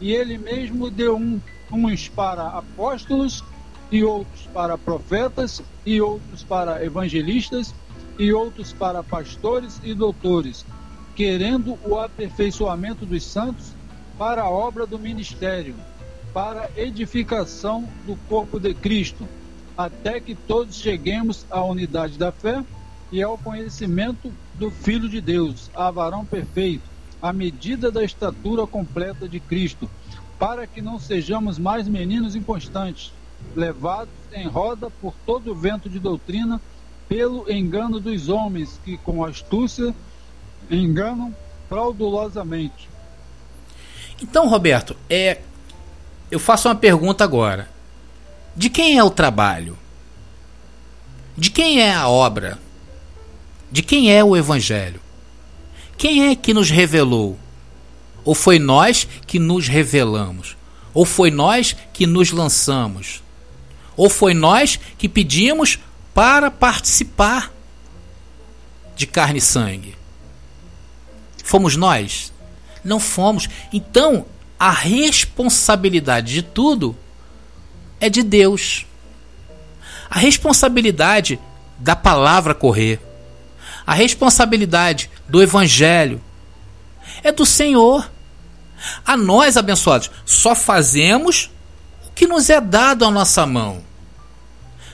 E 0.00 0.12
ele 0.12 0.38
mesmo 0.38 0.90
deu 0.90 1.16
um 1.16 1.40
uns 1.72 2.08
para 2.08 2.46
apóstolos, 2.48 3.42
e 3.90 4.02
outros 4.02 4.48
para 4.52 4.78
profetas, 4.78 5.62
e 5.84 6.00
outros 6.00 6.42
para 6.42 6.84
evangelistas, 6.84 7.74
e 8.18 8.32
outros 8.32 8.72
para 8.72 9.02
pastores 9.02 9.80
e 9.84 9.94
doutores, 9.94 10.64
querendo 11.16 11.78
o 11.82 11.98
aperfeiçoamento 11.98 13.06
dos 13.06 13.24
santos 13.24 13.72
para 14.18 14.42
a 14.42 14.50
obra 14.50 14.86
do 14.86 14.98
ministério, 14.98 15.74
para 16.32 16.66
a 16.66 16.80
edificação 16.80 17.88
do 18.06 18.14
corpo 18.28 18.60
de 18.60 18.74
Cristo, 18.74 19.26
até 19.76 20.20
que 20.20 20.34
todos 20.34 20.76
cheguemos 20.76 21.46
à 21.50 21.64
unidade 21.64 22.18
da 22.18 22.30
fé 22.30 22.62
e 23.10 23.22
ao 23.22 23.38
conhecimento 23.38 24.30
do 24.54 24.70
Filho 24.70 25.08
de 25.08 25.20
Deus, 25.22 25.70
a 25.74 25.90
varão 25.90 26.24
perfeito, 26.24 26.84
à 27.20 27.32
medida 27.32 27.90
da 27.90 28.04
estatura 28.04 28.66
completa 28.66 29.26
de 29.26 29.40
Cristo 29.40 29.88
para 30.38 30.66
que 30.66 30.82
não 30.82 30.98
sejamos 30.98 31.58
mais 31.58 31.88
meninos 31.88 32.36
inconstantes, 32.36 33.12
levados 33.54 34.12
em 34.32 34.46
roda 34.46 34.90
por 34.90 35.14
todo 35.24 35.52
o 35.52 35.54
vento 35.54 35.88
de 35.88 35.98
doutrina, 35.98 36.60
pelo 37.08 37.50
engano 37.50 37.98
dos 37.98 38.28
homens 38.28 38.78
que 38.84 38.98
com 38.98 39.24
astúcia 39.24 39.94
enganam 40.70 41.34
fraudulosamente. 41.68 42.88
Então, 44.20 44.48
Roberto, 44.48 44.96
é 45.08 45.40
eu 46.30 46.40
faço 46.40 46.68
uma 46.68 46.74
pergunta 46.74 47.22
agora. 47.22 47.68
De 48.54 48.68
quem 48.68 48.98
é 48.98 49.04
o 49.04 49.10
trabalho? 49.10 49.78
De 51.36 51.50
quem 51.50 51.80
é 51.80 51.94
a 51.94 52.08
obra? 52.08 52.58
De 53.70 53.82
quem 53.82 54.12
é 54.12 54.24
o 54.24 54.36
evangelho? 54.36 55.00
Quem 55.96 56.28
é 56.28 56.34
que 56.36 56.52
nos 56.52 56.70
revelou? 56.70 57.38
Ou 58.24 58.34
foi 58.34 58.58
nós 58.58 59.06
que 59.26 59.38
nos 59.38 59.68
revelamos? 59.68 60.56
Ou 60.92 61.04
foi 61.04 61.30
nós 61.30 61.76
que 61.92 62.06
nos 62.06 62.32
lançamos? 62.32 63.22
Ou 63.96 64.10
foi 64.10 64.34
nós 64.34 64.78
que 64.98 65.08
pedimos 65.08 65.78
para 66.12 66.50
participar 66.50 67.52
de 68.96 69.06
carne 69.06 69.38
e 69.38 69.42
sangue? 69.42 69.95
Fomos 71.46 71.76
nós? 71.76 72.32
Não 72.82 72.98
fomos. 72.98 73.48
Então, 73.72 74.26
a 74.58 74.72
responsabilidade 74.72 76.34
de 76.34 76.42
tudo 76.42 76.96
é 78.00 78.10
de 78.10 78.24
Deus. 78.24 78.84
A 80.10 80.18
responsabilidade 80.18 81.38
da 81.78 81.94
palavra 81.94 82.52
correr, 82.52 83.00
a 83.86 83.94
responsabilidade 83.94 85.08
do 85.28 85.40
evangelho 85.40 86.20
é 87.22 87.30
do 87.30 87.46
Senhor. 87.46 88.10
A 89.06 89.16
nós, 89.16 89.56
abençoados, 89.56 90.10
só 90.24 90.52
fazemos 90.52 91.48
o 92.08 92.10
que 92.10 92.26
nos 92.26 92.50
é 92.50 92.60
dado 92.60 93.04
à 93.04 93.10
nossa 93.10 93.46
mão. 93.46 93.84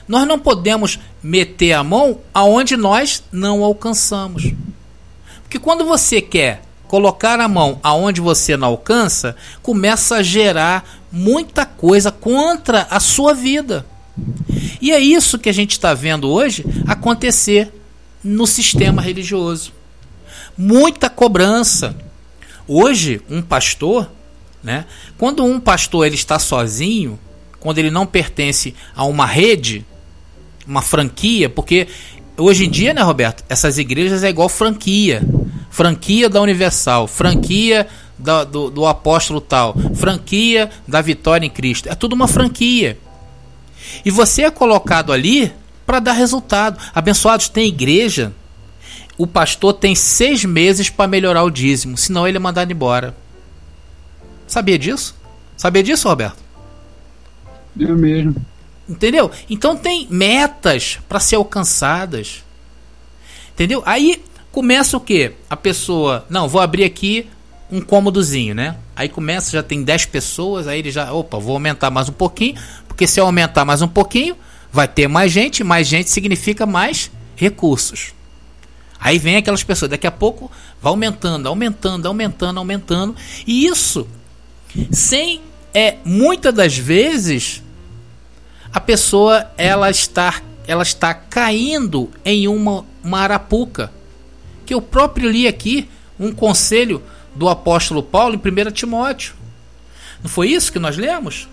Nós 0.07 0.27
não 0.27 0.37
podemos 0.37 0.99
meter 1.23 1.73
a 1.73 1.83
mão 1.83 2.19
aonde 2.31 2.77
nós 2.77 3.23
não 3.31 3.63
alcançamos. 3.63 4.53
Porque 5.53 5.63
quando 5.63 5.85
você 5.85 6.19
quer 6.19 6.63
colocar 6.87 7.39
a 7.39 7.47
mão 7.47 7.79
aonde 7.83 8.19
você 8.19 8.57
não 8.57 8.69
alcança, 8.69 9.35
começa 9.61 10.15
a 10.15 10.23
gerar 10.23 10.83
muita 11.11 11.63
coisa 11.63 12.11
contra 12.11 12.87
a 12.89 12.99
sua 12.99 13.35
vida. 13.35 13.85
E 14.81 14.91
é 14.91 14.99
isso 14.99 15.37
que 15.37 15.49
a 15.49 15.53
gente 15.53 15.73
está 15.73 15.93
vendo 15.93 16.27
hoje 16.27 16.65
acontecer 16.87 17.71
no 18.23 18.47
sistema 18.47 18.99
religioso. 18.99 19.71
Muita 20.57 21.07
cobrança, 21.07 21.95
Hoje, 22.67 23.21
um 23.29 23.43
pastor, 23.43 24.09
né, 24.63 24.85
quando 25.19 25.45
um 25.45 25.59
pastor 25.59 26.07
ele 26.07 26.15
está 26.15 26.39
sozinho, 26.39 27.19
quando 27.59 27.77
ele 27.77 27.91
não 27.91 28.07
pertence 28.07 28.73
a 28.95 29.03
uma 29.03 29.27
rede, 29.27 29.85
uma 30.65 30.81
franquia, 30.81 31.47
porque 31.47 31.87
hoje 32.37 32.65
em 32.65 32.71
dia, 32.71 32.91
né, 32.93 33.01
Roberto, 33.03 33.43
essas 33.47 33.77
igrejas 33.77 34.23
é 34.23 34.29
igual 34.29 34.49
franquia. 34.49 35.21
Franquia 35.73 36.29
da 36.29 36.39
Universal, 36.39 37.07
franquia 37.07 37.87
do, 38.15 38.45
do, 38.45 38.69
do 38.69 38.85
apóstolo 38.85 39.41
tal, 39.41 39.75
franquia 39.95 40.69
da 40.87 41.01
vitória 41.01 41.47
em 41.47 41.49
Cristo. 41.49 41.89
É 41.89 41.95
tudo 41.95 42.13
uma 42.13 42.27
franquia. 42.27 42.95
E 44.05 44.11
você 44.11 44.43
é 44.43 44.51
colocado 44.51 45.11
ali 45.11 45.51
para 45.83 45.97
dar 45.97 46.11
resultado. 46.11 46.79
Abençoados, 46.93 47.49
tem 47.49 47.69
igreja. 47.69 48.31
O 49.17 49.25
pastor 49.25 49.73
tem 49.73 49.95
seis 49.95 50.45
meses 50.45 50.91
para 50.91 51.07
melhorar 51.07 51.41
o 51.41 51.49
dízimo, 51.49 51.97
senão 51.97 52.27
ele 52.27 52.37
é 52.37 52.39
mandado 52.39 52.71
embora. 52.71 53.15
Sabia 54.45 54.77
disso? 54.77 55.15
Sabia 55.57 55.81
disso, 55.81 56.07
Roberto? 56.07 56.37
Eu 57.79 57.97
mesmo. 57.97 58.35
Entendeu? 58.87 59.31
Então 59.49 59.75
tem 59.75 60.05
metas 60.07 60.99
para 61.09 61.19
ser 61.19 61.37
alcançadas. 61.37 62.43
Entendeu? 63.53 63.81
Aí 63.87 64.21
começa 64.53 64.95
o 64.95 64.99
que? 64.99 65.31
A 65.49 65.57
pessoa, 65.57 66.25
não, 66.29 66.47
vou 66.47 66.61
abrir 66.61 66.83
aqui 66.83 67.27
um 67.71 67.81
cômodozinho, 67.81 68.53
né? 68.53 68.75
Aí 68.95 69.09
começa, 69.09 69.51
já 69.51 69.63
tem 69.63 69.83
10 69.83 70.05
pessoas, 70.05 70.67
aí 70.67 70.77
ele 70.77 70.91
já, 70.91 71.11
opa, 71.11 71.39
vou 71.39 71.55
aumentar 71.55 71.89
mais 71.89 72.07
um 72.07 72.13
pouquinho, 72.13 72.55
porque 72.87 73.07
se 73.07 73.19
eu 73.19 73.25
aumentar 73.25 73.65
mais 73.65 73.81
um 73.81 73.87
pouquinho, 73.87 74.37
vai 74.71 74.87
ter 74.87 75.07
mais 75.07 75.31
gente, 75.31 75.63
mais 75.63 75.87
gente 75.87 76.11
significa 76.11 76.67
mais 76.67 77.09
recursos. 77.35 78.13
Aí 78.99 79.17
vem 79.17 79.37
aquelas 79.37 79.63
pessoas, 79.63 79.89
daqui 79.89 80.05
a 80.05 80.11
pouco 80.11 80.51
vai 80.79 80.91
aumentando, 80.91 81.49
aumentando, 81.49 82.07
aumentando, 82.07 82.59
aumentando, 82.59 83.15
e 83.47 83.65
isso 83.65 84.07
sem 84.91 85.41
é 85.73 85.97
muitas 86.05 86.53
das 86.53 86.77
vezes 86.77 87.63
a 88.71 88.79
pessoa 88.79 89.51
ela 89.57 89.89
está 89.89 90.41
ela 90.67 90.83
está 90.83 91.13
caindo 91.13 92.09
em 92.23 92.47
uma, 92.47 92.85
uma 93.03 93.19
arapuca 93.19 93.91
que 94.65 94.73
eu 94.73 94.81
próprio 94.81 95.29
li 95.29 95.47
aqui 95.47 95.89
um 96.19 96.31
conselho 96.31 97.01
do 97.35 97.49
apóstolo 97.49 98.03
Paulo 98.03 98.35
em 98.35 98.67
1 98.67 98.71
Timóteo. 98.71 99.33
Não 100.21 100.29
foi 100.29 100.49
isso 100.49 100.71
que 100.71 100.79
nós 100.79 100.97
lemos? 100.97 101.47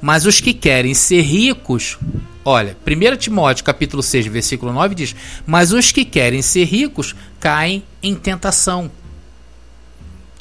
Mas 0.00 0.26
os 0.26 0.40
que 0.40 0.54
querem 0.54 0.94
ser 0.94 1.22
ricos, 1.22 1.98
olha, 2.44 2.76
1 2.86 3.16
Timóteo 3.16 3.64
capítulo 3.64 4.02
6, 4.02 4.26
versículo 4.26 4.72
9 4.72 4.94
diz: 4.94 5.14
"Mas 5.46 5.72
os 5.72 5.90
que 5.90 6.04
querem 6.04 6.42
ser 6.42 6.64
ricos 6.64 7.14
caem 7.40 7.82
em 8.02 8.14
tentação 8.14 8.90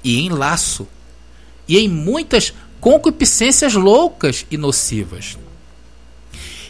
e 0.03 0.19
em 0.19 0.29
laço 0.29 0.87
e 1.67 1.77
em 1.77 1.87
muitas 1.87 2.53
concupiscências 2.79 3.73
loucas 3.73 4.45
e 4.51 4.57
nocivas." 4.57 5.37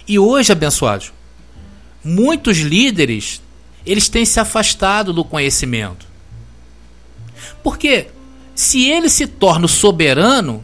E 0.07 0.17
hoje, 0.17 0.51
abençoados, 0.51 1.13
muitos 2.03 2.57
líderes, 2.57 3.41
eles 3.85 4.09
têm 4.09 4.25
se 4.25 4.39
afastado 4.39 5.13
do 5.13 5.23
conhecimento. 5.23 6.05
Porque 7.63 8.07
se 8.55 8.89
ele 8.89 9.09
se 9.09 9.27
torna 9.27 9.67
soberano 9.67 10.63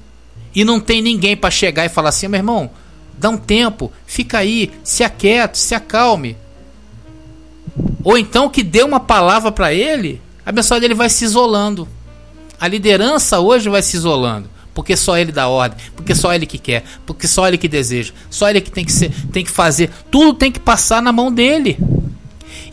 e 0.53 0.63
não 0.63 0.79
tem 0.79 1.01
ninguém 1.01 1.35
para 1.35 1.51
chegar 1.51 1.85
e 1.85 1.89
falar 1.89 2.09
assim, 2.09 2.27
meu 2.27 2.39
irmão, 2.39 2.69
dá 3.17 3.29
um 3.29 3.37
tempo, 3.37 3.91
fica 4.05 4.39
aí, 4.39 4.71
se 4.83 5.03
aquiete, 5.03 5.57
se 5.57 5.75
acalme. 5.75 6.37
Ou 8.03 8.17
então 8.17 8.49
que 8.49 8.63
dê 8.63 8.83
uma 8.83 8.99
palavra 8.99 9.51
para 9.51 9.73
ele, 9.73 10.21
abençoado 10.45 10.85
ele 10.85 10.93
vai 10.93 11.09
se 11.09 11.25
isolando. 11.25 11.87
A 12.59 12.67
liderança 12.67 13.39
hoje 13.39 13.69
vai 13.69 13.81
se 13.81 13.97
isolando 13.97 14.57
porque 14.77 14.95
só 14.95 15.17
ele 15.17 15.31
dá 15.31 15.47
ordem, 15.47 15.75
porque 15.95 16.13
só 16.13 16.31
ele 16.31 16.45
que 16.45 16.59
quer, 16.59 16.83
porque 17.03 17.27
só 17.27 17.47
ele 17.47 17.57
que 17.57 17.67
deseja, 17.67 18.13
só 18.29 18.47
ele 18.47 18.61
que 18.61 18.69
tem 18.69 18.85
que 18.85 18.91
ser, 18.91 19.11
tem 19.31 19.43
que 19.43 19.49
fazer, 19.49 19.89
tudo 20.11 20.35
tem 20.35 20.51
que 20.51 20.59
passar 20.59 21.01
na 21.01 21.11
mão 21.11 21.33
dele. 21.33 21.79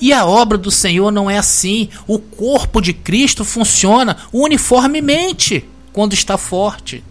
E 0.05 0.13
a 0.13 0.27
obra 0.27 0.59
do 0.59 0.71
Senhor 0.71 1.11
não 1.11 1.31
é 1.31 1.39
assim. 1.39 1.89
O 2.07 2.19
corpo 2.19 2.83
de 2.83 2.93
Cristo 2.93 3.43
funciona 3.43 4.19
uniformemente 4.35 5.67
quando 5.95 6.13
está 6.13 6.37
forte. 6.37 7.03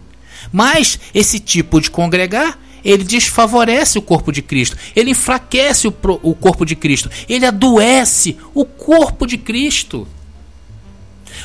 Mas 0.52 1.00
esse 1.12 1.40
tipo 1.40 1.80
de 1.80 1.90
congregar, 1.90 2.56
ele 2.84 3.02
desfavorece 3.02 3.98
o 3.98 4.02
corpo 4.02 4.30
de 4.30 4.40
Cristo, 4.40 4.76
ele 4.94 5.10
enfraquece 5.10 5.88
o, 5.88 5.94
o 6.22 6.36
corpo 6.36 6.64
de 6.64 6.76
Cristo, 6.76 7.10
ele 7.28 7.44
adoece 7.44 8.36
o 8.54 8.64
corpo 8.64 9.26
de 9.26 9.38
Cristo. 9.38 10.06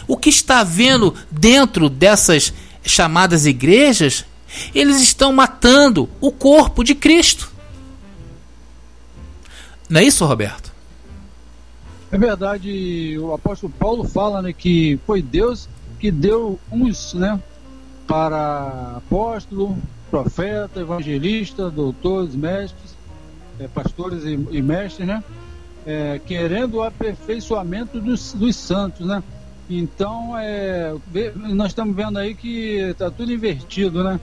O 0.08 0.18
que 0.18 0.30
está 0.30 0.60
havendo 0.60 1.16
dentro 1.32 1.90
dessas 1.90 2.54
chamadas 2.86 3.48
igrejas, 3.48 4.24
eles 4.76 5.02
estão 5.02 5.34
matando 5.34 6.08
o 6.22 6.32
corpo 6.32 6.84
de 6.84 6.94
Cristo. 6.94 7.52
Não 9.90 10.00
é 10.00 10.04
isso, 10.04 10.24
Roberto? 10.28 10.69
É 12.12 12.18
verdade, 12.18 13.18
o 13.20 13.34
apóstolo 13.34 13.72
Paulo 13.78 14.04
fala 14.04 14.42
né, 14.42 14.52
que 14.52 15.00
foi 15.06 15.22
Deus 15.22 15.70
que 16.00 16.10
deu 16.10 16.60
uns 16.72 17.14
né, 17.14 17.40
para 18.08 18.96
apóstolo, 18.98 19.78
profeta, 20.10 20.80
evangelista, 20.80 21.70
doutores, 21.70 22.36
mestres, 22.36 22.96
é, 23.60 23.68
pastores 23.68 24.24
e, 24.24 24.40
e, 24.50 24.62
mestres, 24.62 25.08
né, 25.08 25.24
é, 25.86 26.20
querendo 26.26 26.76
o 26.76 26.84
aperfeiçoamento 26.84 28.00
dos, 28.02 28.34
dos 28.34 28.56
santos, 28.56 29.06
né? 29.06 29.22
Então, 29.70 30.36
é, 30.36 30.96
nós 31.36 31.68
estamos 31.68 31.96
vendo 31.96 32.18
aí 32.18 32.34
que 32.34 32.78
está 32.78 33.12
tudo 33.12 33.32
invertido, 33.32 34.04
né? 34.04 34.20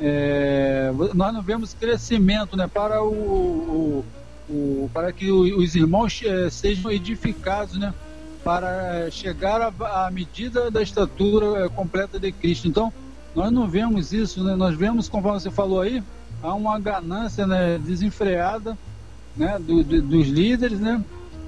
É, 0.00 0.90
nós 1.12 1.34
não 1.34 1.42
vemos 1.42 1.74
crescimento 1.74 2.56
né, 2.56 2.66
para, 2.66 3.02
o, 3.02 3.12
o, 3.12 4.04
o 4.50 4.90
para 4.92 5.12
que 5.12 5.30
os 5.30 5.74
irmãos 5.74 6.20
é, 6.24 6.50
sejam 6.50 6.90
edificados 6.90 7.78
né, 7.78 7.94
para 8.42 9.10
chegar 9.10 9.72
à 9.80 10.10
medida 10.10 10.70
da 10.70 10.82
estatura 10.82 11.64
é, 11.64 11.68
completa 11.68 12.18
de 12.18 12.32
Cristo. 12.32 12.66
Então, 12.66 12.92
nós 13.34 13.52
não 13.52 13.68
vemos 13.68 14.12
isso, 14.12 14.42
né? 14.42 14.56
nós 14.56 14.76
vemos, 14.76 15.08
conforme 15.08 15.40
você 15.40 15.50
falou 15.50 15.80
aí, 15.80 16.02
há 16.42 16.52
uma 16.54 16.78
ganância 16.78 17.46
né, 17.46 17.78
desenfreada 17.78 18.76
né, 19.36 19.58
do, 19.58 19.84
do, 19.84 20.02
dos 20.02 20.28
líderes, 20.28 20.80
né? 20.80 21.02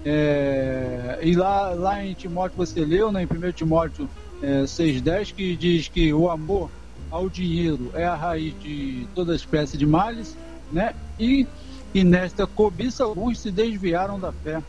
É, 0.05 1.20
e 1.22 1.34
lá, 1.34 1.70
lá 1.70 2.05
em 2.05 2.12
Timóteo 2.12 2.57
você 2.57 2.84
leu, 2.84 3.12
né, 3.12 3.22
em 3.22 3.48
1 3.48 3.53
Timóteo 3.53 4.09
é, 4.42 4.62
6,10, 4.62 5.32
que 5.34 5.57
diz 5.57 5.88
que 5.88 6.12
o 6.12 6.28
amor 6.28 6.70
ao 7.11 7.28
dinheiro 7.28 7.90
é 7.94 8.05
a 8.05 8.14
raiz 8.14 8.55
de 8.61 9.07
toda 9.14 9.34
espécie 9.34 9.76
de 9.76 9.86
males, 9.86 10.36
né? 10.72 10.94
E, 11.20 11.46
e 11.95 12.05
nesta 12.05 12.47
cobiça 12.47 13.05
alguns 13.05 13.40
se 13.40 13.51
desviaram 13.51 14.18
da 14.18 14.32
fé 14.32 14.62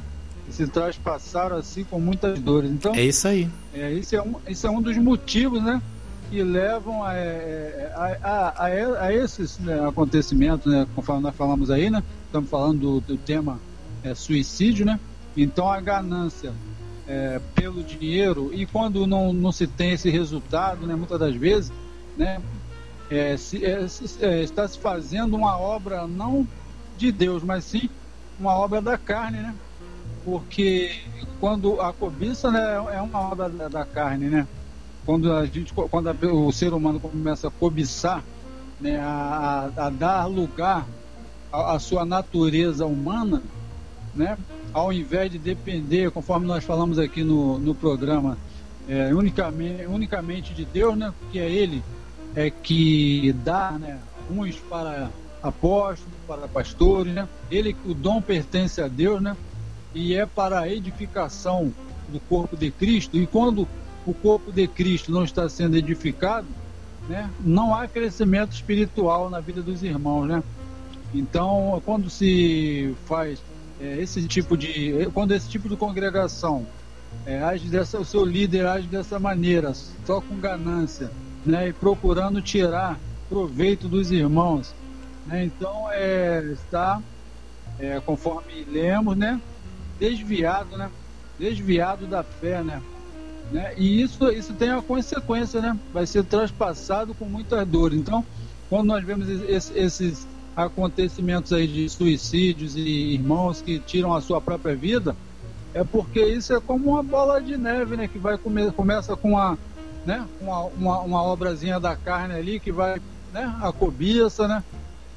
e 0.47 0.53
se 0.53 0.67
traspassaram 0.67 1.57
assim 1.57 1.83
com 1.83 1.99
muitas 1.99 2.39
dores. 2.39 2.69
Então, 2.69 2.93
é 2.93 3.03
isso 3.03 3.27
aí. 3.27 3.49
É, 3.73 3.91
isso, 3.93 4.15
é 4.15 4.21
um, 4.21 4.35
isso 4.47 4.67
é 4.67 4.69
um 4.69 4.81
dos 4.81 4.97
motivos, 4.97 5.63
né? 5.63 5.81
Que 6.29 6.43
levam 6.43 7.03
a, 7.03 7.13
é, 7.13 7.91
a, 7.95 8.17
a, 8.23 8.49
a, 8.49 9.05
a 9.05 9.13
esses 9.13 9.57
né, 9.59 9.87
acontecimentos, 9.87 10.71
né? 10.71 10.87
Conforme 10.95 11.21
nós 11.21 11.35
falamos 11.35 11.71
aí, 11.71 11.89
né? 11.89 12.03
Estamos 12.25 12.49
falando 12.49 12.79
do, 12.79 13.01
do 13.01 13.17
tema 13.17 13.59
é, 14.03 14.13
suicídio, 14.13 14.85
né? 14.85 14.99
Então 15.35 15.71
a 15.71 15.79
ganância 15.79 16.53
é, 17.07 17.39
pelo 17.55 17.83
dinheiro 17.83 18.51
e 18.53 18.65
quando 18.65 19.05
não, 19.07 19.33
não 19.33 19.51
se 19.51 19.67
tem 19.67 19.91
esse 19.91 20.09
resultado, 20.09 20.85
né, 20.85 20.95
muitas 20.95 21.19
das 21.19 21.35
vezes, 21.35 21.71
né, 22.17 22.41
é, 23.09 23.35
se, 23.37 23.63
é, 23.65 23.87
se, 23.87 24.23
é, 24.23 24.41
está 24.41 24.67
se 24.67 24.79
fazendo 24.79 25.35
uma 25.35 25.57
obra 25.57 26.07
não 26.07 26.47
de 26.97 27.11
Deus, 27.11 27.43
mas 27.43 27.63
sim 27.63 27.89
uma 28.39 28.55
obra 28.55 28.81
da 28.81 28.97
carne, 28.97 29.37
né? 29.37 29.55
Porque 30.25 31.01
quando 31.39 31.79
a 31.81 31.91
cobiça 31.93 32.49
né, 32.49 32.75
é 32.93 33.01
uma 33.01 33.19
obra 33.19 33.49
da, 33.49 33.85
carne, 33.85 34.29
né? 34.29 34.47
Quando 35.05 35.31
a 35.33 35.45
gente, 35.45 35.73
quando 35.73 36.09
a, 36.09 36.15
o 36.33 36.51
ser 36.51 36.73
humano 36.73 36.99
começa 36.99 37.47
a 37.47 37.51
cobiçar, 37.51 38.23
né, 38.79 38.99
a, 38.99 39.69
a, 39.75 39.89
dar 39.89 40.25
lugar 40.25 40.85
à, 41.51 41.73
à 41.73 41.79
sua 41.79 42.05
natureza 42.05 42.85
humana, 42.85 43.41
né? 44.15 44.37
ao 44.73 44.91
invés 44.91 45.31
de 45.31 45.37
depender, 45.37 46.09
conforme 46.11 46.47
nós 46.47 46.63
falamos 46.63 46.97
aqui 46.97 47.23
no, 47.23 47.59
no 47.59 47.75
programa, 47.75 48.37
é, 48.87 49.13
unicamente, 49.13 49.85
unicamente 49.85 50.53
de 50.53 50.65
Deus, 50.65 50.97
né? 50.97 51.13
que 51.31 51.39
é 51.39 51.49
Ele 51.49 51.83
é 52.35 52.49
que 52.49 53.31
dá 53.43 53.71
né, 53.71 53.99
uns 54.29 54.55
para 54.55 55.09
apóstolos, 55.41 56.12
para 56.27 56.47
pastores, 56.47 57.13
né? 57.13 57.27
Ele, 57.49 57.75
o 57.85 57.93
dom 57.93 58.21
pertence 58.21 58.81
a 58.81 58.87
Deus, 58.87 59.21
né? 59.21 59.35
E 59.93 60.15
é 60.15 60.25
para 60.25 60.59
a 60.59 60.69
edificação 60.69 61.73
do 62.09 62.19
corpo 62.19 62.57
de 62.57 62.71
Cristo. 62.71 63.17
E 63.17 63.27
quando 63.27 63.67
o 64.05 64.13
corpo 64.13 64.51
de 64.51 64.67
Cristo 64.67 65.11
não 65.11 65.23
está 65.23 65.47
sendo 65.47 65.77
edificado, 65.77 66.47
né? 67.07 67.29
Não 67.39 67.75
há 67.75 67.87
crescimento 67.87 68.53
espiritual 68.53 69.29
na 69.29 69.39
vida 69.39 69.61
dos 69.61 69.83
irmãos, 69.83 70.25
né? 70.25 70.43
Então, 71.13 71.81
quando 71.85 72.09
se 72.09 72.95
faz 73.05 73.39
é, 73.79 74.01
esse 74.01 74.25
tipo 74.27 74.57
de 74.57 75.09
quando 75.13 75.33
esse 75.33 75.49
tipo 75.49 75.67
de 75.67 75.75
congregação 75.75 76.65
é, 77.25 77.41
age 77.43 77.67
dessa 77.67 77.99
o 77.99 78.05
seu 78.05 78.23
líder 78.23 78.65
age 78.65 78.87
dessa 78.87 79.19
maneira 79.19 79.73
só 80.05 80.21
com 80.21 80.35
ganância 80.37 81.11
né 81.45 81.69
e 81.69 81.73
procurando 81.73 82.41
tirar 82.41 82.99
proveito 83.29 83.87
dos 83.87 84.11
irmãos 84.11 84.73
né, 85.25 85.45
então 85.45 85.87
é, 85.91 86.43
está 86.53 87.01
é, 87.79 87.99
conforme 88.01 88.63
lemos 88.65 89.17
né 89.17 89.41
desviado 89.99 90.77
né 90.77 90.91
desviado 91.37 92.07
da 92.07 92.23
fé 92.23 92.63
né 92.63 92.83
Né? 93.51 93.73
E 93.77 94.01
isso, 94.01 94.29
isso 94.31 94.53
tem 94.55 94.69
a 94.71 94.81
consequência, 94.81 95.61
né? 95.61 95.77
Vai 95.91 96.07
ser 96.07 96.23
traspassado 96.25 97.13
com 97.13 97.25
muitas 97.25 97.67
dores. 97.67 97.99
Então, 97.99 98.25
quando 98.69 98.87
nós 98.87 99.03
vemos 99.05 99.27
esses, 99.29 99.71
esses 99.75 100.27
acontecimentos 100.55 101.51
aí 101.53 101.67
de 101.67 101.89
suicídios 101.89 102.75
e 102.75 103.13
irmãos 103.13 103.61
que 103.61 103.79
tiram 103.79 104.13
a 104.13 104.21
sua 104.21 104.41
própria 104.41 104.75
vida, 104.75 105.17
é 105.73 105.83
porque 105.83 106.23
isso 106.25 106.53
é 106.53 106.61
como 106.61 106.91
uma 106.91 107.03
bola 107.03 107.41
de 107.41 107.57
neve, 107.57 107.97
né? 107.97 108.07
Que 108.07 108.17
vai 108.19 108.37
come, 108.37 108.71
começa 108.71 109.15
com 109.17 109.31
uma, 109.31 109.59
né? 110.05 110.27
Uma, 110.39 110.61
uma, 110.65 111.01
uma 111.01 111.23
obrazinha 111.31 111.79
da 111.79 111.95
carne 111.95 112.35
ali 112.35 112.59
que 112.59 112.71
vai, 112.71 113.01
né? 113.31 113.55
A 113.61 113.71
cobiça, 113.73 114.47
né? 114.47 114.63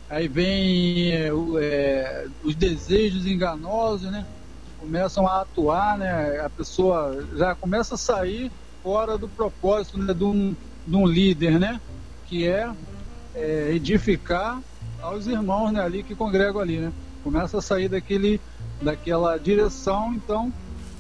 Aí 0.09 0.29
vem 0.29 1.11
é, 1.11 1.31
é, 1.61 2.27
os 2.45 2.55
desejos 2.55 3.27
enganosos, 3.27 4.11
né? 4.11 4.25
Começam 4.79 5.27
a 5.27 5.41
atuar, 5.41 5.99
né? 5.99 6.41
A 6.41 6.49
pessoa 6.49 7.27
já 7.37 7.55
começa 7.57 7.97
a 7.97 7.99
sair 7.99 8.53
fora 8.83 9.19
do 9.19 9.29
propósito 9.29 9.99
né? 9.99 10.15
de, 10.15 10.23
um, 10.23 10.55
de 10.87 10.97
um 10.97 11.07
líder, 11.07 11.59
né? 11.59 11.81
Que 12.27 12.47
é, 12.47 12.71
é 13.35 13.73
edificar 13.73 14.61
aos 15.03 15.27
irmãos 15.27 15.73
né? 15.73 15.81
ali 15.81 16.05
que 16.05 16.15
congregam 16.15 16.61
ali, 16.61 16.79
né? 16.79 16.93
Começa 17.25 17.59
a 17.59 17.63
sair 17.63 17.89
daquele, 17.89 18.41
daquela 18.81 19.37
direção, 19.39 20.15
então 20.15 20.53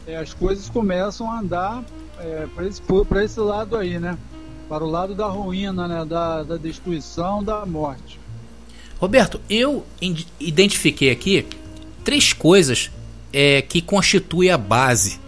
é, 0.05 0.17
as 0.17 0.35
coisas 0.35 0.69
começam 0.69 1.31
a 1.31 1.39
andar 1.39 1.85
é, 2.19 2.49
para 2.53 2.67
esse, 2.67 2.83
esse 3.23 3.41
lado 3.41 3.77
aí, 3.77 4.01
né? 4.01 4.19
Para 4.69 4.83
o 4.83 4.91
lado 4.91 5.15
da 5.15 5.29
ruína, 5.29 5.87
né? 5.87 6.05
Da, 6.05 6.43
da 6.43 6.57
destruição, 6.57 7.45
da 7.45 7.65
morte. 7.65 8.19
Roberto, 8.99 9.41
eu 9.49 9.87
identifiquei 10.41 11.11
aqui 11.11 11.47
três 12.03 12.33
coisas 12.33 12.91
é, 13.33 13.61
que 13.61 13.83
constituem 13.83 14.51
a 14.51 14.57
base 14.57 15.21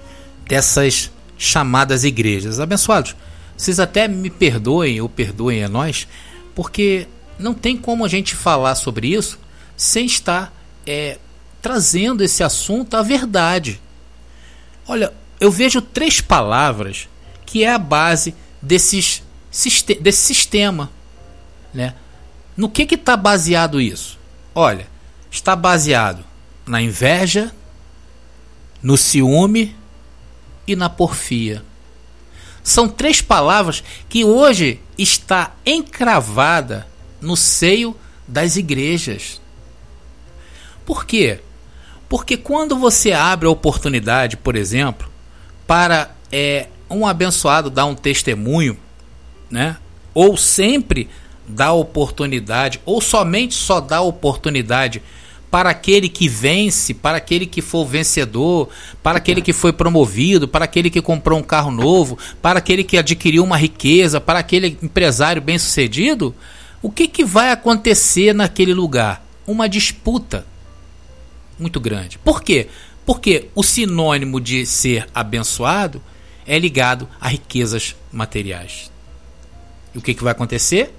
dessas 0.46 1.10
chamadas 1.36 2.04
igrejas. 2.04 2.60
Abençoados, 2.60 3.14
vocês 3.56 3.78
até 3.78 4.08
me 4.08 4.30
perdoem 4.30 5.00
ou 5.00 5.08
perdoem 5.08 5.64
a 5.64 5.68
nós, 5.68 6.08
porque 6.54 7.06
não 7.38 7.52
tem 7.52 7.76
como 7.76 8.04
a 8.04 8.08
gente 8.08 8.34
falar 8.34 8.74
sobre 8.74 9.08
isso 9.08 9.38
sem 9.76 10.06
estar 10.06 10.52
é, 10.86 11.18
trazendo 11.60 12.24
esse 12.24 12.42
assunto 12.42 12.94
à 12.96 13.02
verdade. 13.02 13.80
Olha, 14.86 15.12
eu 15.38 15.52
vejo 15.52 15.82
três 15.82 16.20
palavras 16.20 17.08
que 17.44 17.62
é 17.62 17.72
a 17.72 17.78
base 17.78 18.34
desses, 18.60 19.22
desse 20.00 20.20
sistema, 20.34 20.90
né? 21.72 21.94
No 22.58 22.68
que 22.68 22.92
está 22.92 23.16
baseado 23.16 23.80
isso? 23.80 24.18
Olha, 24.52 24.88
está 25.30 25.54
baseado 25.54 26.24
na 26.66 26.82
inveja, 26.82 27.54
no 28.82 28.96
ciúme 28.96 29.76
e 30.66 30.74
na 30.74 30.90
porfia. 30.90 31.62
São 32.64 32.88
três 32.88 33.20
palavras 33.20 33.84
que 34.08 34.24
hoje 34.24 34.80
está 34.98 35.52
encravada 35.64 36.84
no 37.20 37.36
seio 37.36 37.96
das 38.26 38.56
igrejas. 38.56 39.40
Por 40.84 41.06
quê? 41.06 41.38
Porque 42.08 42.36
quando 42.36 42.76
você 42.76 43.12
abre 43.12 43.46
a 43.46 43.52
oportunidade, 43.52 44.36
por 44.36 44.56
exemplo, 44.56 45.08
para 45.64 46.10
é, 46.32 46.66
um 46.90 47.06
abençoado 47.06 47.70
dar 47.70 47.86
um 47.86 47.94
testemunho, 47.94 48.76
né? 49.48 49.76
Ou 50.12 50.36
sempre 50.36 51.08
dá 51.48 51.72
oportunidade, 51.72 52.80
ou 52.84 53.00
somente 53.00 53.54
só 53.54 53.80
dá 53.80 54.00
oportunidade 54.00 55.02
para 55.50 55.70
aquele 55.70 56.08
que 56.08 56.28
vence, 56.28 56.92
para 56.92 57.16
aquele 57.16 57.46
que 57.46 57.62
for 57.62 57.86
vencedor, 57.86 58.68
para 59.02 59.18
aquele 59.18 59.40
que 59.40 59.52
foi 59.52 59.72
promovido, 59.72 60.46
para 60.46 60.66
aquele 60.66 60.90
que 60.90 61.00
comprou 61.00 61.38
um 61.38 61.42
carro 61.42 61.70
novo, 61.70 62.18
para 62.42 62.58
aquele 62.58 62.84
que 62.84 62.98
adquiriu 62.98 63.42
uma 63.42 63.56
riqueza, 63.56 64.20
para 64.20 64.40
aquele 64.40 64.76
empresário 64.82 65.40
bem-sucedido, 65.40 66.34
o 66.82 66.90
que, 66.90 67.08
que 67.08 67.24
vai 67.24 67.50
acontecer 67.50 68.34
naquele 68.34 68.74
lugar? 68.74 69.24
Uma 69.46 69.68
disputa 69.68 70.46
muito 71.58 71.80
grande. 71.80 72.18
Por 72.18 72.42
quê? 72.42 72.68
Porque 73.06 73.48
o 73.54 73.62
sinônimo 73.62 74.40
de 74.40 74.66
ser 74.66 75.08
abençoado 75.14 76.00
é 76.46 76.58
ligado 76.58 77.08
a 77.20 77.28
riquezas 77.28 77.96
materiais. 78.12 78.92
E 79.94 79.98
o 79.98 80.02
que, 80.02 80.14
que 80.14 80.22
vai 80.22 80.32
acontecer? 80.32 80.94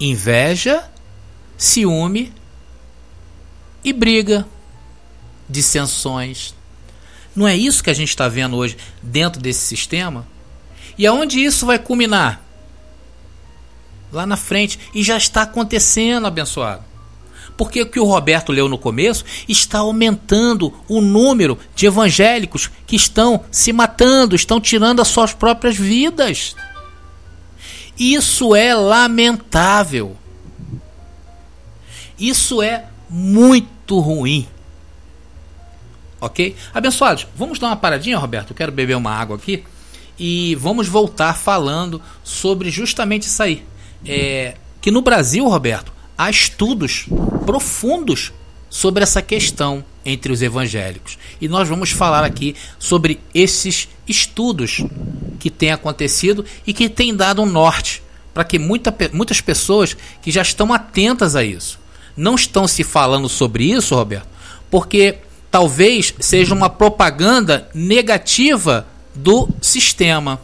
Inveja, 0.00 0.88
ciúme 1.56 2.32
e 3.84 3.92
briga, 3.92 4.46
dissensões. 5.48 6.54
Não 7.34 7.48
é 7.48 7.56
isso 7.56 7.82
que 7.82 7.90
a 7.90 7.94
gente 7.94 8.10
está 8.10 8.28
vendo 8.28 8.56
hoje 8.56 8.76
dentro 9.02 9.40
desse 9.40 9.60
sistema? 9.60 10.26
E 10.98 11.06
aonde 11.06 11.42
isso 11.42 11.64
vai 11.64 11.78
culminar? 11.78 12.42
Lá 14.12 14.26
na 14.26 14.36
frente. 14.36 14.78
E 14.94 15.02
já 15.02 15.16
está 15.16 15.42
acontecendo, 15.42 16.26
abençoado. 16.26 16.84
Porque 17.56 17.82
o 17.82 17.86
que 17.86 18.00
o 18.00 18.04
Roberto 18.04 18.52
leu 18.52 18.68
no 18.68 18.78
começo 18.78 19.24
está 19.48 19.78
aumentando 19.78 20.72
o 20.88 21.00
número 21.00 21.58
de 21.74 21.86
evangélicos 21.86 22.70
que 22.86 22.96
estão 22.96 23.44
se 23.50 23.72
matando, 23.72 24.34
estão 24.34 24.60
tirando 24.60 25.00
as 25.00 25.08
suas 25.08 25.32
próprias 25.32 25.76
vidas. 25.76 26.54
Isso 27.98 28.54
é 28.54 28.74
lamentável. 28.74 30.16
Isso 32.18 32.62
é 32.62 32.86
muito 33.08 33.98
ruim. 33.98 34.46
Ok? 36.20 36.54
Abençoados, 36.72 37.26
vamos 37.34 37.58
dar 37.58 37.66
uma 37.68 37.76
paradinha, 37.76 38.16
Roberto? 38.16 38.50
Eu 38.50 38.56
quero 38.56 38.70
beber 38.70 38.96
uma 38.96 39.10
água 39.10 39.36
aqui. 39.36 39.64
E 40.18 40.54
vamos 40.54 40.86
voltar 40.86 41.34
falando 41.34 42.00
sobre 42.22 42.70
justamente 42.70 43.24
isso 43.24 43.42
aí. 43.42 43.64
É, 44.06 44.56
que 44.80 44.90
no 44.90 45.02
Brasil, 45.02 45.48
Roberto, 45.48 45.92
há 46.16 46.30
estudos 46.30 47.06
profundos 47.44 48.32
sobre 48.70 49.02
essa 49.02 49.20
questão 49.20 49.84
entre 50.04 50.32
os 50.32 50.42
evangélicos. 50.42 51.18
E 51.40 51.48
nós 51.48 51.68
vamos 51.68 51.90
falar 51.90 52.24
aqui 52.24 52.54
sobre 52.78 53.20
esses 53.34 53.88
estudos 54.08 54.84
que 55.38 55.50
têm 55.50 55.70
acontecido 55.70 56.44
e 56.66 56.72
que 56.72 56.88
têm 56.88 57.14
dado 57.14 57.42
um 57.42 57.46
norte 57.46 58.02
para 58.32 58.44
que 58.44 58.58
muita, 58.58 58.94
muitas 59.12 59.40
pessoas 59.40 59.96
que 60.22 60.30
já 60.30 60.42
estão 60.42 60.72
atentas 60.72 61.36
a 61.36 61.44
isso 61.44 61.78
não 62.16 62.34
estão 62.34 62.68
se 62.68 62.84
falando 62.84 63.28
sobre 63.28 63.64
isso, 63.64 63.94
Roberto, 63.94 64.28
porque 64.70 65.18
talvez 65.50 66.14
seja 66.18 66.54
uma 66.54 66.68
propaganda 66.68 67.68
negativa 67.74 68.86
do 69.14 69.48
sistema 69.60 70.40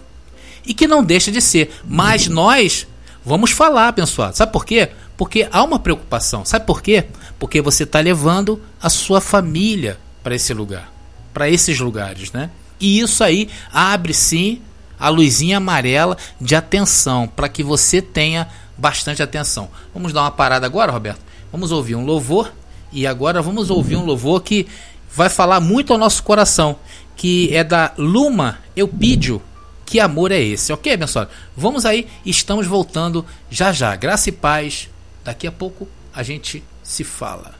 e 0.66 0.74
que 0.74 0.86
não 0.86 1.02
deixa 1.02 1.30
de 1.30 1.40
ser. 1.40 1.70
Mas 1.86 2.28
nós 2.28 2.86
vamos 3.24 3.50
falar, 3.50 3.88
abençoado. 3.88 4.36
Sabe 4.36 4.52
por 4.52 4.64
quê? 4.64 4.90
Porque 5.18 5.48
há 5.50 5.64
uma 5.64 5.80
preocupação. 5.80 6.44
Sabe 6.44 6.64
por 6.64 6.80
quê? 6.80 7.04
Porque 7.40 7.60
você 7.60 7.82
está 7.82 7.98
levando 7.98 8.62
a 8.80 8.88
sua 8.88 9.20
família 9.20 9.98
para 10.22 10.36
esse 10.36 10.54
lugar, 10.54 10.92
para 11.34 11.50
esses 11.50 11.80
lugares, 11.80 12.30
né? 12.30 12.50
E 12.78 13.00
isso 13.00 13.24
aí 13.24 13.50
abre 13.72 14.14
sim 14.14 14.62
a 14.98 15.08
luzinha 15.08 15.56
amarela 15.56 16.16
de 16.40 16.54
atenção 16.54 17.26
para 17.26 17.48
que 17.48 17.64
você 17.64 18.00
tenha 18.00 18.48
bastante 18.76 19.20
atenção. 19.20 19.68
Vamos 19.92 20.12
dar 20.12 20.22
uma 20.22 20.30
parada 20.30 20.64
agora, 20.64 20.92
Roberto? 20.92 21.20
Vamos 21.50 21.72
ouvir 21.72 21.96
um 21.96 22.04
louvor 22.04 22.52
e 22.92 23.04
agora 23.04 23.42
vamos 23.42 23.70
ouvir 23.70 23.96
um 23.96 24.04
louvor 24.04 24.40
que 24.42 24.68
vai 25.12 25.28
falar 25.28 25.58
muito 25.58 25.92
ao 25.92 25.98
nosso 25.98 26.22
coração, 26.22 26.76
que 27.16 27.52
é 27.52 27.64
da 27.64 27.92
Luma 27.98 28.60
Eupídio. 28.76 29.42
Que 29.84 29.98
amor 29.98 30.30
é 30.30 30.40
esse? 30.40 30.72
Ok, 30.72 30.92
abençoado? 30.92 31.30
Vamos 31.56 31.84
aí, 31.84 32.06
estamos 32.24 32.68
voltando 32.68 33.26
já 33.50 33.72
já. 33.72 33.96
Graça 33.96 34.28
e 34.28 34.32
paz 34.32 34.88
Daqui 35.24 35.46
a 35.46 35.52
pouco 35.52 35.88
a 36.12 36.22
gente 36.22 36.62
se 36.82 37.04
fala. 37.04 37.54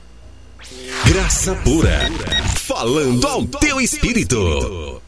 Graça 1.05 1.55
pura, 1.55 1.99
falando 2.57 3.25
ao 3.27 3.45
teu 3.45 3.79
espírito. 3.79 5.01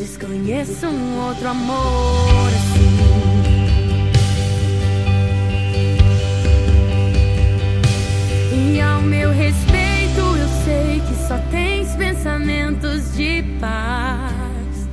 Desconheço 0.00 0.86
um 0.86 1.26
outro 1.26 1.46
amor 1.46 2.48
assim. 2.48 3.20
E 8.54 8.80
ao 8.80 9.02
meu 9.02 9.30
respeito, 9.30 10.20
eu 10.20 10.48
sei 10.64 11.02
que 11.06 11.28
só 11.28 11.36
tens 11.50 11.94
pensamentos 11.96 13.14
de 13.14 13.42
paz. 13.60 14.88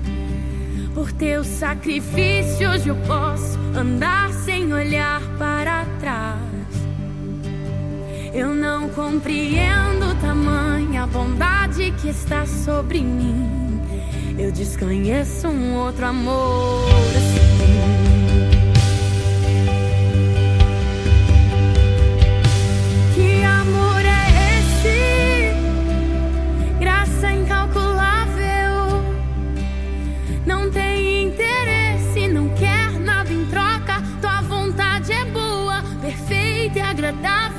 Por 0.93 1.09
teu 1.13 1.41
sacrifício, 1.43 2.69
hoje 2.69 2.89
eu 2.89 2.95
posso 3.07 3.57
andar 3.73 4.29
sem 4.33 4.73
olhar 4.73 5.21
para 5.37 5.85
trás. 6.01 6.41
Eu 8.33 8.53
não 8.53 8.89
compreendo 8.89 10.19
tamanha 10.19 11.07
bondade 11.07 11.93
que 12.01 12.09
está 12.09 12.45
sobre 12.45 12.99
mim. 12.99 13.66
Eu 14.39 14.51
desconheço 14.51 15.47
um 15.47 15.75
outro 15.77 16.05
amor 16.05 16.85
assim. 17.15 17.39
Que 23.15 23.43
amor 23.43 24.05
é 24.05 24.27
esse? 24.59 25.53
Graça 26.79 27.31
incalculável. 27.31 29.03
Não 30.45 30.69
tem 30.69 31.29
interesse, 31.29 32.27
não 32.27 32.47
quer 32.49 32.91
nada 32.99 33.33
em 33.33 33.43
troca. 33.45 34.03
Tua 34.21 34.41
vontade 34.43 35.13
é 35.13 35.25
boa, 35.25 35.83
perfeita 35.99 36.77
e 36.77 36.81
agradável 36.81 37.56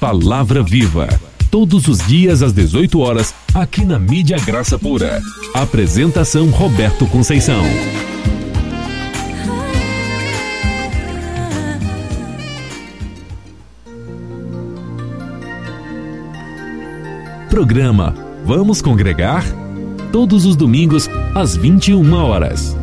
Palavra 0.00 0.62
Viva. 0.62 1.08
Todos 1.50 1.88
os 1.88 1.98
dias 2.06 2.40
às 2.40 2.52
18 2.52 3.00
horas, 3.00 3.34
aqui 3.52 3.84
na 3.84 3.98
Mídia 3.98 4.38
Graça 4.38 4.78
Pura. 4.78 5.20
Apresentação 5.52 6.50
Roberto 6.50 7.04
Conceição. 7.06 7.64
Programa 17.50 18.14
Vamos 18.44 18.80
Congregar? 18.80 19.44
Todos 20.12 20.46
os 20.46 20.54
domingos 20.54 21.10
às 21.34 21.56
21 21.56 22.14
horas. 22.14 22.76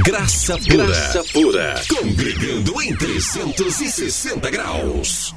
Graça 0.00 0.56
pura. 0.56 0.86
Graça 0.86 1.22
pura. 1.32 1.74
Congregando 1.88 2.80
em 2.80 2.94
360 2.96 4.50
graus. 4.50 5.34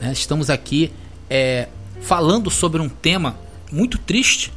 né? 0.00 0.12
estamos 0.12 0.48
aqui 0.48 0.92
é, 1.28 1.68
falando 2.00 2.50
sobre 2.50 2.80
um 2.80 2.88
tema 2.88 3.36
muito 3.72 3.98
triste 3.98 4.52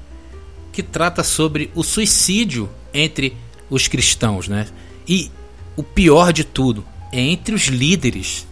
que 0.74 0.84
trata 0.84 1.24
sobre 1.24 1.72
o 1.74 1.84
suicídio 1.84 2.70
entre 2.94 3.38
os 3.70 3.88
cristãos, 3.88 4.48
né? 4.50 4.68
E 5.08 5.32
o 5.78 5.84
pior 5.84 6.34
de 6.34 6.44
tudo, 6.44 6.84
é 7.12 7.22
entre 7.22 7.54
os 7.54 7.68
líderes. 7.68 8.46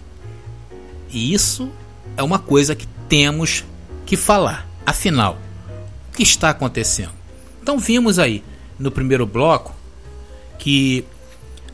E 1.09 1.33
isso 1.33 1.69
é 2.15 2.23
uma 2.23 2.39
coisa 2.39 2.75
que 2.75 2.87
temos 3.09 3.65
que 4.05 4.15
falar. 4.15 4.67
Afinal, 4.85 5.37
o 6.09 6.15
que 6.15 6.23
está 6.23 6.51
acontecendo? 6.51 7.13
Então 7.61 7.79
vimos 7.79 8.19
aí 8.19 8.43
no 8.77 8.91
primeiro 8.91 9.25
bloco 9.25 9.75
que 10.57 11.03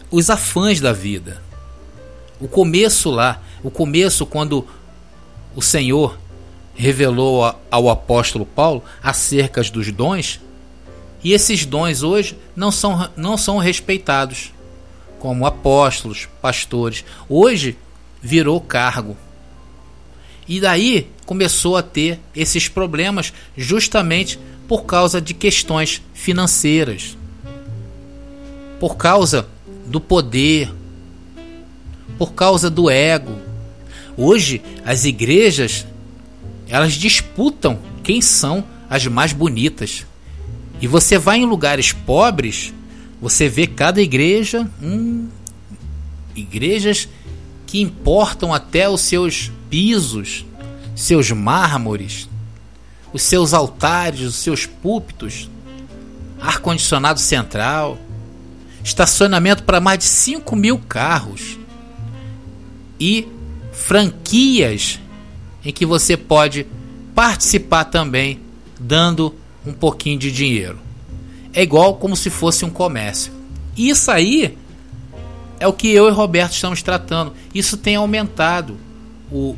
os 0.10 0.30
afãs 0.30 0.80
da 0.80 0.94
vida, 0.94 1.42
o 2.40 2.48
começo 2.48 3.10
lá, 3.10 3.42
o 3.62 3.70
começo 3.70 4.26
quando 4.26 4.66
o 5.56 5.62
Senhor 5.62 6.18
revelou 6.78 7.44
ao 7.72 7.90
apóstolo 7.90 8.46
Paulo 8.46 8.84
acerca 9.02 9.62
dos 9.64 9.92
dons, 9.92 10.40
e 11.24 11.34
esses 11.34 11.66
dons 11.66 12.04
hoje 12.04 12.38
não 12.56 12.72
são, 12.72 13.10
não 13.18 13.36
são 13.36 13.58
respeitados 13.58 14.54
como 15.20 15.46
apóstolos, 15.48 16.30
pastores. 16.40 17.04
Hoje 17.28 17.76
virou 18.22 18.62
cargo. 18.62 19.18
E 20.48 20.62
daí 20.62 21.10
começou 21.26 21.76
a 21.76 21.82
ter 21.82 22.20
esses 22.36 22.70
problemas 22.70 23.34
justamente 23.58 24.40
por 24.68 24.86
causa 24.86 25.20
de 25.20 25.34
questões 25.34 26.02
financeiras, 26.14 27.18
por 28.80 28.96
causa 28.96 29.48
do 29.88 30.00
poder, 30.00 30.72
por 32.18 32.34
causa 32.34 32.70
do 32.70 32.90
ego. 32.90 33.36
Hoje 34.16 34.62
as 34.86 35.04
igrejas 35.04 35.86
elas 36.70 36.94
disputam 36.94 37.80
quem 38.04 38.22
são 38.22 38.64
as 38.90 39.06
mais 39.08 39.34
bonitas. 39.34 40.06
E 40.82 40.88
você 40.88 41.18
vai 41.18 41.40
em 41.40 41.46
lugares 41.46 41.92
pobres, 41.92 42.74
você 43.22 43.50
vê 43.50 43.66
cada 43.66 44.02
igreja, 44.02 44.70
hum, 44.82 45.28
igrejas 46.36 47.10
que 47.66 47.82
importam 47.82 48.54
até 48.54 48.88
os 48.88 49.02
seus 49.02 49.52
pisos, 49.70 50.46
seus 50.96 51.32
mármores, 51.32 52.30
os 53.12 53.24
seus 53.24 53.54
altares, 53.54 54.22
os 54.22 54.36
seus 54.36 54.66
púlpitos, 54.66 55.50
ar-condicionado 56.40 57.20
central, 57.20 57.98
estacionamento 58.84 59.64
para 59.64 59.82
mais 59.82 60.00
de 60.00 60.06
5 60.06 60.56
mil 60.56 60.78
carros 60.78 61.58
e 63.00 63.28
franquias 63.72 65.00
em 65.68 65.74
que 65.74 65.86
você 65.86 66.16
pode 66.16 66.66
participar 67.14 67.84
também 67.84 68.40
dando 68.80 69.36
um 69.66 69.74
pouquinho 69.74 70.18
de 70.18 70.32
dinheiro. 70.32 70.80
É 71.54 71.62
igual 71.62 71.96
como 71.96 72.16
se 72.16 72.30
fosse 72.30 72.64
um 72.64 72.70
comércio. 72.70 73.34
Isso 73.76 74.10
aí 74.10 74.58
é 75.60 75.68
o 75.68 75.74
que 75.74 75.90
eu 75.92 76.08
e 76.08 76.12
Roberto 76.12 76.54
estamos 76.54 76.82
tratando. 76.82 77.34
Isso 77.54 77.76
tem 77.76 77.98
aumentado 77.98 78.78
o, 79.30 79.58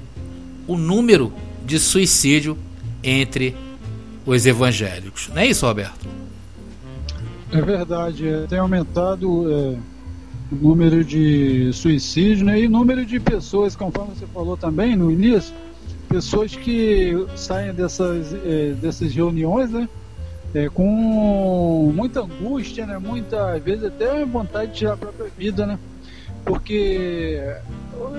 o 0.66 0.76
número 0.76 1.32
de 1.64 1.78
suicídio 1.78 2.58
entre 3.04 3.56
os 4.26 4.48
evangélicos. 4.48 5.30
Não 5.30 5.44
é 5.44 5.46
isso, 5.46 5.64
Roberto? 5.64 6.08
É 7.52 7.62
verdade. 7.62 8.28
É, 8.28 8.48
tem 8.48 8.58
aumentado 8.58 9.48
é, 9.48 9.78
o 10.52 10.56
número 10.56 11.04
de 11.04 11.70
suicídios 11.72 12.42
né, 12.42 12.62
e 12.62 12.66
o 12.66 12.70
número 12.70 13.06
de 13.06 13.20
pessoas, 13.20 13.76
conforme 13.76 14.16
você 14.16 14.26
falou 14.26 14.58
também 14.58 14.96
no 14.96 15.12
início, 15.12 15.54
pessoas 16.10 16.56
que 16.56 17.14
saem 17.36 17.74
dessas, 17.74 18.34
é, 18.34 18.74
dessas 18.74 19.14
reuniões, 19.14 19.70
né? 19.70 19.88
É, 20.54 20.68
com 20.68 21.94
muita 21.96 22.22
angústia, 22.22 22.86
né? 22.88 22.98
Muita, 22.98 23.54
às 23.54 23.64
vezes 23.64 23.86
até 23.86 24.26
vontade 24.26 24.72
de 24.72 24.80
tirar 24.80 24.94
a 24.94 24.98
própria 24.98 25.30
vida, 25.38 25.66
né? 25.68 25.78
Porque 26.44 27.40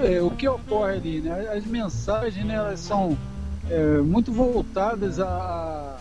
é, 0.04 0.22
o 0.22 0.30
que 0.30 0.48
ocorre 0.48 0.94
ali, 0.94 1.20
né? 1.20 1.48
As 1.52 1.66
mensagens, 1.66 2.44
né? 2.46 2.54
Elas 2.54 2.78
são 2.78 3.18
é, 3.68 3.98
muito 3.98 4.32
voltadas 4.32 5.18
a, 5.18 5.98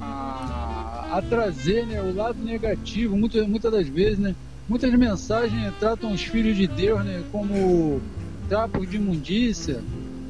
a, 0.00 1.08
a, 1.10 1.22
trazer 1.28 1.84
né? 1.86 2.00
o 2.00 2.14
lado 2.14 2.38
negativo, 2.42 3.16
muitas, 3.16 3.46
muitas 3.48 3.72
das 3.72 3.88
vezes, 3.88 4.20
né? 4.20 4.36
Muitas 4.68 4.94
mensagens 4.94 5.74
tratam 5.80 6.12
os 6.12 6.22
filhos 6.22 6.56
de 6.56 6.68
Deus, 6.68 7.04
né? 7.04 7.24
Como 7.32 8.00
trapos 8.48 8.88
de 8.88 8.96
imundícia, 8.96 9.82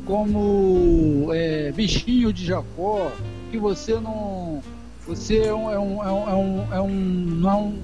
como 0.04 1.32
é, 1.32 1.72
bichinho 1.72 2.32
de 2.32 2.44
Jacó, 2.44 3.10
que 3.50 3.58
você 3.58 3.94
não. 3.94 4.62
Você 5.06 5.38
é 5.38 5.54
um. 5.54 5.70
É 5.70 5.78
um, 5.78 6.04
é 6.04 6.12
um, 6.12 6.28
é 6.28 6.34
um, 6.34 6.72
é 6.72 6.88
não, 6.88 7.74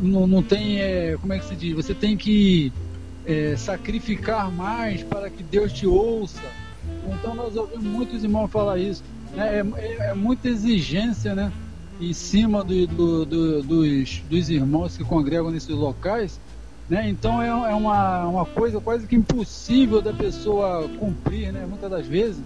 não, 0.00 0.26
não 0.26 0.42
tem. 0.42 0.80
É, 0.80 1.16
como 1.20 1.32
é 1.32 1.38
que 1.38 1.46
se 1.46 1.56
diz? 1.56 1.74
Você 1.74 1.94
tem 1.94 2.16
que 2.16 2.72
é, 3.24 3.56
sacrificar 3.56 4.50
mais 4.50 5.02
para 5.02 5.28
que 5.28 5.42
Deus 5.42 5.72
te 5.72 5.86
ouça. 5.86 6.42
Então 7.08 7.34
nós 7.34 7.56
ouvimos 7.56 7.84
muitos 7.84 8.22
irmãos 8.22 8.48
falar 8.48 8.78
isso. 8.78 9.02
Né? 9.34 9.58
É, 9.58 9.80
é, 9.80 10.10
é 10.10 10.14
muita 10.14 10.48
exigência 10.48 11.34
né? 11.34 11.52
em 12.00 12.12
cima 12.12 12.62
do, 12.62 12.86
do, 12.86 13.24
do, 13.24 13.62
dos, 13.62 14.22
dos 14.28 14.50
irmãos 14.50 14.96
que 14.96 15.04
congregam 15.04 15.50
nesses 15.50 15.70
locais 15.70 16.40
né? 16.88 17.08
Então 17.08 17.42
é, 17.42 17.48
é 17.48 17.74
uma, 17.74 18.24
uma 18.26 18.44
coisa 18.44 18.80
quase 18.80 19.06
que 19.06 19.16
impossível 19.16 20.00
da 20.00 20.12
pessoa 20.12 20.88
cumprir, 20.98 21.52
né? 21.52 21.66
muitas 21.68 21.90
das 21.90 22.06
vezes. 22.06 22.40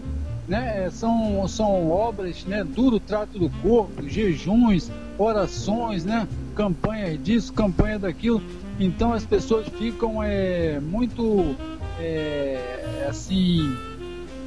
Né? 0.49 0.87
É, 0.87 0.91
são, 0.91 1.47
são 1.47 1.91
obras, 1.91 2.45
né? 2.45 2.65
duro 2.65 2.99
trato 2.99 3.39
do 3.39 3.51
corpo, 3.63 4.09
jejuns, 4.09 4.91
orações, 5.19 6.05
né? 6.05 6.27
campanhas 6.55 7.23
disso, 7.23 7.53
campanha 7.53 7.99
daquilo. 7.99 8.43
Então 8.79 9.13
as 9.13 9.25
pessoas 9.25 9.69
ficam 9.69 10.23
é, 10.23 10.81
muito 10.81 11.55
é, 12.01 13.07
assim 13.09 13.77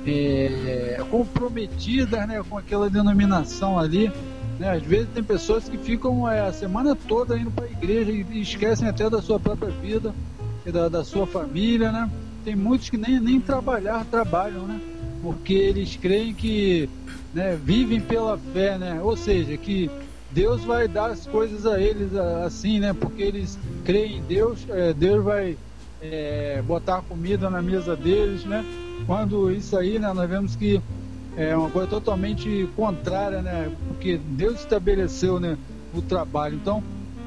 é, 0.05 1.01
comprometidas 1.09 2.27
né? 2.27 2.43
com 2.49 2.57
aquela 2.57 2.89
denominação 2.89 3.77
ali. 3.79 4.11
Né? 4.63 4.71
Às 4.71 4.83
vezes 4.83 5.09
tem 5.13 5.21
pessoas 5.21 5.67
que 5.67 5.77
ficam 5.77 6.29
é, 6.29 6.39
a 6.39 6.53
semana 6.53 6.95
toda 6.95 7.37
indo 7.37 7.51
para 7.51 7.65
a 7.65 7.69
igreja 7.69 8.11
e, 8.13 8.41
esquecem 8.41 8.87
até 8.87 9.09
da 9.09 9.21
sua 9.21 9.37
própria 9.37 9.69
vida 9.69 10.15
e 10.65 10.71
da, 10.71 10.87
da 10.87 11.03
sua 11.03 11.27
família, 11.27 11.91
né? 11.91 12.09
Tem 12.45 12.55
muitos 12.55 12.89
que 12.89 12.95
nem, 12.95 13.19
nem 13.19 13.41
trabalhar 13.41 14.05
trabalham, 14.05 14.65
né? 14.65 14.79
Porque 15.21 15.53
eles 15.53 15.97
creem 15.97 16.33
que 16.33 16.89
né, 17.33 17.59
vivem 17.61 17.99
pela 17.99 18.37
fé, 18.37 18.77
né? 18.77 19.01
Ou 19.03 19.17
seja, 19.17 19.57
que 19.57 19.91
Deus 20.31 20.63
vai 20.63 20.87
dar 20.87 21.07
as 21.07 21.27
coisas 21.27 21.65
a 21.65 21.81
eles 21.81 22.15
assim, 22.15 22.79
né? 22.79 22.93
Porque 22.93 23.21
eles 23.21 23.59
creem 23.83 24.19
em 24.19 24.21
Deus, 24.21 24.65
é, 24.69 24.93
Deus 24.93 25.25
vai 25.25 25.57
é, 26.01 26.61
botar 26.65 27.01
comida 27.01 27.49
na 27.49 27.61
mesa 27.61 27.97
deles, 27.97 28.45
né? 28.45 28.63
Quando 29.05 29.51
isso 29.51 29.77
aí, 29.77 29.99
né, 29.99 30.13
nós 30.13 30.29
vemos 30.29 30.55
que 30.55 30.81
é 31.35 31.55
uma 31.55 31.69
coisa 31.69 31.87
totalmente 31.87 32.69
contrária, 32.75 33.41
né? 33.41 33.71
Porque 33.87 34.17
Deus 34.17 34.59
estabeleceu, 34.59 35.39
né, 35.39 35.57
o 35.93 36.01
trabalho. 36.01 36.55
Então, 36.55 36.83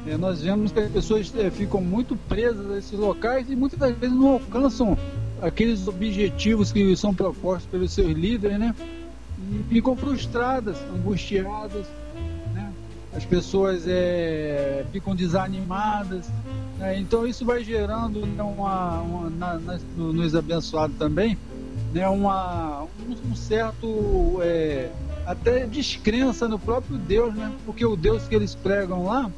é, 0.07 0.16
nós 0.16 0.42
vemos 0.42 0.70
que 0.70 0.78
as 0.78 0.90
pessoas 0.90 1.32
é, 1.36 1.50
ficam 1.50 1.80
muito 1.80 2.16
presas 2.28 2.70
a 2.70 2.78
esses 2.78 2.98
locais 2.98 3.50
e 3.50 3.57
muitas 3.57 3.78
das 3.78 3.96
vezes 3.96 4.16
não 4.16 4.34
alcançam 4.34 4.96
aqueles 5.42 5.88
objetivos 5.88 6.72
que 6.72 6.96
são 6.96 7.12
propostos 7.12 7.66
pelos 7.70 7.92
seus 7.92 8.12
líderes, 8.12 8.59
né? 8.59 8.74
E 9.50 9.74
ficam 9.74 9.96
frustradas, 9.96 10.76
angustiadas, 10.94 11.86
né? 12.54 12.72
As 13.12 13.24
pessoas 13.24 13.84
é, 13.88 14.84
ficam 14.92 15.16
desanimadas. 15.16 16.28
Né? 16.78 17.00
Então 17.00 17.26
isso 17.26 17.44
vai 17.44 17.64
gerando 17.64 18.24
né, 18.24 18.42
uma, 18.42 19.00
uma 19.00 19.30
na, 19.30 19.54
na, 19.59 19.78
nos 19.96 20.34
abençoados 20.34 20.96
também 20.96 21.36
né, 21.93 22.09
uma, 22.09 22.82
um, 22.82 23.30
um 23.30 23.37
certo 23.37 24.39
é, 24.43 24.91
até 25.26 25.66
descrença 25.66 26.49
no 26.49 26.59
próprio 26.59 26.97
Deus, 26.97 27.34
né? 27.34 27.53
Porque 27.64 27.84
o 27.84 27.97
Deus 27.97 28.26
que 28.28 28.34
eles 28.34 28.55
pregam 28.55 29.05
lá 29.05 29.30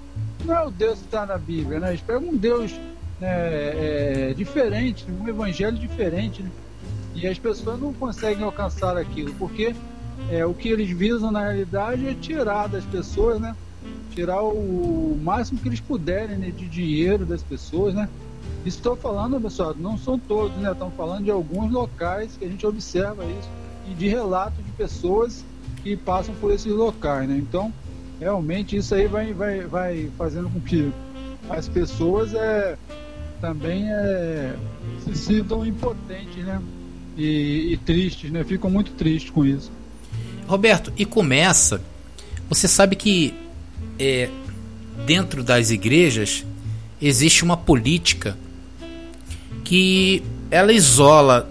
não 0.44 0.54
é 0.54 0.64
o 0.64 0.70
Deus 0.70 0.98
que 0.98 1.06
está 1.06 1.24
na 1.24 1.38
Bíblia, 1.38 1.80
né? 1.80 1.90
Eles 1.90 2.00
pregam 2.00 2.28
um 2.28 2.36
Deus 2.36 2.72
né, 3.20 3.28
é, 3.28 4.34
diferente, 4.36 5.06
um 5.10 5.26
evangelho 5.26 5.78
diferente, 5.78 6.42
né? 6.42 6.50
E 7.14 7.26
as 7.26 7.38
pessoas 7.38 7.80
não 7.80 7.92
conseguem 7.92 8.44
alcançar 8.44 8.96
aquilo, 8.96 9.34
porque 9.34 9.74
é, 10.30 10.44
o 10.44 10.54
que 10.54 10.68
eles 10.68 10.90
visam 10.90 11.30
na 11.30 11.42
realidade 11.42 12.06
é 12.06 12.14
tirar 12.14 12.68
das 12.68 12.84
pessoas, 12.84 13.40
né? 13.40 13.56
Tirar 14.10 14.42
o 14.42 15.18
máximo 15.22 15.58
que 15.58 15.68
eles 15.68 15.80
puderem 15.80 16.36
né, 16.36 16.50
de 16.50 16.68
dinheiro 16.68 17.24
das 17.24 17.42
pessoas, 17.42 17.94
né? 17.94 18.08
Estou 18.68 18.94
falando, 18.94 19.40
pessoal, 19.40 19.74
não 19.74 19.96
são 19.96 20.18
todos, 20.18 20.54
né? 20.58 20.70
Estamos 20.70 20.94
falando 20.94 21.24
de 21.24 21.30
alguns 21.30 21.72
locais 21.72 22.36
que 22.38 22.44
a 22.44 22.48
gente 22.48 22.66
observa 22.66 23.24
isso 23.24 23.48
e 23.90 23.94
de 23.94 24.08
relatos 24.08 24.62
de 24.62 24.70
pessoas 24.72 25.42
que 25.82 25.96
passam 25.96 26.34
por 26.34 26.52
esses 26.52 26.70
locais, 26.70 27.26
né? 27.26 27.38
Então, 27.38 27.72
realmente 28.20 28.76
isso 28.76 28.94
aí 28.94 29.06
vai, 29.06 29.32
vai, 29.32 29.60
vai 29.62 30.10
fazendo 30.18 30.50
com 30.50 30.60
que 30.60 30.92
as 31.48 31.66
pessoas 31.66 32.34
é, 32.34 32.76
também 33.40 33.90
é, 33.90 34.54
se 35.02 35.16
sintam 35.16 35.64
impotentes, 35.64 36.44
né? 36.44 36.60
E, 37.16 37.72
e 37.72 37.76
tristes, 37.78 38.30
né? 38.30 38.44
Ficam 38.44 38.68
muito 38.68 38.92
tristes 38.92 39.30
com 39.30 39.46
isso. 39.46 39.72
Roberto, 40.46 40.92
e 40.98 41.06
começa. 41.06 41.80
Você 42.50 42.68
sabe 42.68 42.96
que 42.96 43.32
é, 43.98 44.28
dentro 45.06 45.42
das 45.42 45.70
igrejas 45.70 46.44
existe 47.00 47.42
uma 47.42 47.56
política 47.56 48.36
que 49.68 50.22
ela 50.50 50.72
isola 50.72 51.46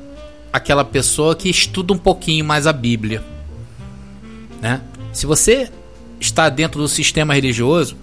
aquela 0.52 0.84
pessoa 0.84 1.36
que 1.36 1.48
estuda 1.52 1.94
um 1.94 1.98
pouquinho 2.00 2.44
mais 2.44 2.66
a 2.66 2.74
Bíblia. 2.74 3.24
Né? 4.60 4.82
Se 5.14 5.28
você 5.28 5.70
está 6.20 6.50
dentro 6.50 6.82
do 6.82 6.88
sistema 6.88 7.36
religioso 7.36 7.96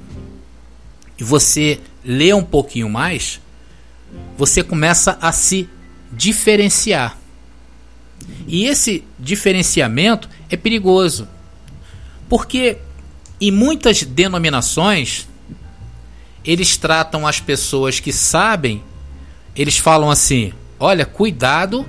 e 1.19 1.25
você 1.25 1.81
lê 2.05 2.33
um 2.33 2.45
pouquinho 2.45 2.89
mais, 2.89 3.41
você 4.39 4.62
começa 4.62 5.19
a 5.21 5.33
se 5.33 5.69
diferenciar. 6.12 7.19
E 8.47 8.67
esse 8.67 9.03
diferenciamento 9.19 10.29
é 10.49 10.57
perigoso. 10.57 11.27
Porque 12.29 12.79
em 13.41 13.51
muitas 13.51 14.05
denominações 14.05 15.27
eles 16.45 16.77
tratam 16.77 17.27
as 17.27 17.41
pessoas 17.41 17.99
que 17.99 18.12
sabem, 18.12 18.81
eles 19.57 19.79
falam 19.79 20.11
assim: 20.11 20.53
"Olha, 20.79 21.05
cuidado 21.05 21.87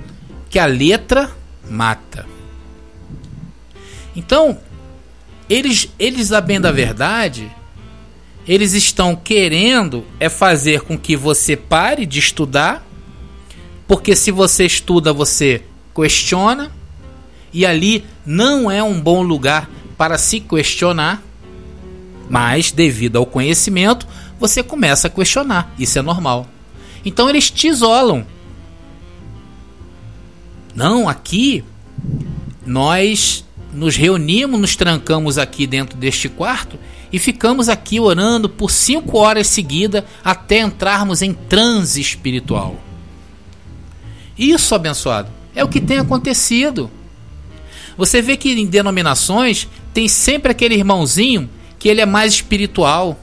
que 0.48 0.58
a 0.58 0.66
letra 0.66 1.30
mata". 1.68 2.26
Então, 4.14 4.58
eles 5.48 5.88
eles 5.98 6.30
bem 6.44 6.60
da 6.60 6.72
verdade, 6.72 7.50
eles 8.46 8.72
estão 8.72 9.16
querendo 9.16 10.04
é 10.20 10.28
fazer 10.28 10.82
com 10.82 10.96
que 10.96 11.16
você 11.16 11.56
pare 11.56 12.06
de 12.06 12.18
estudar, 12.18 12.86
porque 13.88 14.14
se 14.14 14.30
você 14.30 14.64
estuda, 14.64 15.12
você 15.12 15.62
questiona, 15.94 16.70
e 17.52 17.64
ali 17.64 18.04
não 18.24 18.70
é 18.70 18.82
um 18.82 19.00
bom 19.00 19.22
lugar 19.22 19.68
para 19.96 20.18
se 20.18 20.40
questionar, 20.40 21.22
mas 22.28 22.70
devido 22.70 23.16
ao 23.16 23.26
conhecimento, 23.26 24.06
você 24.38 24.62
começa 24.62 25.08
a 25.08 25.10
questionar. 25.10 25.72
Isso 25.78 25.98
é 25.98 26.02
normal. 26.02 26.46
Então 27.06 27.30
eles 27.30 27.48
te 27.48 27.68
isolam. 27.68 28.26
Não, 30.74 31.08
aqui 31.08 31.64
nós 32.66 33.44
nos 33.72 33.94
reunimos, 33.94 34.60
nos 34.60 34.74
trancamos 34.74 35.38
aqui 35.38 35.68
dentro 35.68 35.96
deste 35.96 36.28
quarto 36.28 36.76
e 37.12 37.18
ficamos 37.20 37.68
aqui 37.68 38.00
orando 38.00 38.48
por 38.48 38.72
cinco 38.72 39.18
horas 39.18 39.46
seguidas 39.46 40.02
até 40.24 40.58
entrarmos 40.58 41.22
em 41.22 41.32
transe 41.32 42.00
espiritual. 42.00 42.76
Isso, 44.36 44.74
abençoado, 44.74 45.30
é 45.54 45.62
o 45.62 45.68
que 45.68 45.80
tem 45.80 45.98
acontecido. 45.98 46.90
Você 47.96 48.20
vê 48.20 48.36
que 48.36 48.50
em 48.50 48.66
denominações 48.66 49.68
tem 49.94 50.08
sempre 50.08 50.50
aquele 50.50 50.74
irmãozinho 50.74 51.48
que 51.78 51.88
ele 51.88 52.00
é 52.00 52.06
mais 52.06 52.34
espiritual, 52.34 53.18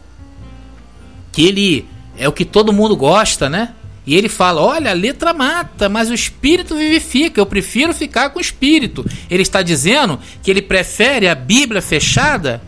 que 1.31 1.43
ele 1.43 1.92
é 2.17 2.27
o 2.27 2.31
que 2.31 2.45
todo 2.45 2.73
mundo 2.73 2.95
gosta, 2.95 3.49
né? 3.49 3.73
E 4.05 4.15
ele 4.15 4.29
fala: 4.29 4.61
Olha, 4.61 4.91
a 4.91 4.93
letra 4.93 5.33
mata, 5.33 5.87
mas 5.87 6.09
o 6.09 6.13
espírito 6.13 6.75
vivifica. 6.75 7.39
Eu 7.39 7.45
prefiro 7.45 7.93
ficar 7.93 8.29
com 8.29 8.39
o 8.39 8.41
espírito. 8.41 9.05
Ele 9.29 9.43
está 9.43 9.61
dizendo 9.61 10.19
que 10.41 10.51
ele 10.51 10.61
prefere 10.61 11.27
a 11.27 11.35
Bíblia 11.35 11.81
fechada 11.81 12.61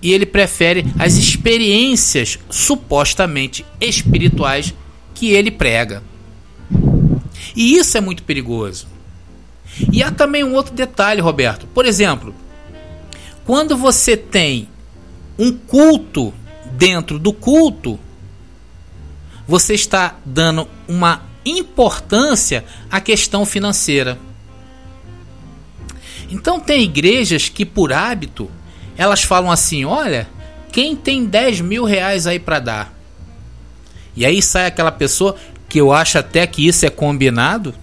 e 0.00 0.12
ele 0.12 0.26
prefere 0.26 0.84
as 0.98 1.14
experiências 1.14 2.38
supostamente 2.50 3.64
espirituais 3.80 4.74
que 5.14 5.30
ele 5.30 5.50
prega. 5.50 6.02
E 7.56 7.76
isso 7.76 7.96
é 7.96 8.00
muito 8.00 8.22
perigoso. 8.22 8.86
E 9.92 10.02
há 10.02 10.10
também 10.10 10.44
um 10.44 10.54
outro 10.54 10.74
detalhe, 10.74 11.20
Roberto. 11.20 11.66
Por 11.68 11.86
exemplo, 11.86 12.34
quando 13.44 13.76
você 13.76 14.16
tem 14.16 14.68
um 15.38 15.52
culto 15.52 16.32
dentro 16.76 17.18
do 17.18 17.32
culto, 17.32 17.98
você 19.46 19.74
está 19.74 20.16
dando 20.24 20.68
uma 20.88 21.22
importância 21.44 22.64
à 22.90 23.00
questão 23.00 23.44
financeira. 23.44 24.18
Então 26.30 26.58
tem 26.58 26.82
igrejas 26.82 27.48
que 27.48 27.64
por 27.64 27.92
hábito 27.92 28.50
elas 28.96 29.22
falam 29.22 29.50
assim: 29.50 29.84
olha, 29.84 30.28
quem 30.72 30.96
tem 30.96 31.24
10 31.24 31.60
mil 31.60 31.84
reais 31.84 32.26
aí 32.26 32.38
para 32.38 32.58
dar? 32.58 32.94
E 34.16 34.24
aí 34.24 34.40
sai 34.40 34.66
aquela 34.66 34.92
pessoa 34.92 35.36
que 35.68 35.80
eu 35.80 35.92
acho 35.92 36.18
até 36.18 36.46
que 36.46 36.66
isso 36.66 36.86
é 36.86 36.90
combinado. 36.90 37.74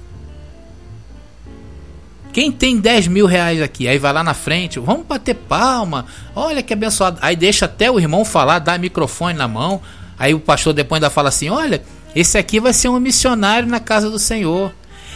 Quem 2.33 2.51
tem 2.51 2.77
10 2.77 3.07
mil 3.07 3.25
reais 3.25 3.61
aqui? 3.61 3.87
Aí 3.87 3.97
vai 3.97 4.13
lá 4.13 4.23
na 4.23 4.33
frente, 4.33 4.79
vamos 4.79 5.05
bater 5.05 5.35
palma, 5.35 6.05
olha 6.35 6.63
que 6.63 6.73
abençoado. 6.73 7.19
Aí 7.21 7.35
deixa 7.35 7.65
até 7.65 7.91
o 7.91 7.99
irmão 7.99 8.23
falar, 8.23 8.59
dá 8.59 8.77
microfone 8.77 9.37
na 9.37 9.47
mão. 9.47 9.81
Aí 10.17 10.33
o 10.33 10.39
pastor 10.39 10.73
depois 10.73 11.01
ainda 11.01 11.09
fala 11.09 11.29
assim: 11.29 11.49
olha, 11.49 11.83
esse 12.15 12.37
aqui 12.37 12.59
vai 12.59 12.73
ser 12.73 12.89
um 12.89 12.99
missionário 12.99 13.67
na 13.67 13.79
casa 13.79 14.09
do 14.09 14.19
Senhor. 14.19 14.73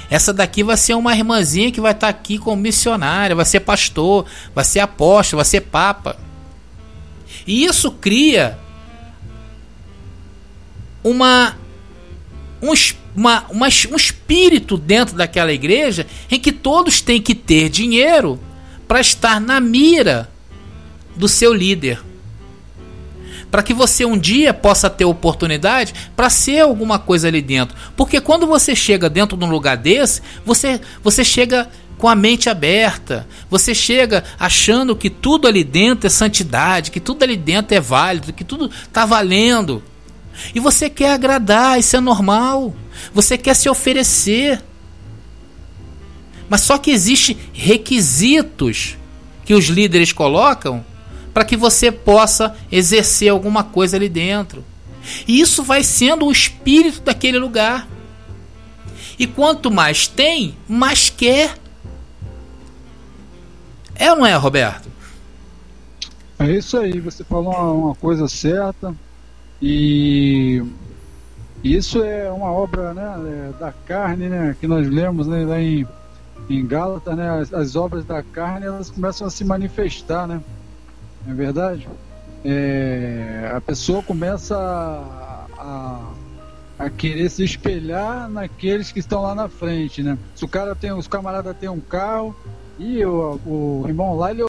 Essa 0.10 0.34
daqui 0.34 0.64
vai 0.64 0.78
ser 0.78 0.94
uma 0.94 1.16
irmãzinha 1.16 1.72
que 1.72 1.82
vai 1.82 1.92
estar 1.92 2.10
aqui 2.10 2.38
como 2.38 2.62
missionária, 2.62 3.36
vai 3.36 3.46
ser 3.46 3.62
pastor, 3.62 4.26
vai 4.54 4.64
ser 4.64 4.80
apóstolo, 4.80 5.38
vai 5.38 5.46
ser 5.46 5.62
papa. 5.62 6.18
E 7.48 7.66
isso 7.66 7.92
cria 7.92 8.58
uma 11.04 11.56
um, 12.62 12.74
uma, 13.16 13.46
uma, 13.50 13.68
um 13.68 13.96
espírito 13.96 14.78
dentro 14.78 15.16
daquela 15.16 15.54
igreja 15.54 16.06
em 16.30 16.40
que 16.40 16.52
todos 16.52 17.02
têm 17.02 17.22
que 17.22 17.34
ter 17.34 17.70
dinheiro 17.70 18.40
para 18.88 19.00
estar 19.00 19.40
na 19.40 19.60
mira 19.60 20.30
do 21.16 21.28
seu 21.28 21.54
líder. 21.54 22.00
Para 23.50 23.64
que 23.64 23.74
você 23.74 24.04
um 24.04 24.18
dia 24.18 24.54
possa 24.54 24.90
ter 24.90 25.06
oportunidade 25.06 25.94
para 26.16 26.30
ser 26.30 26.60
alguma 26.60 27.00
coisa 27.00 27.28
ali 27.28 27.42
dentro. 27.42 27.76
Porque 27.96 28.20
quando 28.20 28.46
você 28.46 28.76
chega 28.76 29.10
dentro 29.10 29.38
de 29.38 29.46
um 29.46 29.50
lugar 29.50 29.78
desse, 29.78 30.22
você, 30.46 30.82
você 31.02 31.24
chega 31.24 31.70
com 31.98 32.10
a 32.10 32.16
mente 32.16 32.50
aberta. 32.50 33.26
Você 33.50 33.74
chega 33.74 34.24
achando 34.38 34.96
que 34.96 35.10
tudo 35.10 35.48
ali 35.48 35.64
dentro 35.64 36.08
é 36.08 36.10
santidade, 36.10 36.92
que 36.92 37.00
tudo 37.00 37.24
ali 37.24 37.38
dentro 37.38 37.76
é 37.76 37.80
válido, 37.80 38.34
que 38.34 38.44
tudo 38.44 38.70
está 38.84 39.06
valendo. 39.06 39.82
E 40.54 40.60
você 40.60 40.90
quer 40.90 41.14
agradar, 41.14 41.80
isso 41.80 41.96
é 41.96 42.02
normal. 42.02 42.76
Você 43.14 43.38
quer 43.38 43.56
se 43.56 43.70
oferecer. 43.70 44.64
Mas 46.50 46.62
só 46.62 46.78
que 46.78 46.92
existem 46.92 47.38
requisitos 47.54 48.98
que 49.44 49.54
os 49.54 49.66
líderes 49.66 50.12
colocam 50.12 50.86
para 51.34 51.44
que 51.46 51.58
você 51.58 51.92
possa 51.92 52.56
exercer 52.72 53.30
alguma 53.30 53.64
coisa 53.64 53.98
ali 53.98 54.08
dentro. 54.08 54.64
E 55.28 55.40
isso 55.40 55.64
vai 55.64 55.84
sendo 55.84 56.26
o 56.26 56.32
espírito 56.32 57.02
daquele 57.02 57.38
lugar. 57.38 57.88
E 59.18 59.28
quanto 59.28 59.72
mais 59.72 60.08
tem, 60.08 60.56
mais 60.68 61.10
quer. 61.10 61.58
É 63.96 64.12
ou 64.12 64.18
não 64.18 64.26
é, 64.26 64.36
Roberto? 64.36 64.90
É 66.38 66.52
isso 66.52 66.78
aí, 66.78 67.00
você 67.00 67.24
falou 67.24 67.54
uma, 67.54 67.72
uma 67.72 67.96
coisa 67.96 68.28
certa. 68.28 68.96
E 69.62 70.62
isso 71.74 72.04
é 72.04 72.32
uma 72.32 72.52
obra 72.52 72.94
né, 72.94 73.50
é, 73.50 73.60
da 73.60 73.72
carne, 73.72 74.30
né, 74.30 74.56
que 74.60 74.68
nós 74.68 74.88
lemos 74.88 75.26
né, 75.26 75.44
lá 75.46 75.60
em, 75.60 75.88
em 76.48 76.66
Gálatas, 76.66 77.16
né, 77.18 77.30
as, 77.40 77.54
as, 77.54 77.76
obras 77.76 78.06
da 78.06 78.22
carne 78.22 78.68
elas 78.68 78.92
começam 78.92 79.26
a 79.26 79.30
se 79.32 79.44
manifestar, 79.44 80.28
né? 80.28 80.42
Não 81.26 81.34
é 81.34 81.36
verdade? 81.36 81.88
É, 82.44 83.52
a 83.56 83.60
pessoa 83.60 84.04
começa 84.04 84.56
a, 84.56 85.48
a, 85.58 86.86
a, 86.86 86.90
querer 86.92 87.30
se 87.30 87.44
espelhar 87.44 88.30
naqueles 88.30 88.92
que 88.92 89.00
estão 89.00 89.24
lá 89.24 89.34
na 89.34 89.50
frente, 89.50 90.04
né? 90.04 90.20
Se 90.36 90.46
o 90.46 90.48
cara 90.48 90.76
tem, 90.76 90.92
os 90.92 91.08
camaradas 91.08 91.58
têm 91.58 91.70
um 91.70 91.80
carro 91.80 92.36
e 92.78 93.04
o, 93.04 93.40
o 93.46 93.86
irmão 93.88 94.16
lá 94.16 94.30
ele 94.30 94.44